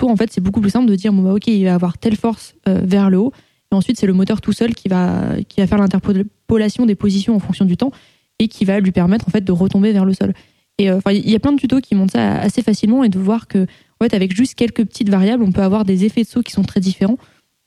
[0.06, 2.16] En fait c'est beaucoup plus simple de dire, bon bah ok, il va avoir telle
[2.16, 3.32] force euh, vers le haut,
[3.72, 7.34] et ensuite c'est le moteur tout seul qui va, qui va faire l'interpolation des positions
[7.34, 7.90] en fonction du temps
[8.38, 10.32] et qui va lui permettre en fait de retomber vers le sol.
[10.78, 13.08] Et euh, enfin, il y a plein de tutos qui montrent ça assez facilement et
[13.08, 16.22] de voir que en fait avec juste quelques petites variables, on peut avoir des effets
[16.22, 17.18] de saut qui sont très différents.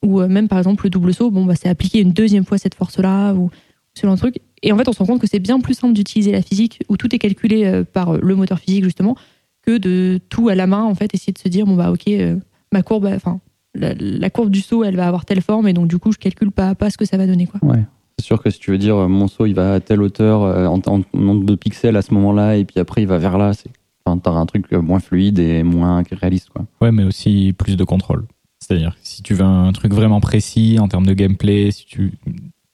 [0.03, 2.57] Ou euh, même par exemple le double saut, bon bah c'est appliquer une deuxième fois
[2.57, 3.51] cette force-là ou
[4.01, 4.39] genre de truc.
[4.63, 6.79] Et en fait, on se rend compte que c'est bien plus simple d'utiliser la physique
[6.87, 9.15] où tout est calculé par le moteur physique justement
[9.65, 12.07] que de tout à la main en fait essayer de se dire bon bah ok
[12.07, 12.38] euh,
[12.71, 13.39] ma courbe, enfin
[13.75, 16.17] la, la courbe du saut elle va avoir telle forme et donc du coup je
[16.17, 17.59] calcule pas à pas ce que ça va donner quoi.
[17.63, 17.83] ouais.
[18.19, 20.43] C'est sûr que si tu veux dire euh, mon saut il va à telle hauteur
[20.43, 23.38] euh, en, en nombre de pixels à ce moment-là et puis après il va vers
[23.38, 23.69] là, c'est
[24.05, 26.65] enfin, t'auras un truc euh, moins fluide et moins réaliste quoi.
[26.81, 28.25] Ouais, mais aussi plus de contrôle.
[28.59, 32.13] C'est-à-dire, si tu veux un truc vraiment précis en termes de gameplay, si tu,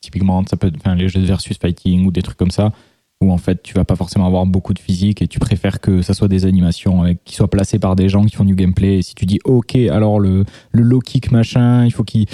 [0.02, 2.74] typiquement, ça peut être enfin, les jeux de versus fighting ou des trucs comme ça,
[3.22, 6.02] où en fait, tu vas pas forcément avoir beaucoup de physique et tu préfères que
[6.02, 9.00] ça soit des animations avec, qui soient placées par des gens qui font du gameplay.
[9.00, 12.28] Et si tu dis, OK, alors le, le low kick machin, il faut qu'il,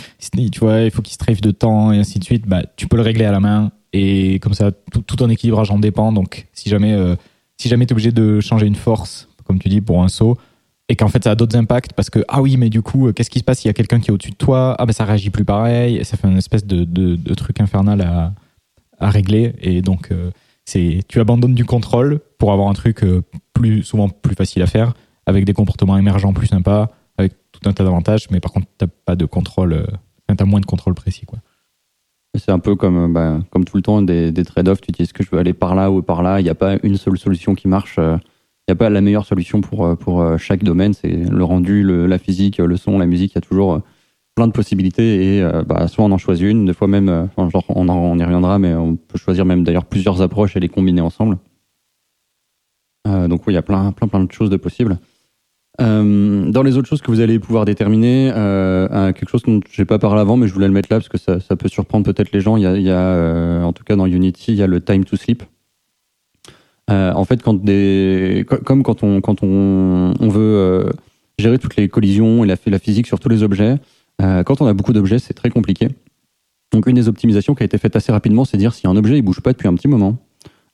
[0.52, 2.98] tu vois, il faut qu'il strafe de temps et ainsi de suite, bah, tu peux
[2.98, 6.12] le régler à la main et comme ça, tout, tout ton équilibrage en dépend.
[6.12, 7.16] Donc, si jamais, euh,
[7.58, 10.38] si jamais t'es obligé de changer une force, comme tu dis, pour un saut,
[10.90, 13.14] et qu'en fait ça a d'autres impacts parce que ah oui mais du coup euh,
[13.14, 14.76] qu'est-ce qui se passe s'il y a quelqu'un qui est au-dessus de toi?
[14.78, 17.62] Ah ben ça réagit plus pareil et ça fait une espèce de, de, de truc
[17.62, 18.34] infernal à,
[19.00, 20.32] à régler et donc euh,
[20.66, 23.22] c'est tu abandonnes du contrôle pour avoir un truc euh,
[23.54, 24.94] plus souvent plus facile à faire
[25.26, 28.88] avec des comportements émergents plus sympas avec tout un tas d'avantages mais par contre t'as
[28.88, 29.86] pas de contrôle euh,
[30.36, 31.40] t'as moins de contrôle précis quoi
[32.38, 34.82] C'est un peu comme, euh, bah, tout le temps des, trade-offs.
[34.82, 36.40] Tu dis est-ce que je veux aller par là ou par là?
[36.40, 37.98] Il n'y a pas une seule solution qui marche.
[38.00, 40.94] Il n'y a pas la meilleure solution pour, chaque domaine.
[40.94, 43.34] C'est le rendu, la physique, le son, la musique.
[43.34, 43.84] Il y a toujours
[44.36, 45.36] plein de possibilités.
[45.38, 48.18] Et euh, bah, soit on en choisit une, des fois même, euh, genre, on, en-
[48.18, 51.38] y reviendra, mais on peut choisir même d'ailleurs plusieurs approches et les combiner ensemble.
[53.08, 54.98] Euh, donc oui, il y a plein, plein, plein de choses de possibles.
[55.80, 58.30] Dans les autres choses que vous allez pouvoir déterminer,
[59.16, 61.10] quelque chose dont je n'ai pas parlé avant, mais je voulais le mettre là parce
[61.10, 62.58] que ça, ça peut surprendre peut-être les gens.
[62.58, 65.42] Il y a, en tout cas dans Unity, il y a le time to sleep.
[66.90, 70.92] En fait, quand des, co- comme quand on, quand on, on veut
[71.40, 73.78] gérer toutes les collisions et la, la physique sur tous les objets,
[74.22, 75.90] euh, quand on a beaucoup d'objets, c'est très compliqué.
[76.72, 79.18] Donc, une des optimisations qui a été faite assez rapidement, c'est dire si un objet
[79.18, 80.18] il bouge pas depuis un petit moment,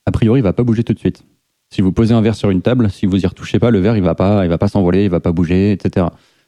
[0.06, 1.24] a priori, il va pas bouger tout de suite.
[1.72, 3.96] Si vous posez un verre sur une table, si vous y retouchez pas, le verre
[3.96, 6.08] il va pas, il va pas s'envoler, il va pas bouger, etc.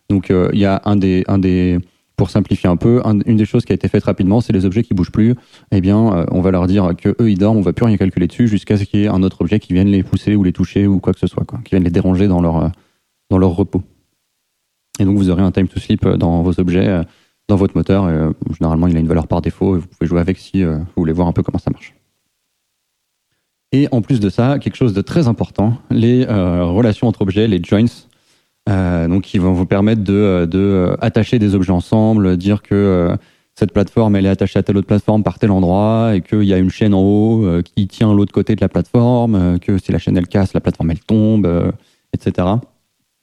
[0.10, 1.78] Donc euh, il y a un des, un des,
[2.16, 4.66] pour simplifier un peu, un- une des choses qui a été faite rapidement, c'est les
[4.66, 5.36] objets qui bougent plus.
[5.72, 7.98] Eh bien, euh, on va leur dire que eux ils dorment, on va plus rien
[7.98, 10.44] calculer dessus jusqu'à ce qu'il y ait un autre objet qui vienne les pousser ou
[10.44, 12.72] les toucher ou quoi que ce soit, quoi, qui vienne les déranger dans leur,
[13.30, 13.84] dans leur repos.
[15.00, 17.04] Et donc vous aurez un time to sleep euh, dans vos objets, euh,
[17.48, 18.06] dans votre moteur.
[18.06, 20.86] euh, généralement, il a une valeur par défaut et vous pouvez jouer avec si vous
[20.96, 21.96] voulez voir un peu comment ça marche.
[23.72, 27.64] Et en plus de ça, quelque chose de très important, les relations entre objets, les
[27.64, 27.86] joins,
[28.68, 33.16] euh, donc qui vont vous permettre de, de attacher des objets ensemble, dire que
[33.56, 36.54] cette plateforme elle est attachée à telle autre plateforme par tel endroit et qu'il y
[36.54, 40.00] a une chaîne en haut qui tient l'autre côté de la plateforme, que si la
[40.00, 41.72] chaîne elle casse, la plateforme elle tombe,
[42.14, 42.48] etc.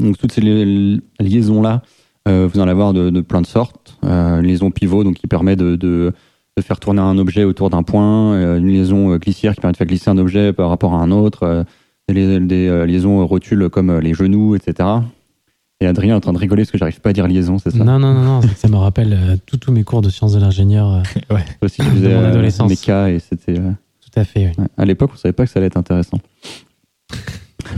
[0.01, 1.83] Donc toutes ces li- liaisons là,
[2.27, 3.97] vous en allez avoir de, de plein de sortes.
[4.05, 6.13] Euh, une liaison pivot donc qui permet de, de
[6.57, 9.73] de faire tourner un objet autour d'un point, euh, une liaison euh, glissière qui permet
[9.73, 11.63] de faire glisser un objet par rapport à un autre, euh,
[12.09, 14.89] des, des, euh, liaisons rotules comme euh, les genoux, etc.
[15.81, 17.71] Et Adrien est en train de rigoler parce que j'arrive pas à dire liaison, c'est
[17.71, 17.79] ça?
[17.85, 20.41] Non, non, non, non, ça me rappelle euh, tous tous mes cours de sciences de
[20.41, 20.93] l'ingénieur.
[20.95, 22.69] euh, Toi aussi, de faisais mon euh, adolescence.
[22.69, 23.57] méca et c'était.
[23.57, 23.71] euh,
[24.01, 24.53] tout à fait, oui.
[24.59, 24.69] ouais.
[24.77, 26.19] À l'époque, on savait pas que ça allait être intéressant.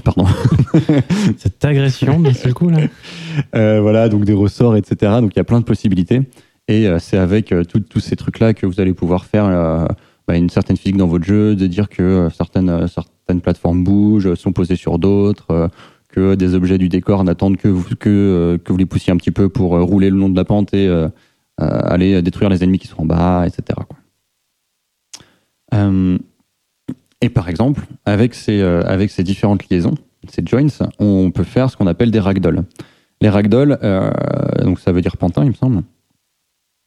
[0.04, 0.26] Pardon.
[1.38, 2.78] Cette agression, d'un seul coup, là.
[3.54, 5.12] Euh, voilà, donc des ressorts, etc.
[5.20, 6.22] Donc il y a plein de possibilités.
[6.68, 9.48] Et euh, c'est avec euh, tous ces trucs-là que vous allez pouvoir faire
[10.28, 14.52] bah, une certaine physique dans votre jeu, de dire que certaines, certaines plateformes bougent, sont
[14.52, 15.70] posées sur d'autres,
[16.08, 19.30] que des objets du décor n'attendent que vous, que, que vous les poussiez un petit
[19.30, 20.88] peu pour rouler le long de la pente et
[21.58, 23.78] aller détruire les ennemis qui sont en bas, etc.
[23.88, 23.96] quoi.
[27.22, 29.94] Et par exemple, avec ces, euh, avec ces différentes liaisons,
[30.28, 30.68] ces joins,
[30.98, 32.64] on peut faire ce qu'on appelle des ragdolls.
[33.20, 34.10] Les ragdolls, euh,
[34.62, 35.82] donc ça veut dire pantin, il me semble.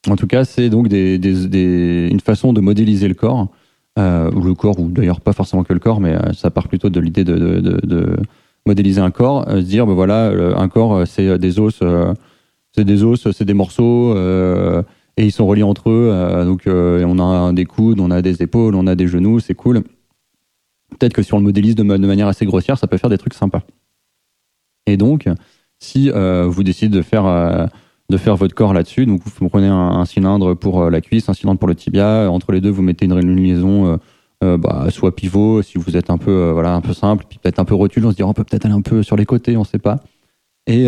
[0.10, 3.48] En tout cas, c'est donc une façon de modéliser le corps,
[4.00, 6.90] euh, ou le corps, ou d'ailleurs pas forcément que le corps, mais ça part plutôt
[6.90, 8.18] de l'idée de,
[8.66, 11.82] modéliser un corps, se dire, ben voilà, un corps, c'est des os,
[12.76, 16.44] c'est des os, c'est des morceaux, et ils sont reliés entre eux.
[16.46, 19.84] donc, on a des coudes, on a des épaules, on a des genoux, c'est cool.
[21.00, 23.10] Peut-être que si on le modélise de, ma- de manière assez grossière, ça peut faire
[23.10, 23.62] des trucs sympas.
[24.86, 25.28] Et donc,
[25.80, 27.66] si euh, vous décidez de faire, euh,
[28.10, 31.34] de faire votre corps là-dessus, donc vous prenez un, cylindre pour euh, la cuisse, un
[31.34, 34.00] cylindre pour le tibia, entre les deux, vous mettez une, liaison,
[34.42, 37.66] bah, soit pivot, si vous êtes un peu, voilà, un peu simple, puis peut-être un
[37.66, 39.56] peu rotule, on se dit, oh, on peut peut-être aller un peu sur les côtés,
[39.56, 40.00] on sait pas.
[40.68, 40.86] Et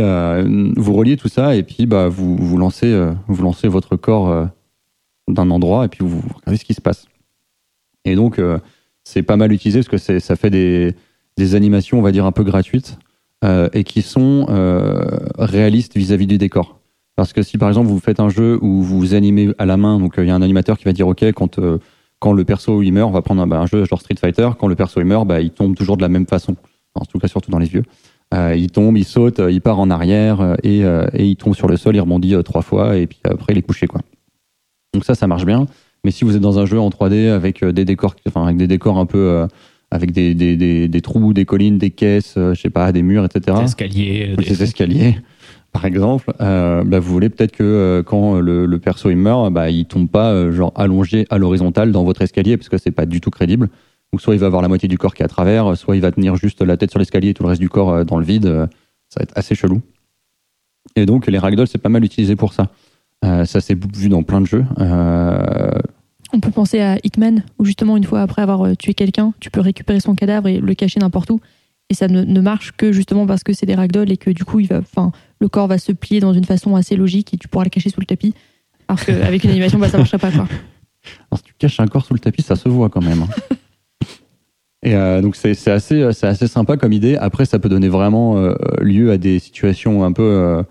[0.75, 2.93] vous reliez tout ça, et puis bah, vous, vous, lancez,
[3.27, 4.49] vous lancez votre corps
[5.29, 7.07] d'un endroit, et puis vous regardez ce qui se passe.
[8.03, 8.41] Et donc,
[9.05, 12.43] c'est pas mal utilisé parce que ça fait des, animations, on va dire, un peu
[12.43, 12.97] gratuites
[13.43, 15.05] euh, et qui sont euh,
[15.37, 16.79] réalistes vis-à-vis du décor.
[17.15, 19.99] Parce que si par exemple vous faites un jeu où vous animez à la main,
[19.99, 22.91] donc euh, il y a un animateur qui va dire ok quand le perso il
[22.91, 25.05] meurt, on va prendre un, bah, un jeu genre Street Fighter, quand le perso il
[25.05, 26.55] meurt, bah, il tombe toujours de la même façon.
[26.95, 27.83] En tout cas surtout dans les vieux.
[28.33, 30.83] Il tombe, il saute, il part en arrière et,
[31.13, 33.87] il tombe sur le sol, il rebondit trois fois et puis après il est couché.
[34.93, 35.67] Donc ça ça marche bien.
[36.05, 38.57] Mais si vous êtes dans un jeu en 3D avec euh, des décors, enfin avec
[38.57, 39.47] des décors un peu euh,
[39.91, 43.01] avec des, des, des, des trous, des collines, des caisses, euh, je sais pas, des
[43.01, 43.57] murs, etc.
[43.57, 44.35] Des escaliers.
[44.37, 45.15] Des- escaliers,
[45.71, 49.51] par exemple, euh, bah, vous voulez peut-être que euh, quand le, le perso il meurt,
[49.51, 52.91] bah, il tombe pas euh, genre allongé à l'horizontale dans votre escalier parce que c'est
[52.91, 53.69] pas du tout crédible.
[54.13, 56.01] Donc soit il va avoir la moitié du corps qui est à travers, soit il
[56.03, 58.25] va tenir juste la tête sur l'escalier et tout le reste du corps dans le
[58.25, 58.45] vide.
[59.09, 59.81] ça va être assez chelou.
[60.95, 62.69] Et donc les ragdolls c'est pas mal utilisé pour ça.
[63.23, 64.63] Ça s'est vu dans plein de jeux.
[66.35, 69.33] Euh, On peut penser à Hitman, où justement, une fois après avoir euh, tué quelqu'un,
[69.39, 71.39] tu peux récupérer son cadavre et le cacher n'importe où.
[71.89, 74.43] et ça ne, ne marche que justement parce que c'est des ragdolls et que du
[74.43, 74.81] coup il va,
[75.39, 77.89] le corps va se plier dans une façon assez logique et tu pourras le cacher
[77.89, 78.33] sous le tapis.
[78.87, 80.47] Alors qu'avec une animation, bah, ça marcherait pas quoi.
[81.31, 83.21] Alors, si tu caches un corps sous le tapis, ça se voit quand même.
[83.23, 83.55] hein.
[84.83, 87.15] Et euh, donc c'est assez, c'est assez sympa comme idée.
[87.17, 90.63] Après, ça peut donner vraiment euh, lieu à des situations un peu, euh,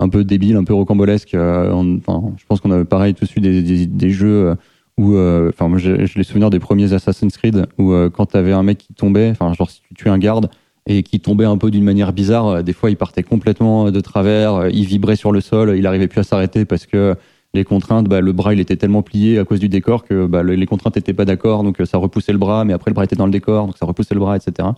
[0.00, 1.34] un peu débiles, un peu rocambolesques.
[1.34, 4.54] Euh, enfin, je pense qu'on avait pareil tout de suite des, des, des jeux euh,
[5.02, 8.78] où, euh, enfin, les souvenirs des premiers Assassin's Creed où euh, quand t'avais un mec
[8.78, 10.48] qui tombait, enfin, genre si tu tuais un garde
[10.86, 14.00] et qui tombait un peu d'une manière bizarre, euh, des fois il partait complètement de
[14.00, 17.14] travers, il vibrait sur le sol, il arrivait plus à s'arrêter parce que
[17.54, 20.42] les contraintes, bah, le bras il était tellement plié à cause du décor que bah,
[20.42, 23.04] le- les contraintes étaient pas d'accord, donc ça repoussait le bras, mais après le bras
[23.04, 24.68] était dans le décor, donc ça repoussait le bras, etc.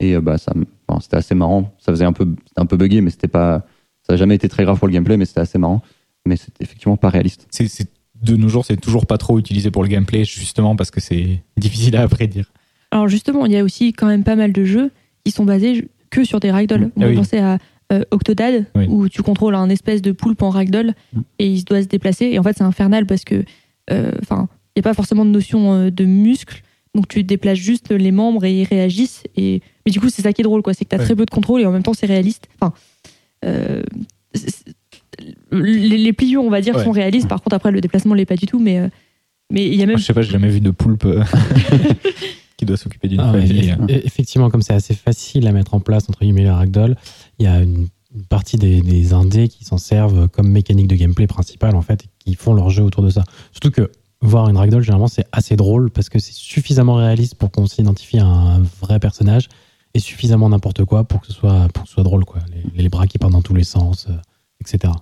[0.00, 0.52] Et bah ça,
[1.00, 1.72] c'était assez marrant.
[1.78, 2.26] Ça faisait un peu,
[2.56, 3.64] un peu buggé, mais c'était pas,
[4.06, 5.82] ça a jamais été très grave pour le gameplay, mais c'était assez marrant.
[6.26, 7.46] Mais c'était effectivement pas réaliste.
[8.22, 11.42] De nos jours, c'est toujours pas trop utilisé pour le gameplay, justement parce que c'est
[11.56, 12.52] difficile à prédire.
[12.90, 14.90] Alors justement, il y a aussi quand même pas mal de jeux
[15.24, 16.90] qui sont basés que sur des ragdolls.
[16.96, 17.16] On Ah peut oui.
[17.16, 17.58] penser à
[17.92, 18.86] euh, Octodad, Oui.
[18.88, 21.20] où tu contrôles un espèce de poulpe en ragdoll Mm.
[21.38, 22.26] et il doit se déplacer.
[22.26, 23.44] Et en fait, c'est infernal parce que,
[23.90, 26.62] euh, enfin, il n'y a pas forcément de notion euh, de muscle.
[26.94, 29.24] Donc tu déplaces juste les membres et ils réagissent.
[29.36, 29.62] Et...
[29.86, 30.74] Mais du coup, c'est ça qui est drôle, quoi.
[30.74, 31.04] C'est que tu as Ouais.
[31.06, 32.48] très peu de contrôle et en même temps, c'est réaliste.
[32.60, 32.74] Enfin,
[33.46, 33.82] euh,
[35.50, 36.84] les, les pliures, on va dire, Ouais.
[36.84, 37.28] sont réalistes.
[37.28, 38.58] Par contre, après, le déplacement l'est pas du tout.
[38.58, 38.88] Mais euh,
[39.52, 41.22] mais il y a même Moi, je sais pas, j'ai jamais vu de poulpe euh,
[42.56, 43.70] qui doit s'occuper d'une Ah famille.
[43.70, 46.96] eff- effectivement, comme c'est assez facile à mettre en place, entre guillemets, le ragdoll,
[47.38, 50.96] il y a une, une partie des, des indés qui s'en servent comme mécanique de
[50.96, 53.24] gameplay principale, en fait, et qui font leur jeu autour de ça.
[53.52, 53.90] Surtout que
[54.20, 58.18] voir une ragdoll, généralement, c'est assez drôle parce que c'est suffisamment réaliste pour qu'on s'identifie
[58.18, 59.48] à un vrai personnage
[59.94, 62.40] et suffisamment n'importe quoi pour que ce soit, pour que ce soit drôle, quoi.
[62.74, 64.12] Les, les bras qui partent dans tous les sens, euh,
[64.62, 64.92] etc.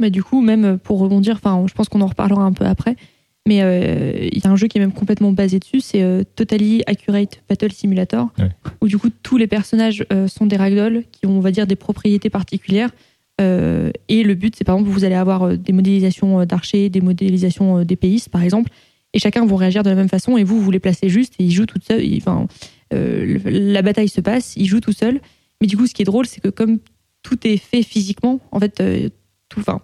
[0.00, 2.94] Mais du coup, même pour rebondir, enfin, je pense qu'on en reparlera un peu après.
[3.48, 6.22] Mais euh, il y a un jeu qui est même complètement basé dessus, c'est euh,
[6.36, 8.50] Totally Accurate Battle Simulator, Ouais.
[8.82, 11.66] où du coup tous les personnages euh, sont des ragdolls qui ont, on va dire,
[11.66, 12.90] des propriétés particulières.
[13.40, 17.84] Euh, et le but, c'est par exemple, vous allez avoir des modélisations d'archers, des modélisations
[17.84, 18.70] d'épéistes, par exemple,
[19.14, 21.44] et chacun vont réagir de la même façon, et vous, vous les placez juste, et
[21.44, 22.04] ils jouent tout seuls.
[22.18, 22.46] Enfin,
[22.92, 25.20] la bataille se passe, ils jouent tout seuls.
[25.62, 26.78] Mais du coup, ce qui est drôle, c'est que comme
[27.28, 29.10] tout est fait physiquement, en fait, euh,
[29.50, 29.80] tout, enfin,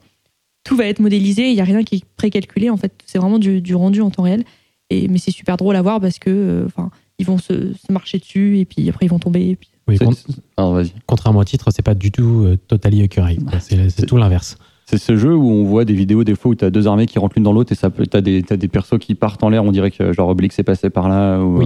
[0.64, 3.38] tout va être modélisé, il n'y a rien qui est précalculé, en fait, c'est vraiment
[3.38, 4.44] du, du rendu en temps réel.
[4.88, 7.92] Et, mais c'est super drôle à voir parce que, euh, enfin, ils vont se, se
[7.92, 9.50] marcher dessus, et puis après, ils vont tomber.
[9.50, 9.68] Et puis...
[9.86, 9.98] Oui,
[10.56, 10.92] Alors vas-y.
[11.04, 13.06] contrairement au titre, c'est pas du tout euh, totally.
[13.60, 14.56] C'est tout l'inverse.
[14.86, 17.18] C'est ce jeu où on voit des vidéos des fois où t'as deux armées qui
[17.18, 19.50] rentrent l'une dans l'autre et ça peut, t'as des, t'as des persos qui partent en
[19.50, 21.40] l'air, on dirait que genre Oblix est passé par là.
[21.40, 21.62] Ou,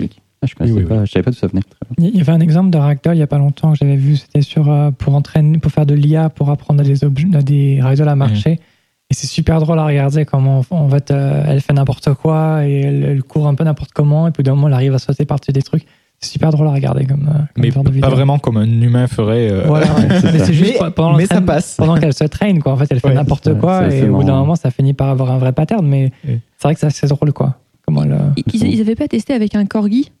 [0.00, 0.08] Oui.
[0.42, 1.62] Ah, je connaissais Oui, oui, pas, je savais pas d'où ça venait.
[1.98, 4.16] Il y avait un exemple de ragdoll il y a pas longtemps que j'avais vu,
[4.16, 7.80] c'était sur euh, pour entraîner, pour faire de l'IA, pour apprendre à des à des
[7.82, 8.60] ragdolls à marcher.
[9.10, 12.80] Et c'est super drôle à regarder comment en fait euh, elle fait n'importe quoi et
[12.82, 15.24] elle, elle court un peu n'importe comment et puis d'un moment elle arrive à sauter
[15.24, 15.84] par-dessus des trucs.
[16.20, 18.08] C'est super drôle à regarder comme, euh, comme Mais genre de vidéo.
[18.08, 19.50] pas vraiment comme un humain ferait.
[19.50, 20.08] euh, Voilà, ouais.
[20.24, 21.76] mais c'est juste Mais- pendant mais ça passe.
[21.78, 22.72] pendant qu'elle se traîne quoi.
[22.72, 25.08] En fait, elle fait Ouais, n'importe quoi et au bout d'un moment ça finit par
[25.08, 25.86] avoir un vrai pattern.
[25.86, 26.40] Mais Ouais.
[26.58, 27.56] c'est vrai que c'est assez drôle quoi.
[27.86, 28.18] Comment elle,
[28.52, 30.12] Ils, ils avaient pas testé avec un corgi?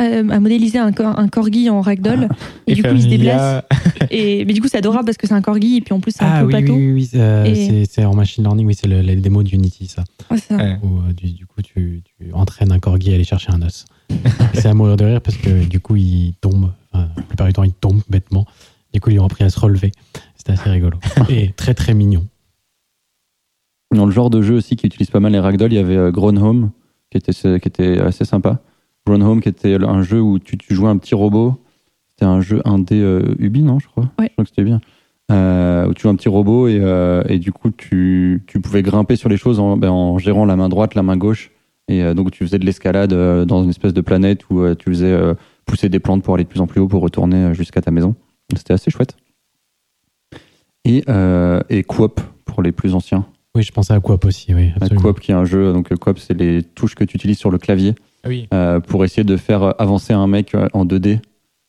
[0.00, 2.28] À modéliser un, cor- un corgi en ragdoll
[2.66, 3.64] et, du coup il se déplace
[4.10, 6.12] et mais du coup c'est adorable parce que c'est un corgi et puis en plus
[6.12, 8.74] c'est un Ah peu oui, oui, oui, oui, euh, Et- c'est- en machine learning, oui,
[8.74, 10.04] c'est le- les démos d'Unity, ça.
[10.30, 10.56] C'est ça.
[10.56, 10.78] Ouais.
[10.82, 13.84] où euh, du, du coup tu, tu entraînes un corgi à aller chercher un os.
[14.54, 17.52] C'est à mourir de rire parce que du coup il tombe, enfin, la plupart du
[17.52, 18.46] temps il tombe bêtement.
[18.92, 19.92] Du coup ils ont appris à se relever.
[20.36, 20.98] C'était assez rigolo.
[21.28, 22.26] Et très très mignon.
[23.94, 25.96] Dans le genre de jeu aussi qui utilise pas mal les ragdoll, il y avait
[25.96, 26.70] euh, Grown Home
[27.10, 28.60] qui était, qui était assez sympa.
[29.10, 31.56] Grown Home qui était un jeu où tu, tu jouais un petit robot.
[32.10, 34.26] C'était un jeu indé euh, Ubi, non, je crois Ouais.
[34.28, 34.80] Je crois que c'était bien.
[35.32, 38.82] Euh, où tu jouais un petit robot et, euh, et du coup tu, tu pouvais
[38.82, 41.50] grimper sur les choses en, ben, en gérant la main droite, la main gauche.
[41.88, 44.74] Et euh, donc tu faisais de l'escalade euh, dans une espèce de planète où euh,
[44.74, 45.34] tu faisais euh,
[45.66, 48.14] pousser des plantes pour aller de plus en plus haut pour retourner jusqu'à ta maison.
[48.56, 49.16] C'était assez chouette.
[50.84, 53.26] Et, euh, et Coop pour les plus anciens.
[53.54, 54.70] Oui, je pensais à Coop aussi, oui.
[54.96, 57.58] Coop qui est un jeu, donc Coop c'est les touches que tu utilises sur le
[57.58, 57.94] clavier
[58.26, 58.48] Oui.
[58.52, 61.20] euh, pour essayer de faire avancer un mec euh, en 2D.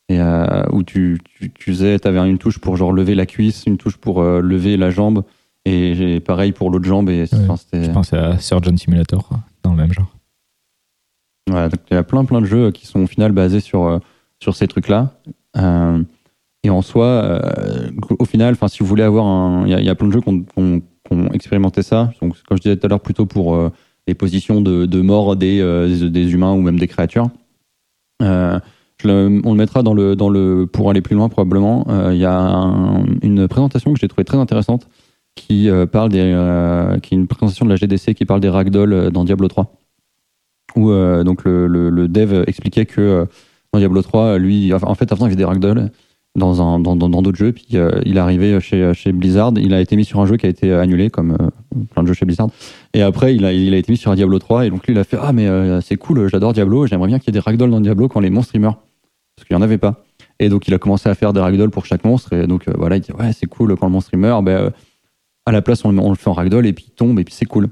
[0.10, 3.64] Et euh, où tu, tu, tu faisais, t'avais une touche pour genre lever la cuisse,
[3.66, 5.24] une touche pour lever la jambe,
[5.64, 7.10] et pareil pour l'autre jambe.
[7.10, 7.84] Et Ouais.
[7.86, 9.30] Je pensais à Surgeon Simulator,
[9.64, 10.14] dans le même genre.
[11.50, 14.00] Voilà, donc il y a plein plein de jeux qui sont au final basés sur,
[14.42, 15.14] sur ces trucs-là.
[15.58, 16.04] Euh,
[16.64, 19.86] et en soi, euh, au final, si vous voulez avoir un, il y, a- il
[19.86, 20.84] y a plein de jeux qui ont, qui
[21.14, 22.12] ont expérimenté ça.
[22.22, 23.72] Donc, comme je disais tout à l'heure, plutôt pour euh,
[24.08, 27.30] les positions de, mort des, euh, des, humains ou même des créatures.
[28.22, 28.60] Euh,
[29.04, 31.86] on le mettra dans le, pour aller plus loin probablement.
[31.90, 34.88] Euh, Il y a un- une présentation que j'ai trouvée très intéressante
[35.36, 36.20] qui parle des,
[37.02, 39.72] qui est une présentation de la GDC qui parle des ragdoll dans Diablo 3
[40.76, 40.92] où
[41.24, 43.26] donc le, dev expliquait que
[43.74, 45.90] dans Diablo 3, lui, en fait, avant, il faisait des ragdolls
[46.36, 47.54] dans d'autres jeux.
[47.54, 47.68] Puis
[48.06, 49.54] il arrivé chez chez Blizzard.
[49.56, 51.38] Il a été mis sur un jeu qui a été annulé, comme
[51.92, 52.50] plein de jeux chez Blizzard.
[52.94, 54.66] Et après, il a il a été mis sur un Diablo 3.
[54.66, 56.88] Et donc lui, il a fait ah mais euh, c'est cool, j'adore Diablo.
[56.88, 58.80] J'aimerais bien qu'il y ait des ragdolls dans Diablo quand les monstres meurent,
[59.36, 60.04] parce qu'il y en avait pas.
[60.40, 62.34] Et donc il a commencé à faire des ragdolls pour chaque monstre.
[62.34, 64.44] Et donc euh, voilà, il dit ouais c'est cool quand le monstre meurt.
[64.44, 64.70] Ben euh,
[65.46, 67.34] à la place on, on le fait en ragdoll et puis il tombe et puis
[67.34, 67.70] c'est cool.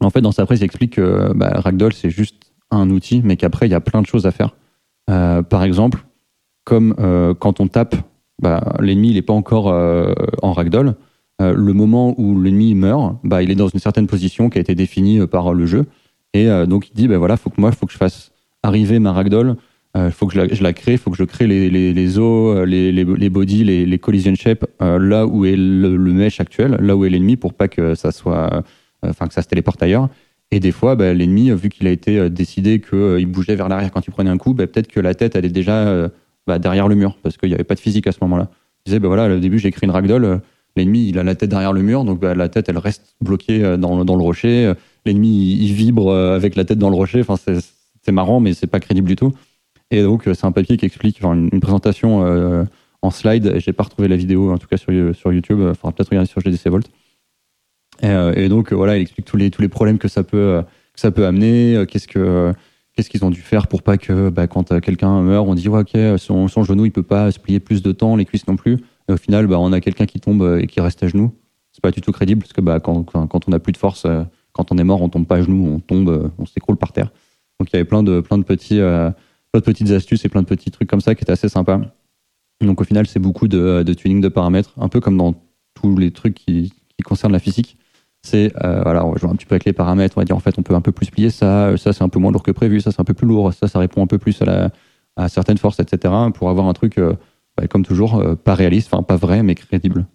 [0.00, 3.36] En fait, dans sa presse, il explique que bah, ragdoll c'est juste un outil, mais
[3.36, 4.54] qu'après il y a plein de choses à faire.
[5.06, 6.04] Par exemple,
[6.64, 6.94] comme
[7.38, 7.94] quand on tape,
[8.42, 9.66] bah, l'ennemi il est pas encore
[10.42, 10.94] en ragdoll.
[11.42, 14.60] Euh, le moment où l'ennemi meurt, bah, il est dans une certaine position qui a
[14.60, 15.84] été définie euh, par le jeu.
[16.32, 18.30] Et euh, donc il dit, bah, voilà, faut que moi, faut que je fasse
[18.62, 19.56] arriver ma ragdoll.
[19.96, 23.62] Il faut que je la, crée, faut que je crée les, les, os, les, bodies,
[23.62, 27.68] les, collision shapes là où est le, mesh actuel, là où est l'ennemi, pour pas
[27.68, 28.64] que ça soit,
[29.04, 30.08] enfin que ça se téléporte ailleurs.
[30.50, 34.04] Et des fois, bah, l'ennemi, vu qu'il a été décidé qu'il bougeait vers l'arrière quand
[34.04, 36.10] il prenait un coup, bah, peut-être que la tête elle est déjà
[36.48, 38.50] bah, derrière le mur parce qu'il n'y avait pas de physique à ce moment-là.
[38.84, 40.40] Il disait, bah, voilà, au début j'ai écrit une ragdoll,
[40.76, 43.64] l'ennemi il a la tête derrière le mur, donc bah, la tête elle reste bloquée
[43.64, 44.74] euh, dans, le rocher, Euh,
[45.04, 48.66] l'ennemi il, vibre euh, avec la tête dans le rocher, enfin c'est marrant mais c'est
[48.66, 49.32] pas crédible du tout.
[49.90, 52.66] Et donc c'est un papier qui explique, enfin, une, présentation
[53.02, 56.08] en slide, j'ai pas retrouvé la vidéo en tout cas sur, sur YouTube, faudra peut-être
[56.08, 56.88] regarder sur GDC Volt.
[58.02, 60.62] Et, euh, et donc voilà, il explique tous les, problèmes que ça peut,
[60.94, 62.52] que ça peut amener, qu'est-ce que...
[62.96, 65.98] Qu'est-ce qu'ils ont dû faire pour pas que bah, quand quelqu'un meurt, on dit ok
[66.16, 68.78] son, son genou il peut pas se plier plus de temps, les cuisses non plus.
[69.08, 71.32] Et au final, bah, on a quelqu'un qui tombe euh, et qui reste à genoux.
[71.72, 74.22] C'est pas du tout crédible parce que bah, quand, on a plus de force, euh,
[74.52, 76.92] quand on est mort, on tombe pas à genoux, on tombe, euh, on s'écroule par
[76.92, 77.10] terre.
[77.58, 78.22] Donc il y avait plein de
[79.54, 81.80] de petites astuces et plein de petits trucs comme ça qui étaient assez sympas.
[82.60, 85.34] Donc au final, c'est beaucoup de, tuning de paramètres, un peu comme dans
[85.74, 86.72] tous les trucs qui,
[87.04, 87.76] concernent la physique.
[88.22, 90.40] C'est voilà, on va jouer un petit peu avec les paramètres, on va dire en
[90.40, 92.50] fait on peut un peu plus plier ça, ça c'est un peu moins lourd que
[92.50, 95.58] prévu, ça c'est un peu plus lourd, ça ça répond un peu plus à, certaines
[95.58, 96.14] forces, etc.
[96.34, 96.98] pour avoir un truc
[97.56, 100.06] bah, comme toujours euh, pas réaliste, enfin pas vrai mais crédible.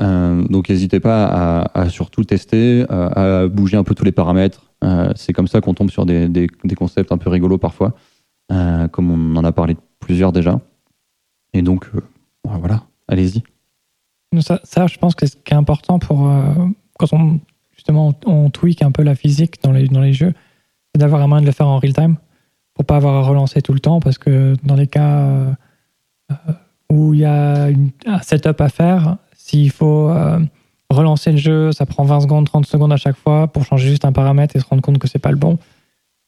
[0.00, 4.72] Euh, donc n'hésitez pas à, surtout tester, euh, à bouger un peu tous les paramètres.
[5.16, 7.94] C'est comme ça qu'on tombe sur des, concepts un peu rigolos parfois,
[8.48, 10.60] comme on en a parlé plusieurs déjà.
[11.54, 12.00] Et donc euh,
[12.44, 13.42] voilà, allez-y.
[14.40, 16.30] Ça, je pense que ce qui est important pour
[16.98, 17.40] quand on
[17.74, 20.34] justement on, tweak un peu la physique dans les, jeux,
[20.94, 22.16] c'est d'avoir un moyen de le faire en real time
[22.74, 25.56] pour pas avoir à relancer tout le temps parce que dans les cas
[26.90, 27.68] où il y a
[28.06, 30.38] un setup à faire, s'il faut euh,
[30.90, 34.04] relancer le jeu, ça prend 20 secondes, 30 secondes à chaque fois pour changer juste
[34.04, 35.58] un paramètre et se rendre compte que c'est pas le bon.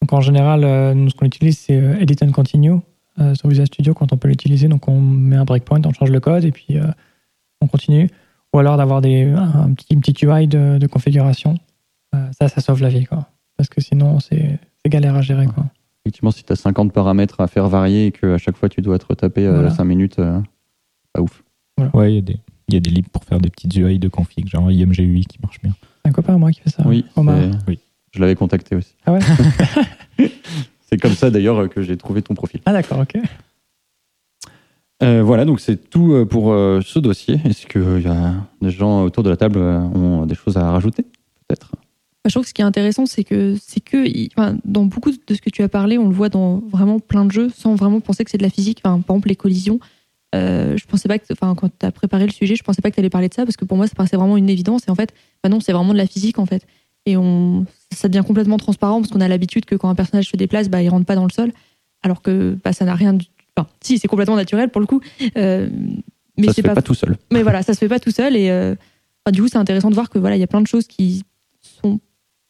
[0.00, 2.76] Donc en général, euh, nous ce qu'on utilise c'est euh, Edit and Continue
[3.20, 4.68] euh, sur Visual Studio quand on peut l'utiliser.
[4.68, 6.86] Donc on met un breakpoint, on change le code et puis euh,
[7.60, 8.08] on continue.
[8.52, 11.56] Ou alors d'avoir un petit, une petite UI de, de configuration.
[12.14, 13.28] Euh, ça, ça sauve la vie, quoi.
[13.56, 15.66] Parce que sinon, c'est galère à gérer, quoi.
[16.08, 18.98] Effectivement, si tu as 50 paramètres à faire varier et qu'à chaque fois tu dois
[18.98, 19.68] te retaper euh, Voilà.
[19.70, 20.40] 5 minutes, euh,
[21.12, 21.42] pas ouf.
[21.92, 22.36] Ouais, il y a des.
[22.68, 25.38] Il y a des libres pour faire des petites UI de config, genre IMGUI qui
[25.42, 25.72] marche bien.
[26.06, 26.82] Un copain à moi qui fait ça.
[26.86, 27.36] oui, Omar.
[27.38, 27.78] c'est- Oui.
[28.14, 28.94] je l'avais contacté aussi.
[29.04, 29.18] Ah ouais
[30.88, 32.60] C'est comme ça d'ailleurs que j'ai trouvé ton profil.
[32.64, 33.18] Ah d'accord, ok.
[35.02, 37.38] Euh, voilà, donc c'est tout euh, pour euh, ce dossier.
[37.44, 40.70] Est-ce qu'il y a des gens autour de la table euh, ont des choses à
[40.70, 41.02] rajouter
[41.46, 41.70] Peut-être?
[42.26, 44.04] Je trouve que ce qui est intéressant, c'est que, c'est que
[44.36, 47.24] enfin, dans beaucoup de ce que tu as parlé, on le voit dans vraiment plein
[47.24, 48.80] de jeux sans vraiment penser que c'est de la physique.
[48.84, 49.80] Enfin, par exemple, les collisions.
[50.34, 52.90] Euh, je pensais pas que, enfin, quand tu as préparé le sujet, je pensais pas
[52.90, 54.82] que tu allais parler de ça parce que pour moi, ça paraissait vraiment une évidence.
[54.86, 56.66] Et en fait, bah non, c'est vraiment de la physique en fait.
[57.06, 57.64] Et on,
[57.94, 60.82] ça devient complètement transparent parce qu'on a l'habitude que quand un personnage se déplace, bah,
[60.82, 61.52] il rentre pas dans le sol.
[62.02, 63.14] Alors que bah, ça n'a rien.
[63.14, 63.26] du-
[63.56, 65.00] Enfin, si, c'est complètement naturel pour le coup.
[65.38, 65.70] Euh,
[66.36, 67.16] mais Ça se fait pas pas tout seul.
[67.32, 68.74] mais voilà, ça se fait pas tout seul et euh,
[69.24, 70.86] enfin, du coup, c'est intéressant de voir que voilà, il y a plein de choses
[70.86, 71.22] qui
[71.82, 71.98] sont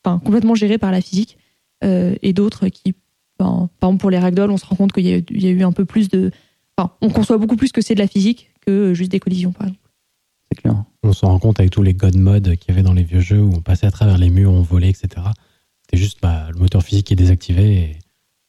[0.08, 1.38] enfin, complètement gérées par la physique
[1.84, 2.94] euh, et d'autres qui,
[3.38, 5.46] enfin, par exemple pour les ragdoll, on se rend compte qu'il y, a- il y
[5.46, 6.30] a eu un peu plus de,
[6.76, 9.66] enfin, on conçoit beaucoup plus que c'est de la physique que juste des collisions, par
[9.68, 9.82] exemple.
[10.50, 10.84] C'est clair.
[11.02, 13.20] On s'en rend compte avec tous les god modes qu'il y avait dans les vieux
[13.20, 15.08] jeux où on passait à travers les murs, on volait, etc.
[15.82, 17.98] C'était juste bah, le moteur physique qui est désactivé et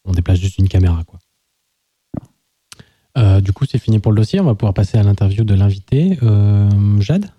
[0.05, 1.03] on déplace juste une caméra.
[1.03, 1.19] Quoi.
[3.17, 4.39] Euh, du coup, c'est fini pour le dossier.
[4.39, 6.17] On va pouvoir passer à l'interview de l'invité.
[6.23, 6.69] Euh,
[7.01, 7.29] Jade?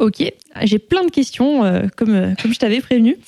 [0.00, 0.24] Ok,
[0.62, 3.18] j'ai plein de questions, euh, comme, euh, comme je t'avais prévenu.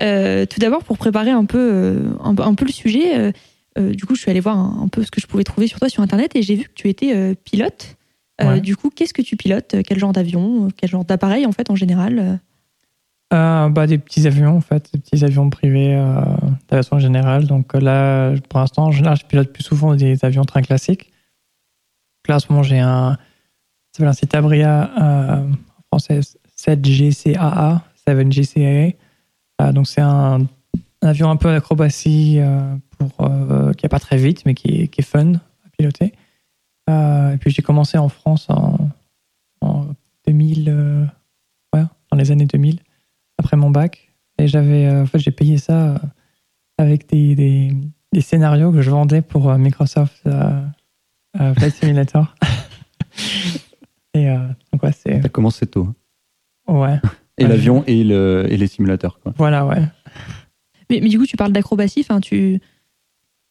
[0.00, 3.32] Euh, tout d'abord, pour préparer un peu, euh, un, un peu le sujet,
[3.76, 5.78] du coup, je suis allée voir un, un peu ce que je pouvais trouver sur
[5.78, 7.96] toi sur Internet et j'ai vu que tu étais pilote.
[8.42, 8.60] Ouais.
[8.60, 9.76] Du coup, qu'est-ce que tu pilotes?
[9.86, 10.68] Quel genre d'avion?
[10.76, 12.40] Quel genre d'appareil, en fait, en général?
[13.30, 15.94] Bah, des petits avions, en fait, des petits avions privés
[16.68, 17.46] d'aviation générale.
[17.46, 21.10] Donc là, pour l'instant, en général, je pilote plus souvent des avions train classiques.
[22.22, 23.18] Donc là, en ce moment, j'ai un,
[23.90, 25.44] ça s'appelle un Citabria
[25.94, 26.20] euh, en français
[26.56, 28.94] 7GCAA, 7GCAA.
[29.60, 30.46] Euh, donc c'est un,
[31.04, 35.02] avion un peu d'acrobatie euh, pour euh, qui va pas très vite, mais qui est,
[35.02, 36.12] fun à piloter.
[36.88, 38.90] Et puis j'ai commencé en France en,
[39.60, 39.86] en
[40.26, 41.04] 2000, euh,
[41.74, 42.78] ouais, dans les années 2000,
[43.38, 44.12] après mon bac.
[44.38, 46.00] Et j'avais, en fait, j'ai payé ça
[46.78, 47.72] avec des,
[48.20, 50.22] scénarios que je vendais pour Microsoft
[51.34, 52.34] Flight Simulator.
[54.14, 54.38] et euh,
[54.72, 55.88] donc ouais, c'est T'as commencé tôt.
[56.68, 56.72] hein.
[56.74, 57.00] ouais,
[57.38, 57.48] Et Ouais.
[57.50, 59.18] l'avion et, le, et les simulateurs.
[59.20, 59.32] Quoi.
[59.36, 59.82] voilà ouais.
[60.88, 62.60] Mais, mais du coup, tu parles d'acrobatie, enfin, tu.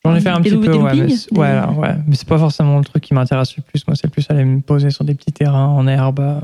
[0.06, 2.28] J'en ai fait un Des petit peu, ouais, mais, ouais, des- alors, ouais, mais c'est
[2.28, 3.86] pas forcément le truc qui m'intéresse le plus.
[3.88, 6.40] Moi, c'est plus aller me poser sur des petits terrains en herbe euh,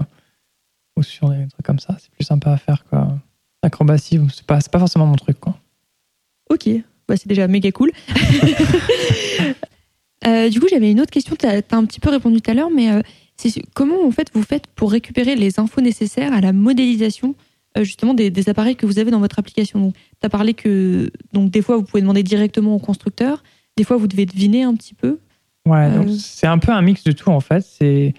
[0.98, 1.96] ou sur des trucs comme ça.
[2.00, 3.18] C'est plus sympa à faire, quoi.
[3.64, 5.56] L'acrobatie, c'est pas, c'est pas forcément mon truc, quoi.
[6.50, 6.70] Ok,
[7.08, 7.92] bah, c'est déjà méga cool.
[10.28, 11.34] Euh, du coup, j'avais une autre question.
[11.40, 13.02] Tu as, un petit peu répondu tout à l'heure, mais euh,
[13.74, 17.36] comment en fait vous faites pour récupérer les infos nécessaires à la modélisation
[17.78, 19.92] euh, justement des, des appareils que vous avez dans votre application?
[19.92, 23.44] Tu as parlé que donc des fois vous pouvez demander directement au constructeur,
[23.78, 25.20] des fois vous devez deviner un petit peu.
[25.68, 25.98] Ouais, Euh.
[26.04, 27.62] donc c'est un peu un mix de tout, en fait.
[27.62, 28.14] C'est.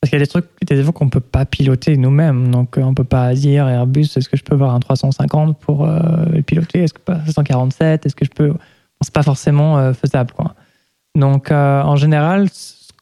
[0.00, 2.50] Parce qu'il y a des trucs, des fois qu'on peut pas piloter nous-mêmes.
[2.52, 5.84] Donc, euh, on peut pas dire Airbus, est-ce que je peux avoir un 350 pour
[5.86, 6.84] euh, le piloter?
[6.84, 8.54] Est-ce que pas 147 Est-ce que je peux?
[9.00, 10.54] C'est pas forcément euh, faisable, quoi.
[11.16, 12.48] Donc, en général,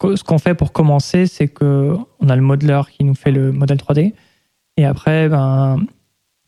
[0.02, 3.52] ce qu'on fait pour commencer, c'est que on a le modeler qui nous fait le
[3.52, 4.12] modèle 3D.
[4.76, 5.78] Et après, ben,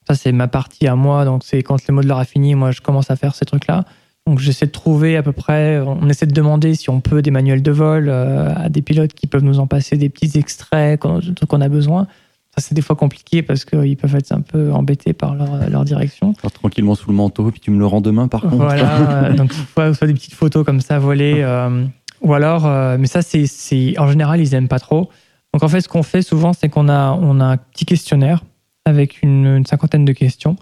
[0.06, 1.24] ça, c'est ma partie à moi.
[1.24, 3.84] Donc, c'est quand le modeler a fini, moi, je commence à faire ces trucs-là.
[4.28, 7.30] Donc j'essaie de trouver à peu près, on essaie de demander si on peut des
[7.30, 11.00] manuels de vol euh, à des pilotes qui peuvent nous en passer des petits extraits
[11.00, 12.06] quand, de trucs qu'on a besoin.
[12.54, 15.84] Ça c'est des fois compliqué parce qu'ils peuvent être un peu embêtés par leur, leur
[15.86, 16.34] direction.
[16.42, 18.56] Alors, tranquillement sous le manteau, puis tu me le rends demain par contre.
[18.56, 21.86] Voilà, euh, donc soit, soit des petites photos comme ça volées, euh,
[22.20, 25.10] ou alors, euh, mais ça c'est, en général ils aiment pas trop.
[25.52, 28.42] Donc en fait ce qu'on fait souvent c'est qu'on a on a un petit questionnaire
[28.84, 30.56] avec une, cinquantaine de questions.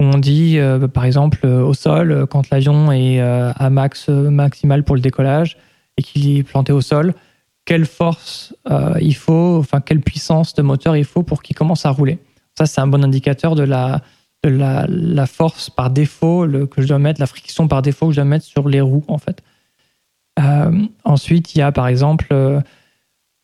[0.00, 4.84] On dit euh, bah, par exemple euh, au sol quand l'avion est à max maximal
[4.84, 5.56] pour le décollage
[5.96, 7.14] et qu'il est planté au sol,
[7.64, 8.54] quelle force
[9.00, 12.18] il faut, enfin quelle puissance de moteur il faut pour qu'il commence à rouler.
[12.56, 14.02] Ça c'est un bon indicateur de la
[14.44, 18.16] de la, force par défaut que je dois mettre, la friction par défaut que je
[18.16, 19.42] dois mettre sur les roues, en fait.
[20.40, 22.60] Euh, ensuite, il y a par exemple euh,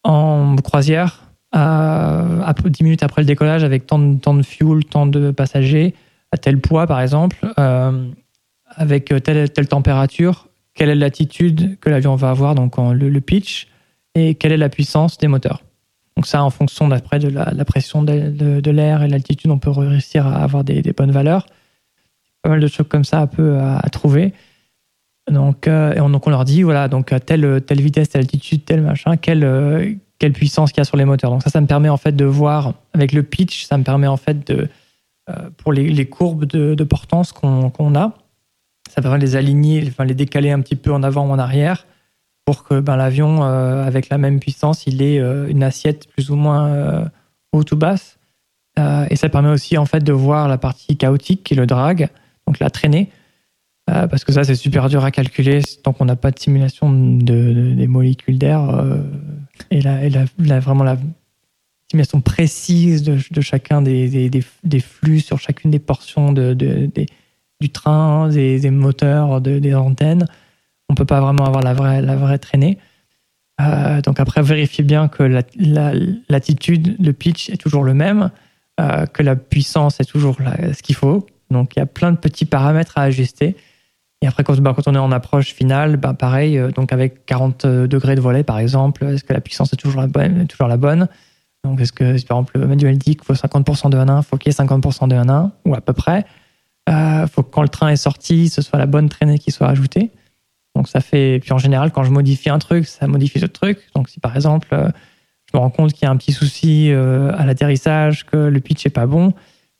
[0.04, 4.84] en croisière, à, à 10 minutes après le décollage, avec tant de, tant de fuel,
[4.84, 5.94] tant de passagers,
[6.32, 8.08] à tel poids par exemple, euh,
[8.76, 13.68] avec telle, telle température, quelle est l'attitude que l'avion va avoir, donc le, pitch,
[14.14, 15.62] et quelle est la puissance des moteurs.
[16.16, 20.26] Donc ça, en fonction d'après de la, pression de, l'air et l'altitude, on peut réussir
[20.26, 21.46] à avoir des, bonnes valeurs.
[22.42, 24.34] Pas mal de choses comme ça un peu à trouver.
[25.30, 29.16] Donc, euh, donc on leur dit, voilà, donc telle, telle vitesse, telle altitude, tel machin,
[29.16, 31.30] quelle, euh, quelle puissance qu'il y a sur les moteurs.
[31.30, 34.06] Donc ça, ça me permet en fait de voir, avec le pitch, ça me permet
[34.06, 34.68] en fait de,
[35.30, 38.12] euh, pour les, courbes de, portance qu'on a,
[38.90, 41.38] ça permet de les aligner, enfin les décaler un petit peu en avant ou en
[41.38, 41.86] arrière
[42.46, 45.18] pour que ben, l'avion, avec la même puissance, il ait
[45.50, 47.04] une assiette plus ou moins
[47.52, 48.18] haute ou basse.
[49.10, 52.08] Et ça permet aussi en fait de voir la partie chaotique qui est le drag,
[52.46, 53.10] donc la traînée,
[53.88, 56.92] Euh, parce que ça c'est super dur à calculer tant qu'on n'a pas de simulation
[56.92, 58.98] de, de- des molécules d'air euh,
[59.70, 60.98] et, la, vraiment la
[61.90, 64.30] simulation précise de, chacun des,
[64.80, 70.26] flux sur chacune des portions du train, des, moteurs, de- des antennes.
[70.90, 72.78] On peut pas vraiment avoir la vraie, la vraie traînée.
[73.60, 75.94] Euh, donc après, vérifiez bien que la- la-
[76.28, 78.30] l'attitude, le pitch est toujours le même,
[79.12, 80.36] que la puissance est toujours
[80.72, 81.26] ce qu'il faut.
[81.50, 83.56] Donc il y a plein de petits paramètres à ajuster.
[84.20, 87.24] Et après, quand, bah, quand on est en approche finale, bah, pareil, euh, donc avec
[87.26, 90.68] 40 degrés de volet par exemple, est-ce que la puissance est toujours la bonne, toujours
[90.68, 91.08] la bonne?
[91.64, 94.52] Donc est-ce que, par exemple, le manuel dit qu'il faut 50% de 1.1, faut qu'il
[94.52, 96.24] y ait 50% de 1.1, ou à peu près.
[96.88, 99.68] Euh, faut que quand le train est sorti, ce soit la bonne traînée qui soit
[99.68, 100.10] ajoutée.
[100.74, 101.40] Donc ça fait.
[101.40, 103.80] Puis en général, quand je modifie un truc, ça modifie d'autres trucs.
[103.94, 104.88] Donc si par exemple, euh,
[105.50, 108.60] je me rends compte qu'il y a un petit souci euh, à l'atterrissage, que le
[108.60, 109.32] pitch est pas bon,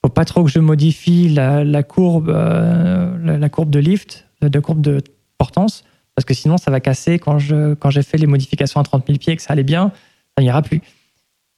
[0.05, 4.81] faut pas trop que je modifie la, courbe, euh, la courbe de lift, de courbe
[4.81, 5.03] de
[5.39, 5.85] portance,
[6.15, 9.07] parce que sinon ça va casser quand je quand j'ai fait les modifications à 30
[9.07, 9.93] 000 pieds et que ça allait bien,
[10.37, 10.81] ça n'ira plus.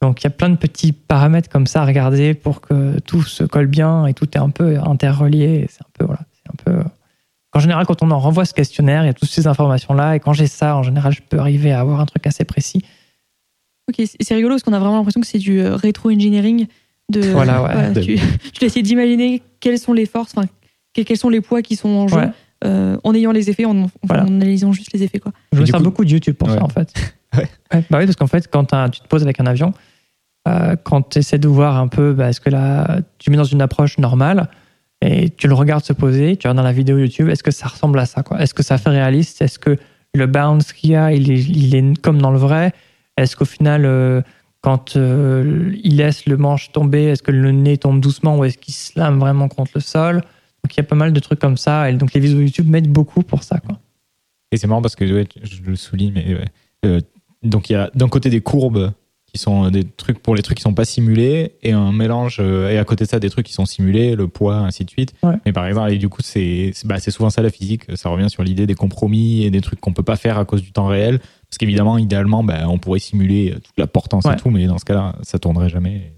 [0.02, 3.22] Donc il y a plein de petits paramètres comme ça à regarder pour que tout
[3.22, 5.66] se colle bien et tout est un peu interrelié.
[5.70, 6.82] C'est un peu voilà, c'est un peu.
[7.52, 10.14] En général, quand on en renvoie ce questionnaire, il y a toutes ces informations là
[10.16, 12.82] et quand j'ai ça, en général, je peux arriver à avoir un truc assez précis.
[13.88, 16.66] Ok, c'est rigolo parce qu'on a vraiment l'impression que c'est du euh, rétro-engineering.
[17.10, 17.62] De, Voilà,
[17.92, 18.00] ouais.
[18.00, 18.18] tu,
[18.70, 20.46] tu d'imaginer quelles sont les forces, enfin,
[20.94, 22.30] que- quels sont les poids qui sont en jeu Ouais.
[22.64, 24.24] Euh, en ayant les effets, en, en Voilà.
[24.24, 25.18] analysant juste les effets.
[25.18, 25.32] Quoi.
[25.52, 26.56] Je me sers coup- beaucoup de YouTube pour Ouais.
[26.56, 26.92] ça, en fait.
[27.36, 27.48] Ouais.
[27.72, 29.72] Ouais, bah oui, parce qu'en fait, quand tu te poses avec un avion,
[30.48, 33.44] euh, quand tu essaies de voir un peu, bah, est-ce que là, tu mets dans
[33.44, 34.48] une approche normale,
[35.00, 37.68] Et tu le regardes se poser, tu regardes dans la vidéo YouTube, est-ce que ça
[37.68, 38.40] ressemble à ça quoi?
[38.42, 39.40] Est-ce que ça fait réaliste?
[39.42, 39.76] Est-ce que
[40.12, 42.72] le bounce qu'il y a, il est, il est comme dans le vrai?
[43.16, 44.20] Est-ce qu'au final, euh,
[44.60, 48.58] quand euh, il laisse le manche tomber, est-ce que le nez tombe doucement ou est-ce
[48.58, 50.20] qu'il slame vraiment contre le sol?
[50.64, 51.90] Donc il y a pas mal de trucs comme ça.
[51.90, 53.58] Et donc les vidéos YouTube m'aident beaucoup pour ça.
[53.58, 53.78] Quoi.
[54.52, 56.44] Et c'est marrant parce que ouais, je le souligne, mais ouais.
[56.86, 57.00] Euh,
[57.42, 58.92] donc il y a d'un côté des courbes
[59.32, 62.68] qui sont des trucs pour les trucs qui sont pas simulés et un mélange euh,
[62.68, 65.12] et à côté de ça des trucs qui sont simulés, le poids, ainsi de suite.
[65.22, 65.36] Ouais.
[65.46, 67.84] Mais par exemple, et du coup c'est c'est- bah, c'est souvent ça la physique.
[67.94, 70.62] Ça revient sur l'idée des compromis et des trucs qu'on peut pas faire à cause
[70.62, 71.20] du temps réel.
[71.48, 74.34] Parce qu'évidemment, idéalement, bah, on pourrait simuler toute la portance Ouais.
[74.34, 76.12] et tout, mais dans ce cas-là, ça tournerait jamais.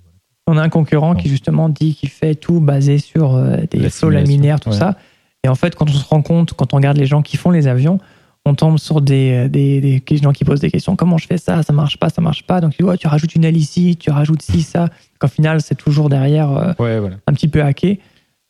[0.47, 4.11] On a un concurrent qui justement dit qu'il fait tout basé sur euh, des flots
[4.11, 4.77] laminaires, tout ouais.
[4.77, 4.97] ça.
[5.45, 7.51] Et en fait, quand on se rend compte, quand on regarde les gens qui font
[7.51, 7.99] les avions,
[8.45, 10.97] on tombe sur des, des, des gens qui posent des questions.
[10.97, 11.63] Comment je fais ça?
[11.63, 12.61] Ça marche pas, ça marche pas.
[12.61, 14.89] Donc, ouais, tu rajoutes une aile ici, tu rajoutes ci, ça.
[15.21, 17.17] Qu'en final, c'est toujours derrière euh, Ouais, voilà.
[17.29, 18.01] un petit peu hacké.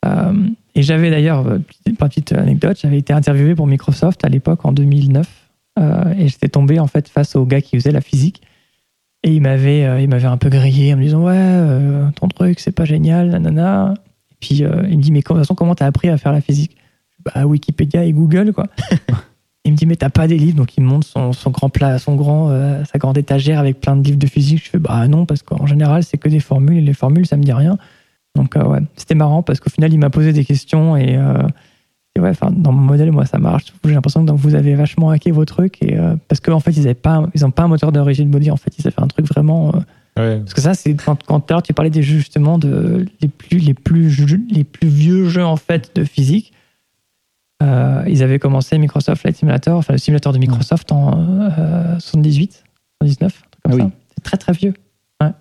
[0.05, 0.33] Euh,
[0.73, 4.29] et j'avais d'ailleurs, euh, petite- pour une petite anecdote, j'avais été interviewé pour Microsoft à
[4.29, 5.27] l'époque, en 2009.
[5.79, 8.41] euh, et j'étais tombé en fait face au gars qui faisait la physique.
[9.23, 12.27] Et il m'avait, euh, il m'avait un peu grillé en me disant Ouais, euh, ton
[12.27, 13.93] truc, c'est pas génial, nanana.
[14.31, 16.33] Et puis euh, il me dit Mais de toute façon, comment t'as appris à faire
[16.33, 16.75] la physique?
[17.23, 18.67] Bah, Wikipédia et Google, quoi.
[19.65, 21.69] il me dit Mais t'as pas des livres Donc il me montre son, son grand
[21.69, 24.63] plat, son grand, euh, sa grande étagère avec plein de livres de physique.
[24.65, 27.37] Je fais Bah non, parce qu'en général, c'est que des formules et les formules, ça
[27.37, 27.77] me dit rien.
[28.35, 31.43] Donc euh, ouais, c'était marrant parce qu'au final, il m'a posé des questions et, euh,
[32.15, 33.73] et ouais, enfin, dans mon modèle, moi, ça marche.
[33.83, 36.71] J'ai l'impression que donc, vous avez vachement hacké vos trucs et euh, parce qu'en fait,
[36.71, 38.51] ils n'avaient pas, ils ont pas un moteur de rigid body.
[38.51, 39.73] En fait, ils avaient un truc vraiment.
[39.75, 39.79] euh,
[40.15, 40.39] Ouais.
[40.41, 43.03] parce que ça, c'est quand, quand tout à l'heure, tu parlais des jeux justement de
[43.21, 44.09] les plus les plus
[44.51, 46.53] les plus vieux jeux en fait de physique.
[47.63, 51.17] Euh, ils avaient commencé Microsoft Flight Simulator, enfin le simulateur de Microsoft en
[51.57, 52.63] euh, 78,
[53.01, 53.83] 79, un truc comme Ah ça.
[53.85, 53.91] oui.
[54.15, 54.73] C'est très très vieux.
[55.19, 55.31] Ouais.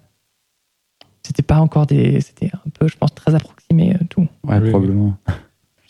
[1.23, 4.27] C'était pas encore des, c'était un peu, je pense, très approximé tout.
[4.45, 4.71] Ouais, Oui.
[4.71, 5.17] probablement.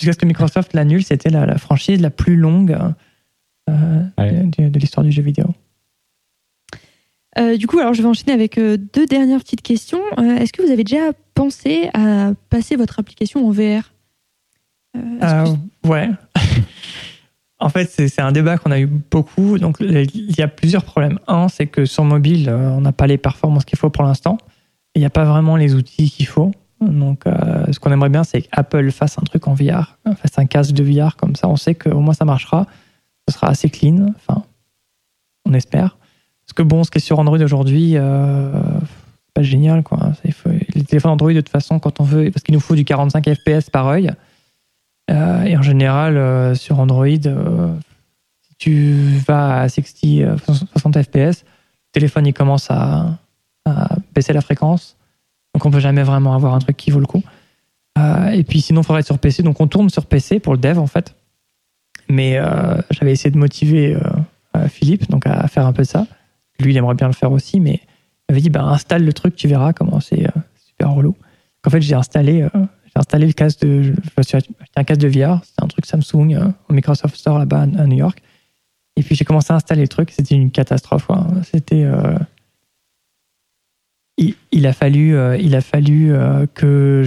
[0.02, 2.76] Jusqu'à ce que Microsoft l'annule, c'était la, la franchise la plus longue
[3.70, 4.32] euh, Ouais.
[4.58, 5.46] de, de l'histoire du jeu vidéo.
[7.38, 10.02] Euh, du coup, alors je vais enchaîner avec euh, deux dernières petites questions.
[10.18, 13.92] Euh, Est-ce que vous avez déjà pensé à passer votre application en VR
[14.96, 16.10] Euh, Euh, ouais.
[17.58, 19.58] en fait, c'est un débat qu'on a eu beaucoup.
[19.58, 21.18] Donc, il y a plusieurs problèmes.
[21.26, 24.36] Un, c'est que sur mobile, euh, on n'a pas les performances qu'il faut pour l'instant.
[24.94, 26.50] Il n'y a pas vraiment les outils qu'il faut.
[26.88, 30.38] Donc, euh, ce qu'on aimerait bien, c'est qu'Apple fasse un truc en VR, euh, fasse
[30.38, 32.66] un casque de VR, comme ça, on sait qu'au moins ça marchera.
[33.28, 34.08] Ce sera assez clean.
[34.16, 34.42] Enfin,
[35.46, 35.96] on espère.
[36.44, 38.52] Parce que bon, ce qui est sur Android aujourd'hui, euh,
[39.34, 40.12] pas génial, quoi.
[40.32, 42.84] Faut- les téléphones Android, de toute façon, quand on veut, parce qu'il nous faut du
[42.84, 44.10] 45 FPS par œil.
[45.10, 48.94] Euh, et en général, sur Android, si tu
[49.26, 50.36] vas à 60, euh,
[50.72, 53.18] 60 FPS, le téléphone il commence à,
[53.64, 54.96] à baisser la fréquence.
[55.54, 57.22] Donc on peut jamais vraiment avoir un truc qui vaut le coup.
[57.98, 59.42] Euh, et puis sinon, il faudrait être sur PC.
[59.42, 61.14] Donc on tourne sur PC pour le dev en fait.
[62.08, 63.96] Mais euh, j'avais essayé de motiver
[64.56, 66.06] euh, Philippe donc à faire un peu ça.
[66.60, 69.36] Lui, il aimerait bien le faire aussi, mais il m'avait dit bah, installe le truc,
[69.36, 70.26] tu verras comment c'est
[70.56, 71.16] super relou.
[71.66, 72.46] En fait, j'ai installé,
[72.94, 73.94] installé le casque de,
[74.76, 78.20] un casque de VR, c'était un truc Samsung au Microsoft Store là-bas à New York.
[78.96, 81.08] Et puis j'ai commencé à installer le truc, c'était une catastrophe.
[81.50, 81.86] C'était,
[84.50, 87.04] il, a fallu, euh, il a fallu euh, que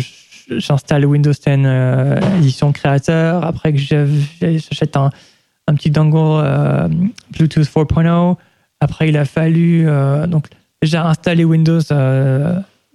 [0.50, 5.10] j'installe Windows 10 euh, édition créateur, après que j'achète un,
[5.68, 6.90] un petit dongle
[7.32, 8.36] Bluetooth 4.0.
[8.80, 9.88] Après, il a fallu
[10.28, 10.48] donc
[10.82, 11.82] déjà installer Windows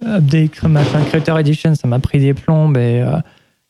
[0.03, 1.75] Update machin, Creator Edition.
[1.75, 3.03] Ça m'a pris des plombes et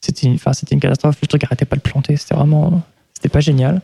[0.00, 0.38] c'était une,
[0.70, 1.16] une catastrophe.
[1.20, 2.16] Le truc arrêtait pas de planter.
[2.16, 2.82] C'était vraiment,
[3.14, 3.80] c'était pas génial.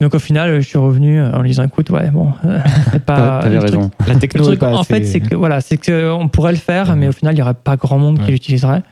[0.00, 2.32] Donc au final, je suis revenu en lui disant écoute, ouais, bon,
[2.92, 3.40] c'est pas.
[3.42, 3.92] T'avais truc-.
[4.06, 6.96] La techno truc, pas en fait, c'est que voilà, c'est que on pourrait le faire,
[6.96, 8.82] mais au final, il y aurait pas grand monde qui l'utiliserait.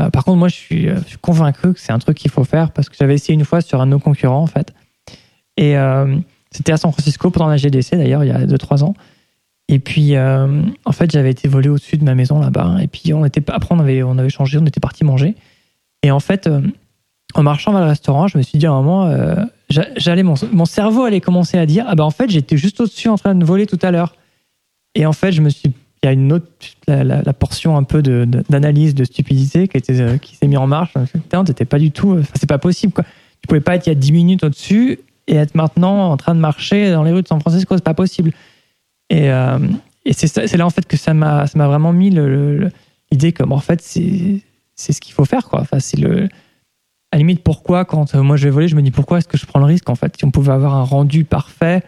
[0.00, 2.30] Euh, par contre, moi, je suis, euh, je suis convaincu que c'est un truc qu'il
[2.30, 4.72] faut faire parce que j'avais essayé une fois sur un de nos concurrents, en fait.
[5.56, 6.16] Et euh,
[6.50, 8.94] c'était à San Francisco pendant la GDC, d'ailleurs, il y a 2-3 ans.
[9.68, 12.76] Et puis, euh, en fait, j'avais été volé au-dessus de ma maison là-bas.
[12.82, 15.34] Et puis, on était, après, on avait, on avait changé, on était parti manger.
[16.02, 16.60] Et en fait, euh,
[17.34, 19.36] en marchant vers le restaurant, je me suis dit à un moment, euh,
[19.96, 23.08] j'allais, mon, mon cerveau allait commencer à dire, ah bah en fait, j'étais juste au-dessus
[23.08, 24.14] en train de voler tout à l'heure.
[24.94, 25.70] Et en fait, je me suis,
[26.02, 26.46] il y a une autre,
[26.86, 30.66] la, portion un peu de- d'analyse de, stupidité qui, était, euh, qui s'est mis en
[30.66, 30.92] marche.
[31.12, 33.04] Putain, pas du tout, c'est pas possible quoi.
[33.40, 36.34] Tu pouvais pas être il y a 10 minutes au-dessus et être maintenant en train
[36.34, 38.32] de marcher dans les rues de San Francisco, c'est pas possible.
[39.10, 39.58] Et, euh,
[40.04, 42.70] et c'est là en fait que ça m'a ça m'a vraiment mis le-
[43.10, 44.40] l'idée que bon, en fait c'est
[44.74, 45.60] c'est ce qu'il faut faire quoi.
[45.60, 46.28] Enfin c'est le
[47.14, 49.28] à la limite pourquoi quand euh, moi je vais voler je me dis pourquoi est-ce
[49.28, 50.16] que je prends le risque en fait?
[50.18, 51.82] Si on pouvait avoir un rendu parfait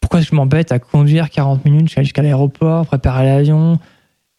[0.00, 3.78] pourquoi est-ce que je m'embête à conduire 40 minutes jusqu'à jusqu'à l'aéroport préparer l'avion?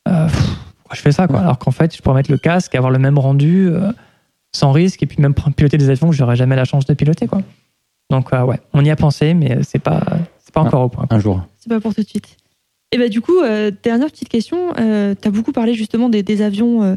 [0.10, 1.40] Euh, pourquoi je fais ça quoi?
[1.40, 3.92] Alors qu'en fait je pourrais mettre le casque avoir le même rendu euh,
[4.54, 7.28] sans risque et puis même piloter des avions que j'aurais jamais la chance de piloter
[7.28, 7.42] quoi.
[8.10, 10.04] Donc euh, ouais, on y a pensé mais c'est pas
[10.40, 11.06] c'est pas encore au point.
[11.10, 11.42] Un jour.
[11.60, 12.36] C'est pas pour tout de suite.
[12.92, 16.22] Et bah du coup, euh, dernière petite question, euh, tu as beaucoup parlé justement des,
[16.24, 16.96] des avions, euh, on-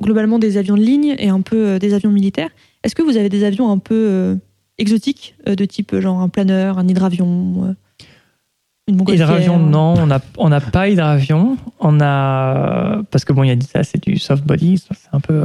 [0.00, 2.50] globalement des avions de ligne et un peu euh, des avions militaires.
[2.82, 4.36] Est-ce que vous avez des avions un peu euh,
[4.78, 7.74] exotiques, euh, de type genre un planeur, un hydravion,
[8.88, 9.94] une Hydravion, non,
[10.38, 11.56] on n'a pas hydravion.
[11.78, 15.20] On a parce que bon, il y a ça, c'est du soft body, c'est un
[15.20, 15.44] peu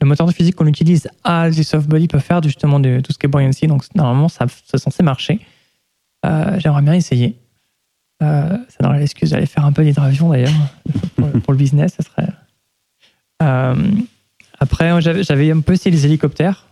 [0.00, 3.12] le moteur de physique qu'on utilise à du soft body peut faire justement de tout
[3.12, 5.40] ce qui est buoyancy, donc normalement ça c'est censé marcher.
[6.24, 7.36] J'aimerais bien essayer.
[8.22, 10.52] Euh, ça donnerait l'excuse d'aller faire un peu d'hydravion d'ailleurs
[11.16, 12.28] pour, pour le business, ça serait.
[13.42, 13.74] Euh,
[14.58, 16.66] après, j'avais un peu essayé les hélicoptères.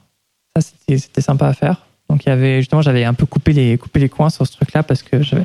[0.57, 1.87] Ça, c'était sympa à faire.
[2.09, 4.53] Donc, il y avait justement, j'avais un peu coupé les, coupé les coins sur ce
[4.53, 5.37] truc-là parce que je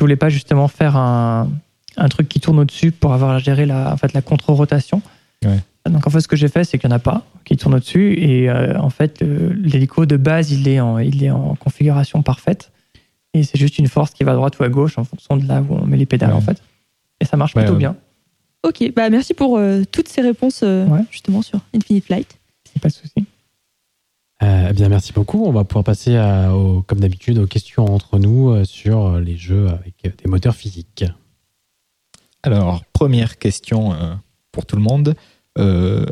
[0.00, 1.48] voulais pas justement faire un,
[1.96, 5.02] un truc qui tourne au-dessus pour avoir à gérer la, en fait, la contre-rotation.
[5.44, 5.58] Ouais.
[5.88, 7.74] Donc, en fait, ce que j'ai fait, c'est qu'il n'y en a pas qui tourne
[7.74, 8.14] au-dessus.
[8.14, 12.70] Et euh, en fait, l'hélico de base, il est, en, il est en configuration parfaite.
[13.34, 15.46] Et c'est juste une force qui va à droite ou à gauche en fonction de
[15.46, 16.36] là où on met les pédales, Ouais.
[16.36, 16.60] en fait.
[17.20, 17.96] Et ça marche Ouais, plutôt bien.
[18.64, 21.02] Ok, bah merci pour euh, toutes ces réponses euh, Ouais.
[21.10, 22.38] justement sur Infinite Flight.
[22.64, 23.24] C'est pas de souci.
[24.42, 25.44] Euh, eh bien, merci beaucoup.
[25.46, 26.52] On va pouvoir passer, à-
[26.86, 31.04] comme d'habitude, aux questions entre nous euh, sur les jeux avec euh, des moteurs physiques.
[32.42, 34.14] Alors, première question euh,
[34.52, 35.14] pour tout le monde.
[35.58, 36.06] Euh,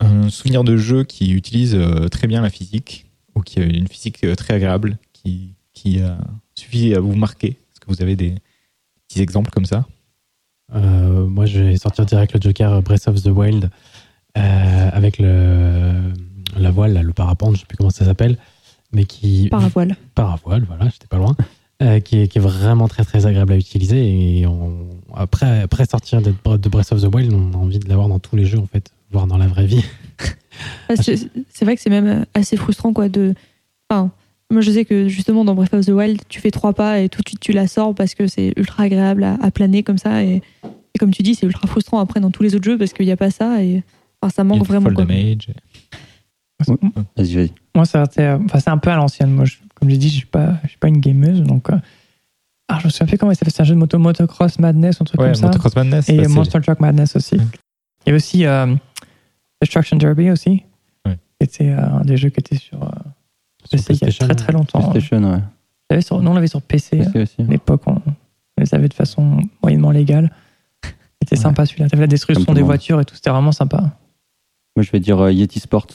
[0.00, 3.88] un souvenir de jeu qui utilise euh, très bien la physique, ou qui a une
[3.88, 6.16] physique euh, très agréable, qui, qui a
[6.54, 7.48] suffi à vous marquer?
[7.72, 8.34] Est-ce que vous avez des
[9.08, 9.86] petits exemples comme ça?
[10.74, 13.70] Euh, moi, je vais sortir direct le Joker Breath of the Wild
[14.36, 16.12] euh, avec le,
[16.56, 18.36] la voile, là, le parapente, je sais plus comment ça s'appelle,
[18.92, 19.96] mais qui Paravoile.
[20.14, 21.34] paravoile, voilà, j'étais pas loin,
[21.82, 25.86] euh, qui, est, qui est vraiment très très agréable à utiliser et on, après après
[25.86, 28.44] sortir de, de Breath of the Wild, on a envie de l'avoir dans tous les
[28.44, 29.84] jeux en fait, voire dans la vraie vie.
[31.00, 31.16] C'est
[31.50, 33.34] c'est vrai que c'est même assez frustrant quoi de.
[33.88, 34.10] Enfin,
[34.50, 37.08] moi je sais que justement dans Breath of the Wild, tu fais trois pas et
[37.08, 39.98] tout de suite tu la sors parce que c'est ultra agréable à, à planer comme
[39.98, 42.78] ça et, et comme tu dis, c'est ultra frustrant après dans tous les autres jeux
[42.78, 43.82] parce qu'il n'y a pas ça et
[44.22, 44.86] enfin, ça manque vraiment.
[44.86, 45.04] fall quoi.
[45.04, 45.48] damage.
[47.16, 47.52] Vas-y, vas-y.
[47.74, 49.30] Moi, c'est enfin, c'est un peu à l'ancienne.
[49.30, 51.70] Moi, je- comme j'ai dit, je suis pas, je suis pas une gameuse, donc.
[51.70, 51.76] euh,
[52.70, 53.52] Ah, je me souviens plus comment il s'appelle.
[53.54, 55.46] C'est un jeu de moto, motocross madness, un truc Ouais, comme ça.
[55.46, 56.08] Motocross Madness.
[56.08, 57.36] Et Monster Truck Madness aussi.
[57.36, 57.44] Ouais.
[58.06, 58.74] Il y aussi euh,
[59.62, 60.64] Destruction Derby aussi.
[61.06, 61.16] Ouais.
[61.40, 63.07] qui était euh, un des jeux qui était sur, euh, Sur
[63.70, 64.90] PC il y a PlayStation, très très longtemps.
[64.90, 65.38] PlayStation, ouais.
[65.90, 66.98] On l'avait sur- nous, on l'avait sur PC.
[66.98, 67.42] PC aussi.
[67.42, 70.30] À l'époque, on, on les avait de façon moyennement légale.
[71.22, 71.42] C'était Ouais.
[71.42, 71.88] sympa celui-là.
[71.88, 73.14] T'avais la destruction des voitures et tout.
[73.14, 73.96] C'était vraiment sympa.
[74.76, 75.86] Moi, je vais dire euh, Yeti Sports.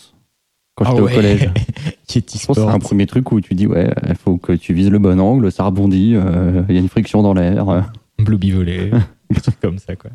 [0.76, 1.12] Quand Ah j'étais ouais.
[1.12, 1.50] au collège.
[2.14, 4.54] Yeti Je pense que c'est un premier truc où tu dis, ouais, il faut que
[4.54, 7.70] tu vises le bon angle, ça rebondit, euh, il y a une friction dans l'air.
[7.70, 7.82] euh.
[8.20, 8.92] Blue Bivolet.
[9.30, 10.12] des trucs comme ça, quoi.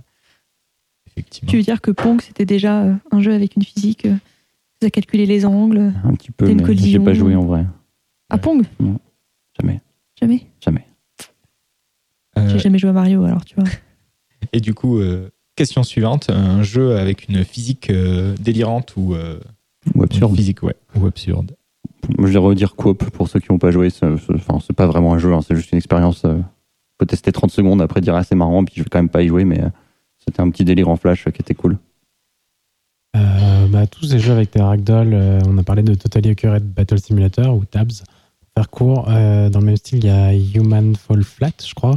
[1.06, 1.50] Effectivement.
[1.50, 4.06] Tu veux dire que Pong c'était déjà euh, un jeu avec une physique,
[4.82, 5.92] euh, ça calculait les angles.
[6.04, 7.64] Un petit peu, mais j'ai pas joué en vrai.
[8.30, 8.62] À Pong
[9.60, 9.80] Jamais.
[10.20, 10.46] Jamais.
[10.64, 10.84] Jamais.
[12.38, 13.64] Euh, J'ai jamais joué à Mario alors tu vois.
[14.52, 19.40] Et du coup, euh, question suivante un jeu avec une physique euh, délirante ou euh,
[19.94, 20.36] Ou absurde.
[20.36, 21.56] physique ouais, ou absurde.
[22.16, 23.88] Moi, je vais redire Coop pour ceux qui n'ont pas joué.
[24.02, 26.24] Enfin, c'est pas vraiment un jeu, hein, c'est juste une expérience.
[26.24, 26.38] euh,
[27.00, 29.22] faut tester 30 secondes, après dire, ah, c'est marrant, puis je vais quand même pas
[29.22, 29.68] y jouer, mais euh,
[30.18, 31.76] c'était un petit délire en flash euh, qui était cool.
[33.16, 36.64] Euh, bah, tous ces jeux avec des ragdoll, euh, on a parlé de Totally Accurate
[36.64, 38.04] Battle Simulator ou TABS.
[38.40, 41.74] Pour faire court, euh, dans le même style, il y a Human Fall Flat, je
[41.74, 41.94] crois.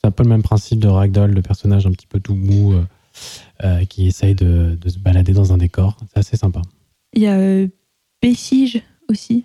[0.00, 2.72] C'est un peu le même principe de ragdoll, de personnage un petit peu tout mou
[2.74, 2.82] euh,
[3.64, 5.96] euh, qui essaye de, de se balader dans un décor.
[6.12, 6.62] C'est assez sympa.
[7.14, 7.68] Il y a euh,
[8.20, 9.44] Bessige aussi.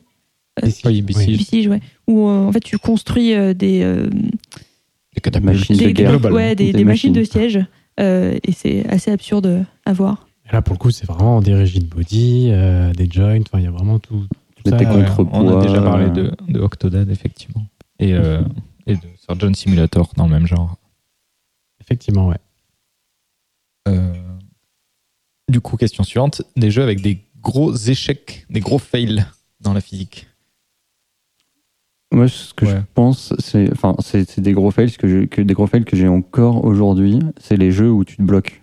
[0.63, 1.37] Euh, Oui, Besiege.
[1.37, 1.81] Bessige, ouais.
[2.07, 5.39] Où euh, en fait tu construis euh, des, euh, Des.
[5.39, 6.23] Machines de guerre.
[6.31, 7.59] ouais, des, Des des machines de siège.
[7.99, 10.26] euh, et c'est assez absurde à voir.
[10.49, 13.65] Et là, pour le coup, c'est vraiment des rigid body, euh, des joints, enfin, il
[13.65, 14.25] y a vraiment tout.
[14.65, 14.75] ça.
[14.77, 17.65] Ouais, contrepoids, on a déjà parlé euh, de, de Octodad, effectivement.
[17.99, 18.41] Et, euh,
[18.85, 20.77] et de Surgeon Simulator dans le même genre.
[21.81, 22.37] Effectivement, ouais.
[23.87, 24.13] Euh,
[25.49, 29.25] du coup, question suivante des jeux avec des gros échecs, des gros fails
[29.61, 30.27] dans la physique.
[32.11, 32.71] Moi, ce que Ouais.
[32.71, 35.83] je pense, c'est, enfin, c'est, c'est des gros fails que, j'ai- que des gros fails
[35.85, 37.19] que j'ai encore aujourd'hui.
[37.37, 38.61] C'est les jeux où tu te bloques,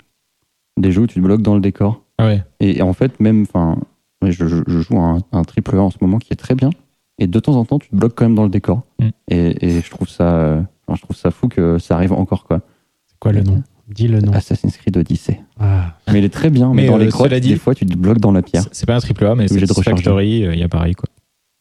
[0.76, 2.02] des jeux où tu te bloques dans le décor.
[2.18, 2.42] Ah ouais.
[2.60, 3.78] Et, et en fait, même, enfin,
[4.22, 6.70] je, je- je joue un, un triple A en ce moment qui est très bien.
[7.18, 8.82] Et de temps en temps, tu te bloques quand même dans le décor.
[8.98, 9.08] Mm.
[9.28, 10.60] Et, et je trouve ça, euh,
[10.92, 12.60] je trouve ça fou que ça arrive encore quoi.
[13.06, 13.62] C'est quoi le nom?
[13.88, 14.32] Dis le nom.
[14.32, 15.40] Assassin's Creed Odyssey.
[15.60, 16.72] Ah, Mais il est très bien.
[16.72, 18.64] Mais, Mais, dans euh, les crottes, dit- des fois, tu te bloques dans la pierre.
[18.72, 19.60] C'est- pas un triple A, mais c'est.
[19.82, 21.08] Factory, il y a pareil, quoi.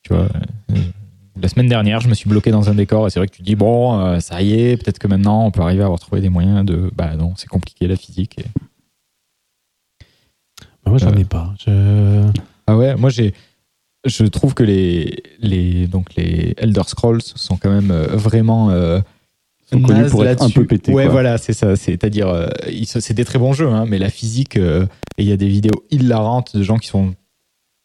[0.03, 0.23] Tu vois,
[0.71, 0.75] euh,
[1.41, 3.41] la semaine dernière, je me suis bloqué dans un décor et c'est vrai que tu
[3.41, 6.21] te dis, bon, euh, ça y est, peut-être que maintenant on peut arriver à trouvé
[6.21, 6.89] des moyens de.
[6.95, 8.39] Bah non, c'est compliqué la physique.
[8.39, 8.45] et-
[10.85, 11.17] moi, j'en Euh.
[11.17, 11.53] ai pas.
[11.65, 12.27] Je...
[12.67, 13.33] Ah ouais, moi j'ai.
[14.05, 18.69] Je trouve que les, les, donc les Elder Scrolls sont quand même euh, vraiment.
[18.69, 18.99] euh,
[19.71, 21.11] Ils sont connus pour être un peu pétés, Ouais, quoi.
[21.13, 21.75] voilà, c'est ça.
[21.77, 22.47] C'est-à-dire, euh,
[22.85, 24.85] c'est des très bons jeux, hein, mais la physique, euh,
[25.17, 27.15] et il y a des vidéos hilarantes de gens qui sont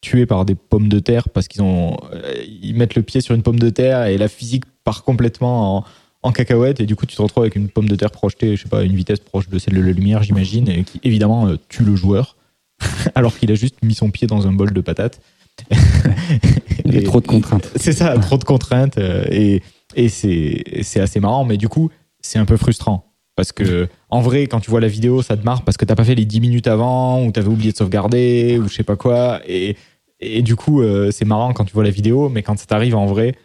[0.01, 3.35] tués par des pommes de terre parce qu'ils ont, euh, ils mettent le pied sur
[3.35, 5.85] une pomme de terre et la physique part complètement en,
[6.23, 8.62] en cacahuète et du coup tu te retrouves avec une pomme de terre projetée, je
[8.62, 11.47] sais pas, à une vitesse proche de celle de la lumière, j'imagine, et qui évidemment
[11.49, 12.37] euh, tue le joueur
[13.15, 15.21] alors qu'il a juste mis son pied dans un bol de patates.
[16.85, 17.71] Il y a trop de contraintes.
[17.77, 19.63] c'est ça, trop de contraintes et,
[19.97, 21.91] et c'est assez marrant, mais du coup,
[22.21, 23.05] c'est un peu frustrant.
[23.37, 25.95] Parce que, en vrai, quand tu vois la vidéo, ça te marre parce que t'as
[25.95, 28.97] pas fait les 10 minutes avant, ou t'avais oublié de sauvegarder, ou je sais pas
[28.97, 29.41] quoi.
[29.47, 29.77] Et,
[30.19, 32.97] et du coup, euh, c'est marrant quand tu vois la vidéo, mais quand ça t'arrive
[32.97, 33.37] en vrai,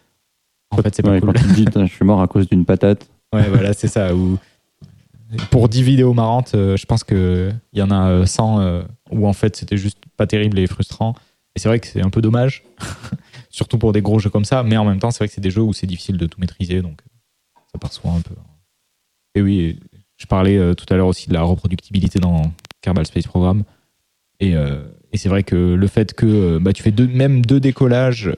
[0.72, 1.34] en fait, c'est pas Ouais, cool.
[1.34, 3.08] Quand tu te dis, je suis mort à cause d'une patate.
[3.34, 4.16] Ouais, voilà, c'est ça.
[4.16, 4.40] Ou
[5.52, 8.84] pour 10 vidéos marrantes, euh, je pense qu'il y en a euh, 100 euh,
[9.14, 11.16] où en fait c'était juste pas terrible et frustrant.
[11.56, 12.64] Et c'est vrai que c'est un peu dommage,
[13.50, 14.64] surtout pour des gros jeux comme ça.
[14.64, 16.40] Mais en même temps, c'est vrai que c'est des jeux où c'est difficile de tout
[16.40, 18.36] maîtriser, donc euh, ça part souvent un peu.
[19.36, 19.80] Et oui,
[20.18, 23.64] je parlais euh, tout à l'heure aussi de la reproductibilité dans Kerbal Space Program.
[24.40, 24.82] Et, euh,
[25.12, 28.36] et c'est vrai que le fait que bah, tu fais deux, même deux décollages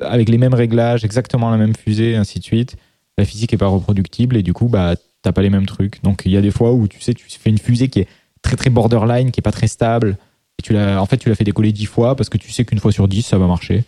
[0.00, 2.76] avec les mêmes réglages, exactement la même fusée, ainsi de suite,
[3.16, 6.02] la physique est pas reproductible et du coup, bah, t'as pas les mêmes trucs.
[6.02, 8.08] Donc il y a des fois où tu sais, tu fais une fusée qui est
[8.42, 10.16] très très borderline, qui est pas très stable.
[10.58, 12.64] Et tu l'as, en fait, tu l'as fait décoller dix fois parce que tu sais
[12.64, 13.84] qu'une fois sur dix, ça va marcher.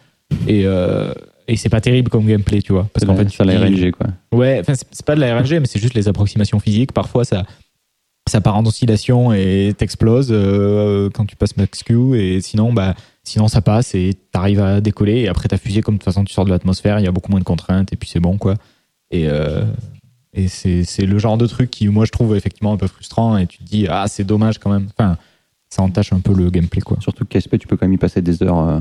[0.47, 1.13] Et, euh,
[1.49, 2.89] et c'est pas terrible comme gameplay, tu vois.
[2.93, 4.07] Parce qu'en la- fait, la tu dis- RNG, quoi.
[4.33, 6.93] Ouais, enfin, c'est pas de la RNG, mais c'est juste les approximations physiques.
[6.93, 7.45] Parfois, ça,
[8.31, 12.15] ça part en oscillation et t'exploses euh, quand tu passes max Q.
[12.19, 15.21] Et sinon, bah, sinon ça passe et t'arrives à décoller.
[15.23, 17.13] Et après, ta fusée, comme de toute façon, tu sors de l'atmosphère, il y a
[17.13, 18.55] beaucoup moins de contraintes et puis c'est bon, quoi.
[19.11, 19.65] Et, euh,
[20.35, 23.37] et c'est le genre de truc qui, moi, je trouve effectivement un peu frustrant.
[23.37, 24.89] Et tu te dis, ah, c'est dommage quand même.
[24.97, 25.17] Enfin,
[25.69, 26.97] ça entache un peu le gameplay, quoi.
[27.01, 28.59] Surtout que KSP, tu peux quand même y passer des heures.
[28.59, 28.81] Euh,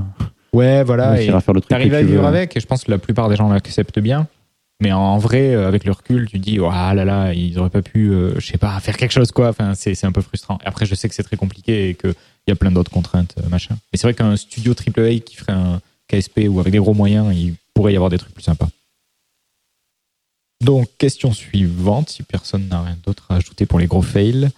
[0.54, 1.22] Ouais, voilà.
[1.22, 1.72] et- à faire le truc.
[1.72, 2.26] À vivre veux.
[2.26, 4.28] avec, et je pense que la plupart des gens l'acceptent bien.
[4.82, 7.58] Mais en vrai, euh, avec le recul, tu te dis, oh ah là là, ils
[7.60, 9.50] auraient pas pu, euh, je sais pas, faire quelque chose, quoi.
[9.50, 10.58] Enfin, c'est un peu frustrant.
[10.64, 12.14] Et après, je sais que c'est très compliqué et qu'il
[12.48, 13.76] y a plein d'autres contraintes, euh, machin.
[13.94, 17.28] Mais c'est vrai qu'un studio AAA qui ferait un KSP ou avec des gros moyens,
[17.36, 18.68] il pourrait y avoir des trucs plus sympas.
[20.62, 24.50] Donc, question suivante, si personne n'a rien d'autre à ajouter pour les gros fails.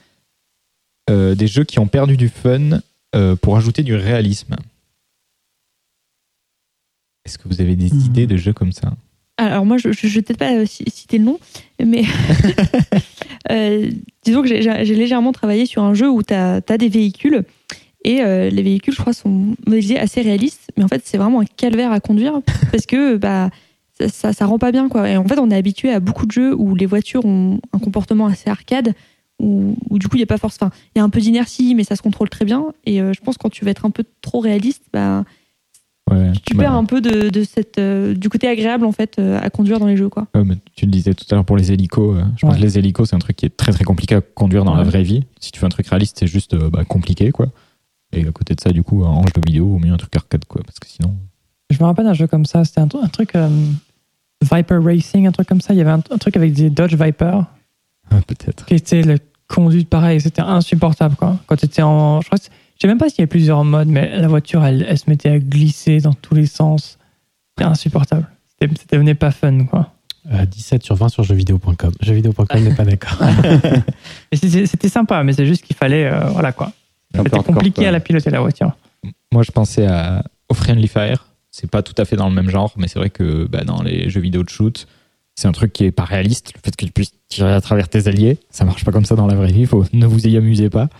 [1.09, 2.79] Euh, des jeux qui ont perdu du fun
[3.15, 4.55] euh, pour ajouter du réalisme.
[7.25, 7.99] Est-ce que vous avez des Hmm.
[8.05, 8.93] idées de jeux comme ça?
[9.37, 11.39] Alors moi, je ne vais peut-être pas euh, ci- citer le nom,
[11.83, 12.03] mais
[13.51, 13.89] euh,
[14.23, 14.61] disons que j'ai-
[14.95, 17.43] légèrement travaillé sur un jeu où tu as, des véhicules
[18.05, 21.39] et euh, les véhicules, je crois, sont modélisés assez réalistes, mais en fait, c'est vraiment
[21.41, 23.49] un calvaire à conduire parce que bah,
[23.99, 24.89] ça, ça, ça rend pas bien.
[24.89, 25.09] Quoi.
[25.09, 27.79] Et en fait, on est habitué à beaucoup de jeux où les voitures ont un
[27.79, 28.93] comportement assez arcade,
[29.39, 30.55] où, où du coup, il y a pas force.
[30.59, 32.65] Enfin, il y a un peu d'inertie, mais ça se contrôle très bien.
[32.85, 35.23] Et euh, je pense que quand tu vas être un peu trop réaliste, bah,
[36.11, 39.15] Ouais, tu bah, perds un peu de, de cette, euh, du côté agréable en fait
[39.19, 40.09] euh, à conduire dans les jeux.
[40.09, 40.27] Quoi.
[40.35, 42.17] mais tu le disais tout à l'heure pour les hélicos.
[42.35, 42.59] je pense Ouais.
[42.59, 44.83] que les hélicos, c'est un truc qui est très très compliqué à conduire dans la
[44.83, 45.23] vraie vie.
[45.39, 47.47] Si tu fais un truc réaliste, c'est juste bah, compliqué, quoi.
[48.11, 50.43] Et à côté de ça, du coup, un jeu vidéo au mieux un truc arcade,
[50.43, 50.61] quoi.
[50.65, 51.15] Parce que sinon.
[51.73, 53.49] Je me rappelle d'un jeu comme ça, c'était un, tru- un truc euh,
[54.41, 55.73] Viper Racing, un truc comme ça.
[55.73, 57.41] Il y avait un, un truc avec des Dodge Viper
[58.11, 58.65] Ah, Peut-être.
[58.65, 59.17] qui était le
[59.47, 61.37] conduite pareil, c'était insupportable quoi.
[61.47, 62.21] Quand tu étais en.
[62.21, 64.27] Je crois que c'est- je sais même pas s'il y avait plusieurs modes, mais la
[64.27, 66.97] voiture elle, elle se mettait à glisser dans tous les sens.
[67.51, 68.27] C'était insupportable.
[68.59, 69.91] C'était c'était devenu pas fun quoi.
[70.31, 71.91] Euh, 17 sur 20 sur jeuxvideo.com.
[72.01, 73.17] Jeuxvideo.com n'est pas d'accord.
[74.33, 76.05] C'était sympa, mais c'est juste qu'il fallait.
[76.05, 76.71] euh, voilà quoi.
[77.15, 77.87] C'était compliqué quoi.
[77.89, 78.71] à la piloter la voiture.
[79.31, 81.27] Moi, je pensais à, au Friendly Fire.
[81.53, 83.83] C'est pas tout à fait dans le même genre, mais c'est vrai que bah, dans
[83.83, 84.87] les jeux vidéo de shoot,
[85.35, 86.51] c'est un truc qui est pas réaliste.
[86.55, 89.15] Le fait que tu puisses tirer à travers tes alliés, ça marche pas comme ça
[89.15, 89.67] dans la vraie vie.
[89.67, 90.89] Faut, ne vous y amusez pas.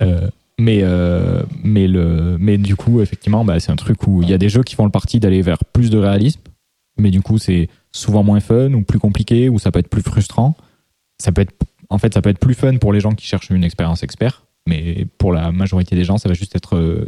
[0.00, 4.28] Euh, mais, euh, mais, le, mais du coup, effectivement, bah, c'est un truc où il
[4.28, 6.40] y a des jeux qui font le parti d'aller vers plus de réalisme,
[6.98, 10.02] mais du coup, c'est souvent moins fun ou plus compliqué ou ça peut être plus
[10.02, 10.56] frustrant.
[11.20, 11.54] Ça peut être,
[11.88, 14.44] en fait, ça peut être plus fun pour les gens qui cherchent une expérience expert,
[14.66, 17.06] mais pour la majorité des gens, ça va juste être euh,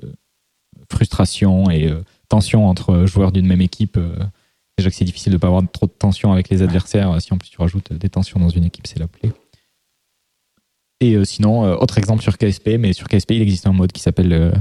[0.88, 2.02] frustration et euh,
[2.34, 3.96] tension entre joueurs d'une même équipe.
[3.96, 4.16] euh,
[4.76, 7.20] déjà que c'est difficile de pas avoir trop de tension avec les adversaires.
[7.22, 9.32] Si en plus tu rajoutes des tensions dans une équipe, c'est la plaie.
[11.00, 13.92] Et euh, sinon, euh, autre exemple sur KSP, mais sur KSP, il existe un mode
[13.92, 14.52] qui s'appelle euh,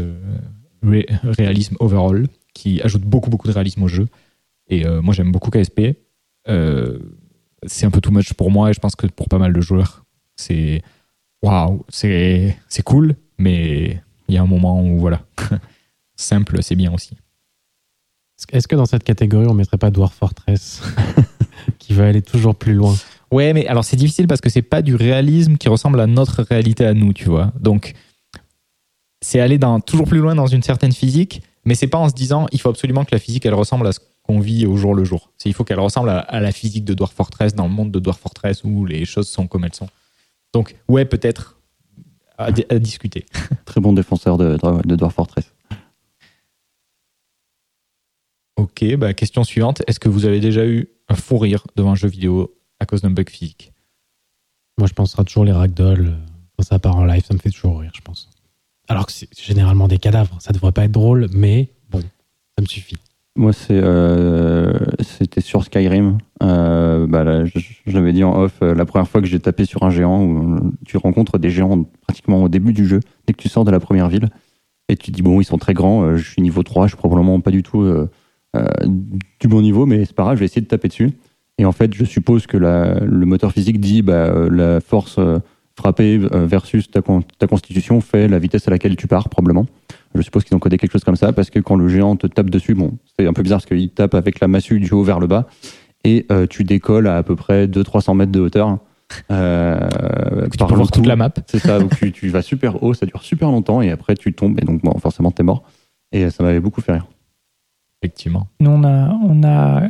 [0.00, 0.38] euh,
[0.82, 4.06] Ré- Réalisme Overall, qui ajoute beaucoup, beaucoup de réalisme au jeu.
[4.68, 5.96] Et euh, moi, j'aime beaucoup KSP.
[6.48, 6.98] Euh,
[7.66, 9.60] c'est un peu too much pour moi, et je pense que pour pas mal de
[9.60, 10.04] joueurs,
[10.36, 10.82] c'est
[11.42, 15.20] waouh, c'est cool, mais il y a un moment où voilà,
[16.16, 17.16] simple, c'est bien aussi.
[18.52, 20.82] Est-ce que dans cette catégorie, on mettrait pas Dwarf Fortress
[21.78, 22.94] qui va aller toujours plus loin?
[23.30, 26.42] Ouais, mais alors c'est difficile parce que c'est pas du réalisme qui ressemble à notre
[26.42, 27.52] réalité à nous, tu vois.
[27.60, 27.94] Donc
[29.20, 32.14] c'est aller dans, toujours plus loin dans une certaine physique, mais c'est pas en se
[32.14, 34.94] disant il faut absolument que la physique elle ressemble à ce qu'on vit au jour
[34.94, 35.32] le jour.
[35.38, 37.90] C'est il faut qu'elle ressemble à, à la physique de Dwarf Fortress dans le monde
[37.90, 39.88] de Dwarf Fortress où les choses sont comme elles sont.
[40.52, 41.58] Donc ouais peut-être
[42.36, 43.26] à, di- à discuter.
[43.64, 45.52] Très bon défenseur de, de Dwarf Fortress.
[48.56, 49.82] Ok, bah question suivante.
[49.86, 53.02] Est-ce que vous avez déjà eu un fou rire devant un jeu vidéo à cause
[53.02, 53.72] d'un bug physique?
[54.78, 56.06] Moi, je penserai toujours les ragdoll.
[56.06, 56.12] euh,
[56.56, 58.30] Quand ça part en live, ça me fait toujours rire, je pense.
[58.88, 60.36] Alors que c'est généralement des cadavres.
[60.40, 62.96] Ça devrait pas être drôle, mais bon, ça me suffit.
[63.36, 66.18] Moi, c'est, euh, c'était sur Skyrim.
[66.42, 69.64] Euh, bah, là, je, je l'avais dit en off, la première fois que j'ai tapé
[69.64, 73.42] sur un géant, où tu rencontres des géants pratiquement au début du jeu, dès que
[73.42, 74.28] tu sors de la première ville,
[74.88, 76.96] et tu te dis, bon, ils sont très grands, je suis niveau 3, je suis
[76.98, 78.08] probablement pas du tout euh,
[79.40, 81.10] du bon niveau, mais c'est pas grave, je vais essayer de taper dessus.
[81.58, 85.16] Et en fait, je suppose que la- le moteur physique dit, bah, euh, la force
[85.18, 85.38] euh,
[85.78, 89.66] frappée euh, versus ta, con- ta constitution fait la vitesse à laquelle tu pars, probablement.
[90.14, 92.26] Je suppose qu'ils ont codé quelque chose comme ça, parce que quand le géant te
[92.26, 95.02] tape dessus, bon, c'est un peu bizarre parce qu'il tape avec la massue du haut
[95.02, 95.46] vers le bas,
[96.04, 98.78] et euh, tu décolles à à peu près 200-300 mètres de hauteur.
[99.30, 99.78] Euh,
[100.50, 101.32] Tu par peux voir toute la map.
[101.46, 104.32] C'est ça, donc tu, tu vas super haut, ça dure super longtemps, et après tu
[104.32, 105.62] tombes, et donc bon, forcément t'es mort.
[106.12, 107.06] Et ça m'avait beaucoup fait rire.
[108.04, 108.48] Effectivement.
[108.60, 109.88] Nous, on a, on a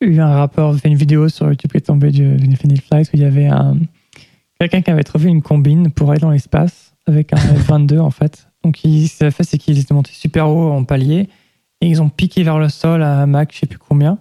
[0.00, 3.08] eu un rapport, fait une vidéo sur YouTube qui est tombée du- d'une Infinite Flight
[3.08, 3.76] où il y avait un,
[4.60, 8.46] quelqu'un qui avait trouvé une combine pour aller dans l'espace avec un F-22 en fait.
[8.62, 11.28] Donc, il- ce qu'il a fait, c'est qu'ils étaient montés super haut en palier
[11.80, 14.16] et ils ont piqué vers le sol à un Mach, je sais plus combien.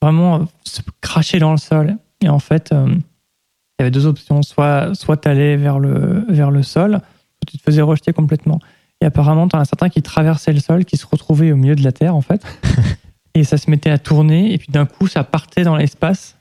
[0.00, 1.96] Vraiment, euh, se cracher dans le sol.
[2.22, 4.42] Et en fait, euh, il y avait deux options.
[4.42, 8.60] Soit, soit tu allais vers le, vers le sol, soit tu te faisais rejeter complètement.
[9.00, 11.74] Et apparemment, tu en as certains qui traversaient le sol, qui se retrouvaient au milieu
[11.76, 12.42] de la Terre, en fait.
[13.34, 16.36] et ça se mettait à tourner, et puis d'un coup, ça partait dans l'espace.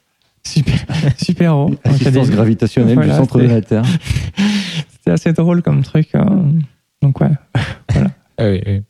[0.45, 0.75] Super,
[1.17, 1.69] super haut.
[1.69, 3.84] Donc, il y a Assistance des- gravitationnelle Voilà, du centre de la Terre.
[4.91, 6.09] C'était assez drôle comme truc.
[6.15, 6.51] hein.
[7.01, 7.31] Donc, ouais.
[8.38, 8.81] Ah oui, oui.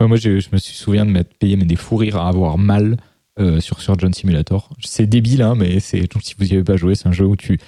[0.00, 2.28] Ouais, moi, je, je me suis souviens de m'être payé mais des fous rires à
[2.28, 2.96] avoir mal
[3.38, 4.70] euh, sur Surgeon Simulator.
[4.80, 7.36] C'est débile, hein, mais c'est si vous y avez pas joué, c'est un jeu où
[7.36, 7.58] tu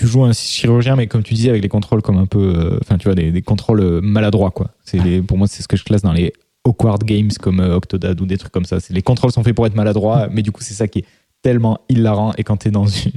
[0.00, 2.78] tu joues un chirurgien, mais comme tu disais, avec les contrôles comme un peu, euh,
[2.80, 4.70] enfin, tu vois, des, des contrôles euh, maladroits, quoi.
[4.94, 6.32] Les- pour moi, c'est ce que je classe dans les
[6.64, 8.78] awkward games comme euh, Octodad ou des trucs comme ça.
[8.88, 11.04] Les contrôles sont faits pour être maladroits, mais du coup, c'est ça qui est
[11.42, 12.32] tellement hilarant.
[12.38, 13.12] Et quand t'es dans une,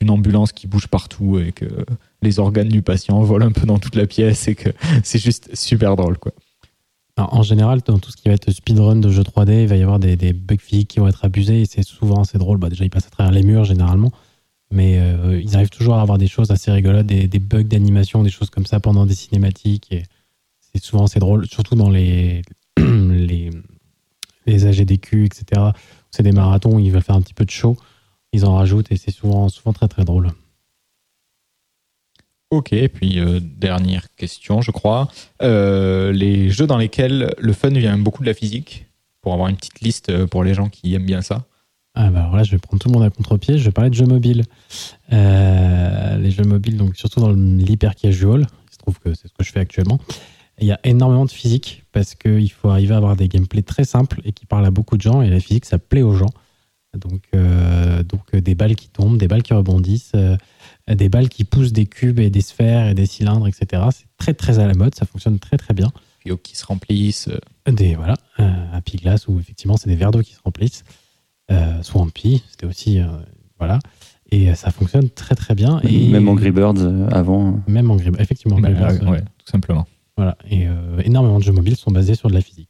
[0.00, 1.64] une ambulance qui bouge partout et que
[2.22, 4.70] les organes du patient volent un peu dans toute la pièce et que
[5.02, 6.32] c'est juste super drôle, quoi.
[7.16, 9.74] Alors, en général, dans tout ce qui va être speedrun de jeux 3D, il va
[9.76, 12.58] y avoir des, des bugs physiques qui vont être abusés et c'est souvent assez drôle.
[12.58, 14.12] Bah, déjà, ils passent à travers les murs généralement,
[14.70, 18.30] mais euh, ils arrivent toujours à avoir des choses assez rigolotes, des, bugs d'animation, des
[18.30, 19.94] choses comme ça pendant des cinématiques.
[20.60, 22.42] C'est souvent assez drôle, surtout dans les,
[22.78, 23.50] les,
[24.46, 25.70] les AGDQ, etc.
[26.10, 27.76] C'est des marathons où ils veulent faire un petit peu de show.
[28.32, 30.30] Ils en rajoutent et c'est souvent, très très drôle.
[32.50, 35.08] Ok, et puis euh, dernière question, je crois.
[35.42, 38.86] Euh, les jeux dans lesquels le fun vient beaucoup de la physique,
[39.20, 41.44] pour avoir une petite liste pour les gens qui aiment bien ça.
[41.94, 43.58] Ah bah alors là, je vais prendre tout le monde à contre-pied.
[43.58, 44.44] Je vais parler de jeux mobiles.
[45.12, 49.32] Euh, les jeux mobiles, donc surtout dans l'hyper casual, il se trouve que c'est ce
[49.32, 49.98] que je fais actuellement.
[50.60, 53.84] Il y a énormément de physique parce qu'il faut arriver à avoir des gameplays très
[53.84, 55.22] simples et qui parlent à beaucoup de gens.
[55.22, 56.30] Et la physique, ça plaît aux gens.
[56.96, 60.36] Donc, euh, donc euh, des balles qui tombent, des balles qui rebondissent, euh,
[60.88, 63.82] des balles qui poussent des cubes et des sphères et des cylindres, etc.
[63.92, 64.94] C'est très très à la mode.
[64.94, 65.90] Ça fonctionne très très bien.
[66.20, 67.28] Puis qui se remplissent.
[67.66, 68.16] Des voilà,
[68.72, 70.84] Happy Glass où effectivement c'est des verres d'eau qui se remplissent.
[71.50, 73.06] Euh, Swampy, c'était aussi euh,
[73.58, 73.78] voilà,
[74.30, 75.80] et euh, ça fonctionne très très bien.
[75.82, 76.80] Et Même Angry Birds
[77.10, 77.60] avant.
[77.66, 78.60] même en grip, effectivement.
[78.60, 79.86] bah, Angry Birds, euh, ouais, tout simplement.
[80.16, 82.68] Voilà, et euh, énormément de jeux mobiles sont basés sur de la physique.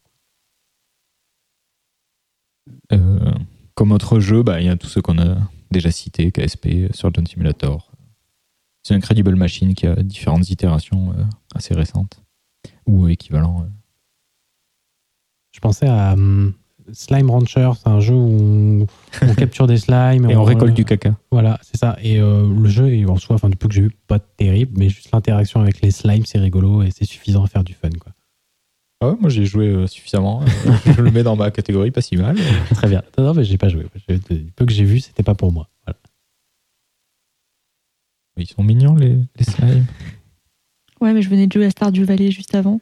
[2.93, 3.33] Euh,
[3.75, 5.37] comme autre jeu, bah, il y a tous ceux qu'on a
[5.71, 7.91] déjà cités, KSP, Surgeon Simulator.
[8.83, 11.25] C'est Incredible Machine qui a différentes itérations euh,
[11.55, 12.23] assez récentes
[12.87, 13.63] ou équivalents.
[13.63, 13.69] euh.
[15.53, 16.55] Je pensais à hum,
[16.93, 18.87] Slime Rancher, c'est un jeu où on,
[19.23, 21.15] on capture des slimes Et on euh, récolte du caca.
[21.31, 21.97] Voilà, c'est ça.
[22.03, 24.73] Et euh, le jeu est en soi, enfin, du peu que j'ai vu, pas terrible,
[24.77, 27.91] mais juste l'interaction avec les slimes, c'est rigolo et c'est suffisant à faire du fun.
[28.01, 28.13] Quoi.
[29.01, 30.43] Ah ouais, moi j'ai joué euh, suffisamment.
[30.43, 32.37] Euh, je le mets dans ma catégorie pas si mal.
[32.75, 33.03] Très bien.
[33.17, 33.87] Non, non, mais j'ai pas joué.
[34.09, 35.69] Du peu que j'ai vu, c'était pas pour moi.
[35.87, 35.99] Voilà.
[38.37, 39.87] Ils sont mignons les, les slimes.
[41.01, 42.81] Ouais, mais je venais de jouer à Stardew Valley juste avant.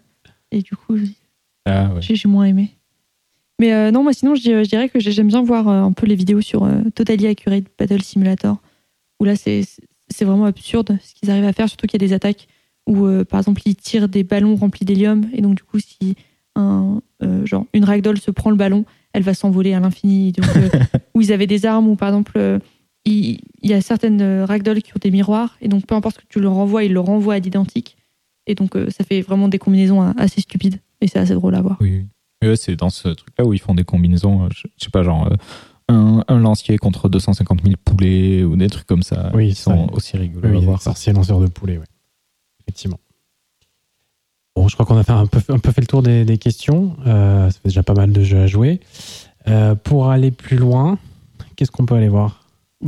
[0.51, 0.97] Et du coup,
[1.67, 2.01] Ah ouais.
[2.01, 2.76] j'ai j'ai moins aimé.
[3.59, 5.81] Mais euh, non, moi sinon, je, dirais- je dirais que j'ai- j'aime bien voir euh,
[5.83, 8.59] un peu les vidéos sur euh, Totally Accurate Battle Simulator.
[9.19, 9.65] Où là, c'est
[10.25, 12.49] vraiment absurde ce qu'ils arrivent à faire, surtout qu'il y a des attaques
[12.87, 15.27] où, euh, par exemple, ils tirent des ballons remplis d'hélium.
[15.33, 16.17] Et donc, du coup, si
[16.55, 17.01] un,
[17.45, 20.33] genre, une ragdoll se prend le ballon, elle va s'envoler à l'infini.
[21.15, 22.61] Où ils avaient des armes, où par exemple,
[23.07, 25.57] il, il y a certaines ragdolls qui ont des miroirs.
[25.63, 27.97] Et donc, peu importe ce que tu leur renvoies, ils le renvoient à l'identique.
[28.47, 30.79] Et donc, ça fait vraiment des combinaisons assez stupides.
[31.01, 31.79] Et c'est assez drôle à voir.
[31.81, 32.05] Oui, oui.
[32.43, 35.03] Ouais, c'est dans ce truc-là où ils font des combinaisons, euh, je, je sais pas,
[35.03, 35.37] genre euh,
[35.89, 39.31] un, un lancier contre 250 000 poulets ou des trucs comme ça.
[39.35, 40.83] Oui, ça, sont aussi rigolos Oui, à oui, voir.
[40.83, 41.85] sorcier lanceur de poulet, ouais.
[42.63, 42.99] Effectivement.
[44.55, 46.39] Bon, je crois qu'on a fait un peu, un peu fait le tour des, des
[46.39, 46.97] questions.
[47.07, 48.81] Euh, ça fait déjà pas mal de jeux à jouer.
[49.49, 50.99] Euh, pour aller plus loin,
[51.57, 52.43] qu'est-ce qu'on peut aller voir?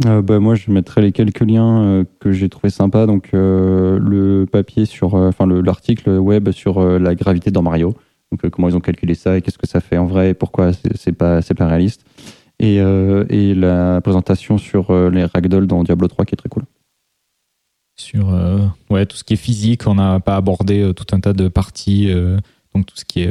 [0.07, 3.07] Euh, bah, moi, je mettrai les quelques liens euh, que j'ai trouvé sympas.
[3.07, 7.95] Donc, euh, le papier sur, enfin, le- l'article web sur euh, la gravité dans Mario.
[8.31, 10.35] Donc, euh, comment ils ont calculé ça et qu'est-ce que ça fait en vrai et
[10.35, 12.05] pourquoi c'est pas, pas réaliste.
[12.61, 16.49] Et, euh, et la présentation sur euh, les ragdoll dans Diablo 3 qui est très
[16.49, 16.65] cool.
[17.97, 18.29] Sur
[18.91, 22.09] ouais, tout ce qui est physique, on n'a pas abordé tout un tas de parties,
[22.73, 23.31] donc tout ce qui est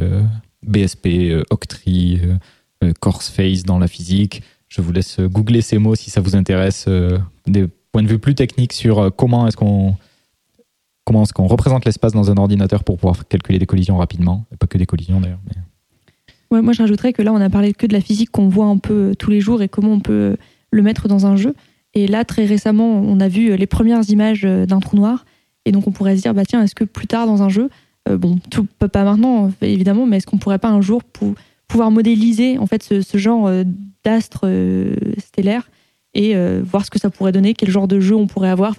[0.62, 2.20] BSP, Octree,
[3.00, 4.42] Course Phase dans la physique.
[4.68, 6.86] Je vous laisse googler ces mots si ça vous intéresse,
[7.46, 9.96] des points de vue plus techniques sur comment est-ce qu'on
[11.08, 14.66] comment est-ce qu'on représente l'espace dans un ordinateur pour pouvoir calculer des collisions rapidement, pas
[14.66, 15.40] que des collisions d'ailleurs.
[15.46, 18.66] mais- moi, je rajouterais que là, on a parlé que de la physique qu'on voit
[18.66, 20.36] un peu euh, tous les jours et comment on peut euh,
[20.70, 21.54] le mettre dans un jeu.
[21.94, 25.24] Et là, très récemment, on a vu euh, les premières images d'un trou noir.
[25.64, 27.70] Et donc, on pourrait se dire, bah tiens, est-ce que plus tard dans un jeu,
[28.10, 31.34] bon, tout, pas maintenant, évidemment, mais est-ce qu'on pourrait pas un jour pou-
[31.68, 33.64] pouvoir modéliser en fait ce, genre euh,
[34.04, 35.70] d'astre euh, stellaire
[36.14, 38.74] et voir ce que ça pourrait donner, quel genre de jeu on pourrait avoir?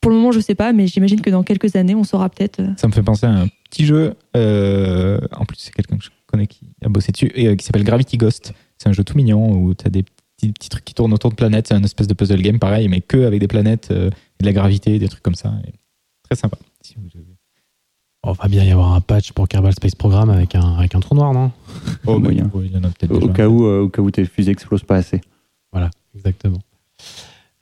[0.00, 2.60] Pour le moment, je sais pas, mais j'imagine que dans quelques années, on saura peut-être.
[2.60, 4.14] euh, Ça me fait penser à un petit jeu.
[4.36, 7.64] euh, en plus, c'est quelqu'un que je connais qui a bossé dessus et euh, qui
[7.64, 8.52] s'appelle Gravity Ghost.
[8.78, 11.30] C'est un jeu tout mignon où tu as des petits, petits trucs qui tournent autour
[11.30, 11.66] de planètes.
[11.68, 14.46] C'est un espèce de puzzle game pareil, mais que avec des planètes, euh, et de
[14.46, 15.52] la gravité, des trucs comme ça.
[15.66, 15.72] Et
[16.22, 16.58] très sympa.
[16.82, 17.24] Si vous avez-
[18.22, 21.00] On va bien y avoir un patch pour Kerbal Space Program avec un, avec un
[21.00, 21.52] trou noir, non?
[22.06, 22.50] Oh, moyen.
[22.64, 23.32] il y en a peut-être Au, déjà.
[23.32, 25.20] cas où, euh, au cas où tes fusées explosent pas assez.
[25.72, 26.58] Voilà, exactement.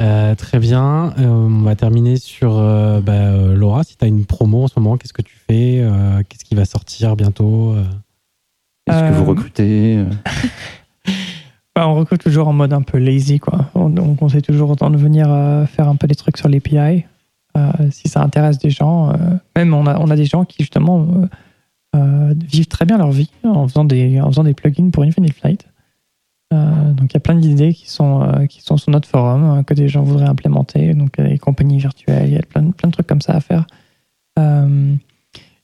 [0.02, 1.14] Euh, très bien.
[1.18, 3.84] Euh, on va terminer sur euh, bah, euh, Laura.
[3.84, 6.54] Si tu as une promo en ce moment, qu'est-ce que tu fais Euh, Qu'est-ce qui
[6.54, 7.84] va sortir bientôt Euh,
[8.88, 10.04] Est-ce que vous recrutez
[11.76, 13.70] Bah, on recrute toujours en mode un peu lazy, quoi.
[13.74, 17.04] On, on conseille toujours autant de venir euh, faire un peu des trucs sur l'API.
[17.56, 19.14] Euh, si ça intéresse des gens, euh,
[19.56, 21.26] même on a, on a des gens qui justement euh,
[21.96, 25.34] euh, vivent très bien leur vie en faisant des, en faisant des plugins pour Infinite
[25.34, 25.66] Flight.
[26.54, 29.58] Euh, donc il y a plein d'idées qui sont, euh, qui sont sur notre forum
[29.58, 30.94] euh, que des gens voudraient implémenter.
[30.94, 33.06] Donc il y a des compagnies virtuelles, il y a plein, de- plein de trucs
[33.06, 33.66] comme ça à faire.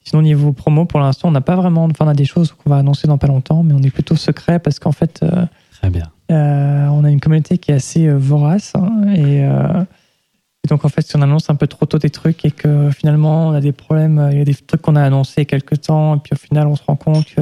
[0.03, 1.85] Sinon niveau promo, pour l'instant, on n'a pas vraiment.
[1.85, 4.15] Enfin, on a des choses qu'on va annoncer dans pas longtemps, mais on est plutôt
[4.15, 5.21] secret parce qu'en fait.
[5.23, 5.45] euh,
[5.79, 6.11] Très bien.
[6.31, 10.89] euh, on a une communauté qui est assez euh, vorace hein, et, et donc en
[10.89, 13.61] fait si on annonce un peu trop tôt des trucs et que finalement on a
[13.61, 16.37] des problèmes, il y a des trucs qu'on a annoncés quelque temps et puis au
[16.37, 17.41] final on se rend compte que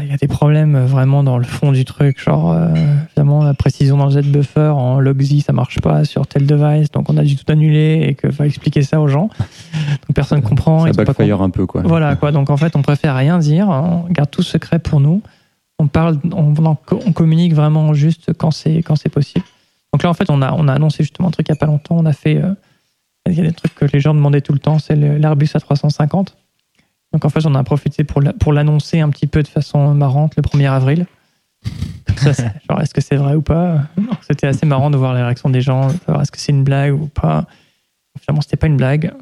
[0.00, 2.68] il y a des problèmes vraiment dans le fond du truc, genre euh,
[3.12, 7.10] finalement la précision dans le Z-buffer en logz ça marche pas sur tel device donc
[7.10, 9.28] on a dû tout annuler et que faut expliquer ça aux gens
[10.06, 11.82] donc personne comprend Ça backfire un peu, quoi.
[11.82, 12.32] voilà quoi.
[12.32, 13.68] Donc en fait, on préfère rien dire.
[13.68, 15.22] On garde tout secret pour nous.
[15.78, 16.54] On parle, on,
[17.12, 19.44] communique vraiment juste quand c'est quand c'est possible.
[19.92, 21.58] Donc là, en fait, on a on a annoncé justement un truc il y a
[21.58, 21.96] pas longtemps.
[21.98, 22.54] On a fait, euh,
[23.28, 24.78] il y a des trucs que les gens demandaient tout le temps.
[24.78, 26.28] C'est l'Airbus A350.
[27.14, 29.94] Donc en fait, on a profité pour la- pour l'annoncer un petit peu de façon
[29.94, 31.06] marrante le 1er avril.
[32.68, 33.82] Genre, est-ce que c'est vrai ou pas?
[34.22, 35.88] C'était assez marrant de voir les réactions des gens.
[35.90, 37.46] savoir Est-ce que c'est une blague ou pas
[38.20, 39.12] Finalement, c'était pas une blague.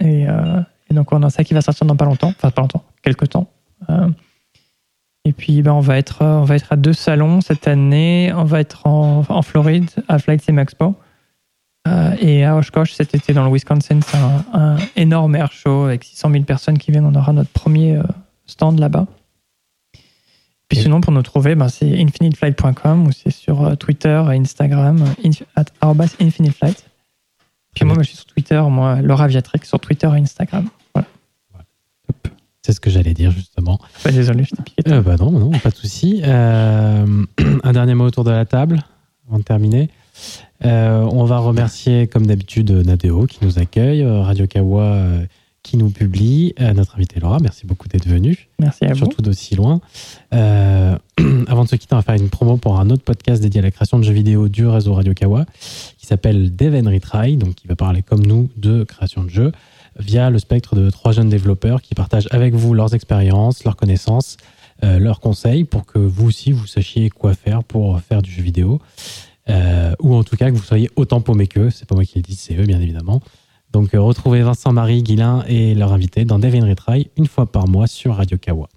[0.00, 0.60] Et, euh,
[0.90, 3.28] et donc, on a ça qui va sortir dans pas longtemps, enfin pas longtemps, quelques
[3.28, 3.48] temps.
[3.90, 4.08] Euh,
[5.26, 8.32] et puis, ben, on va être, on va être à deux salons cette année.
[8.34, 10.94] On va être en, en Floride à Flight Sim Expo
[11.86, 14.00] euh, et à Oshkosh cet été dans le Wisconsin.
[14.00, 17.06] C'est un, un énorme air show avec 600 000 personnes qui viennent.
[17.06, 18.02] On aura notre premier euh,
[18.46, 19.06] stand là-bas.
[20.68, 24.36] Puis Et- sinon, pour nous trouver, ben, c'est infiniteflight.com ou c'est sur euh, Twitter et
[24.36, 25.04] Instagram,
[25.56, 25.64] at
[26.20, 26.86] infiniteflight.
[27.74, 30.68] Puis moi, moi, je suis sur Twitter, moi, Laura Viatrix, sur Twitter et Instagram.
[32.62, 33.78] C'est ce que j'allais dire justement.
[34.04, 34.82] Bah, désolé, je t'ai piqué.
[34.90, 36.22] Euh, bah non, non, pas de souci.
[36.24, 37.04] Euh,
[37.62, 38.82] un dernier mot autour de la table
[39.28, 39.90] avant de terminer.
[40.64, 45.24] Euh, on va remercier, comme d'habitude, Nadeo qui nous accueille, euh, Radio Kawa euh,
[45.62, 47.38] qui nous publie, notre invité Laura.
[47.40, 48.96] Merci beaucoup d'être venue, Merci à vous.
[48.96, 49.80] surtout d'aussi loin.
[50.34, 50.96] Euh,
[51.46, 53.62] avant de se quitter, on va faire une promo pour un autre podcast dédié à
[53.62, 55.46] la création de jeux vidéo du réseau Radio Kawa
[55.98, 59.52] qui s'appelle Dev and Retry, donc qui va parler comme nous de création de jeux
[59.98, 64.36] via le spectre de trois jeunes développeurs qui partagent avec vous leurs expériences, leurs connaissances,
[64.82, 68.42] euh, leurs conseils pour que vous aussi vous sachiez quoi faire pour faire du jeu
[68.42, 68.80] vidéo.
[69.50, 71.70] Euh, ou en tout cas que vous soyez autant paumé qu'eux.
[71.70, 73.20] C'est pas moi qui le dis, c'est eux bien évidemment.
[73.72, 77.46] Donc euh, retrouvez Vincent, Marie, Guilain et leurs invités dans Dev and Retry une fois
[77.50, 78.68] par mois sur Radio Kawa.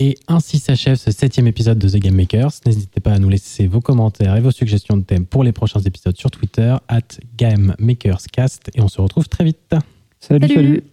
[0.00, 2.52] Et ainsi s'achève ce septième épisode de The Game Makers.
[2.66, 5.80] N'hésitez pas à nous laisser vos commentaires et vos suggestions de thèmes pour les prochains
[5.80, 7.00] épisodes sur Twitter, at
[7.36, 9.74] GameMakersCast, et on se retrouve très vite.
[10.20, 10.54] Salut, Salut.
[10.54, 10.84] salut.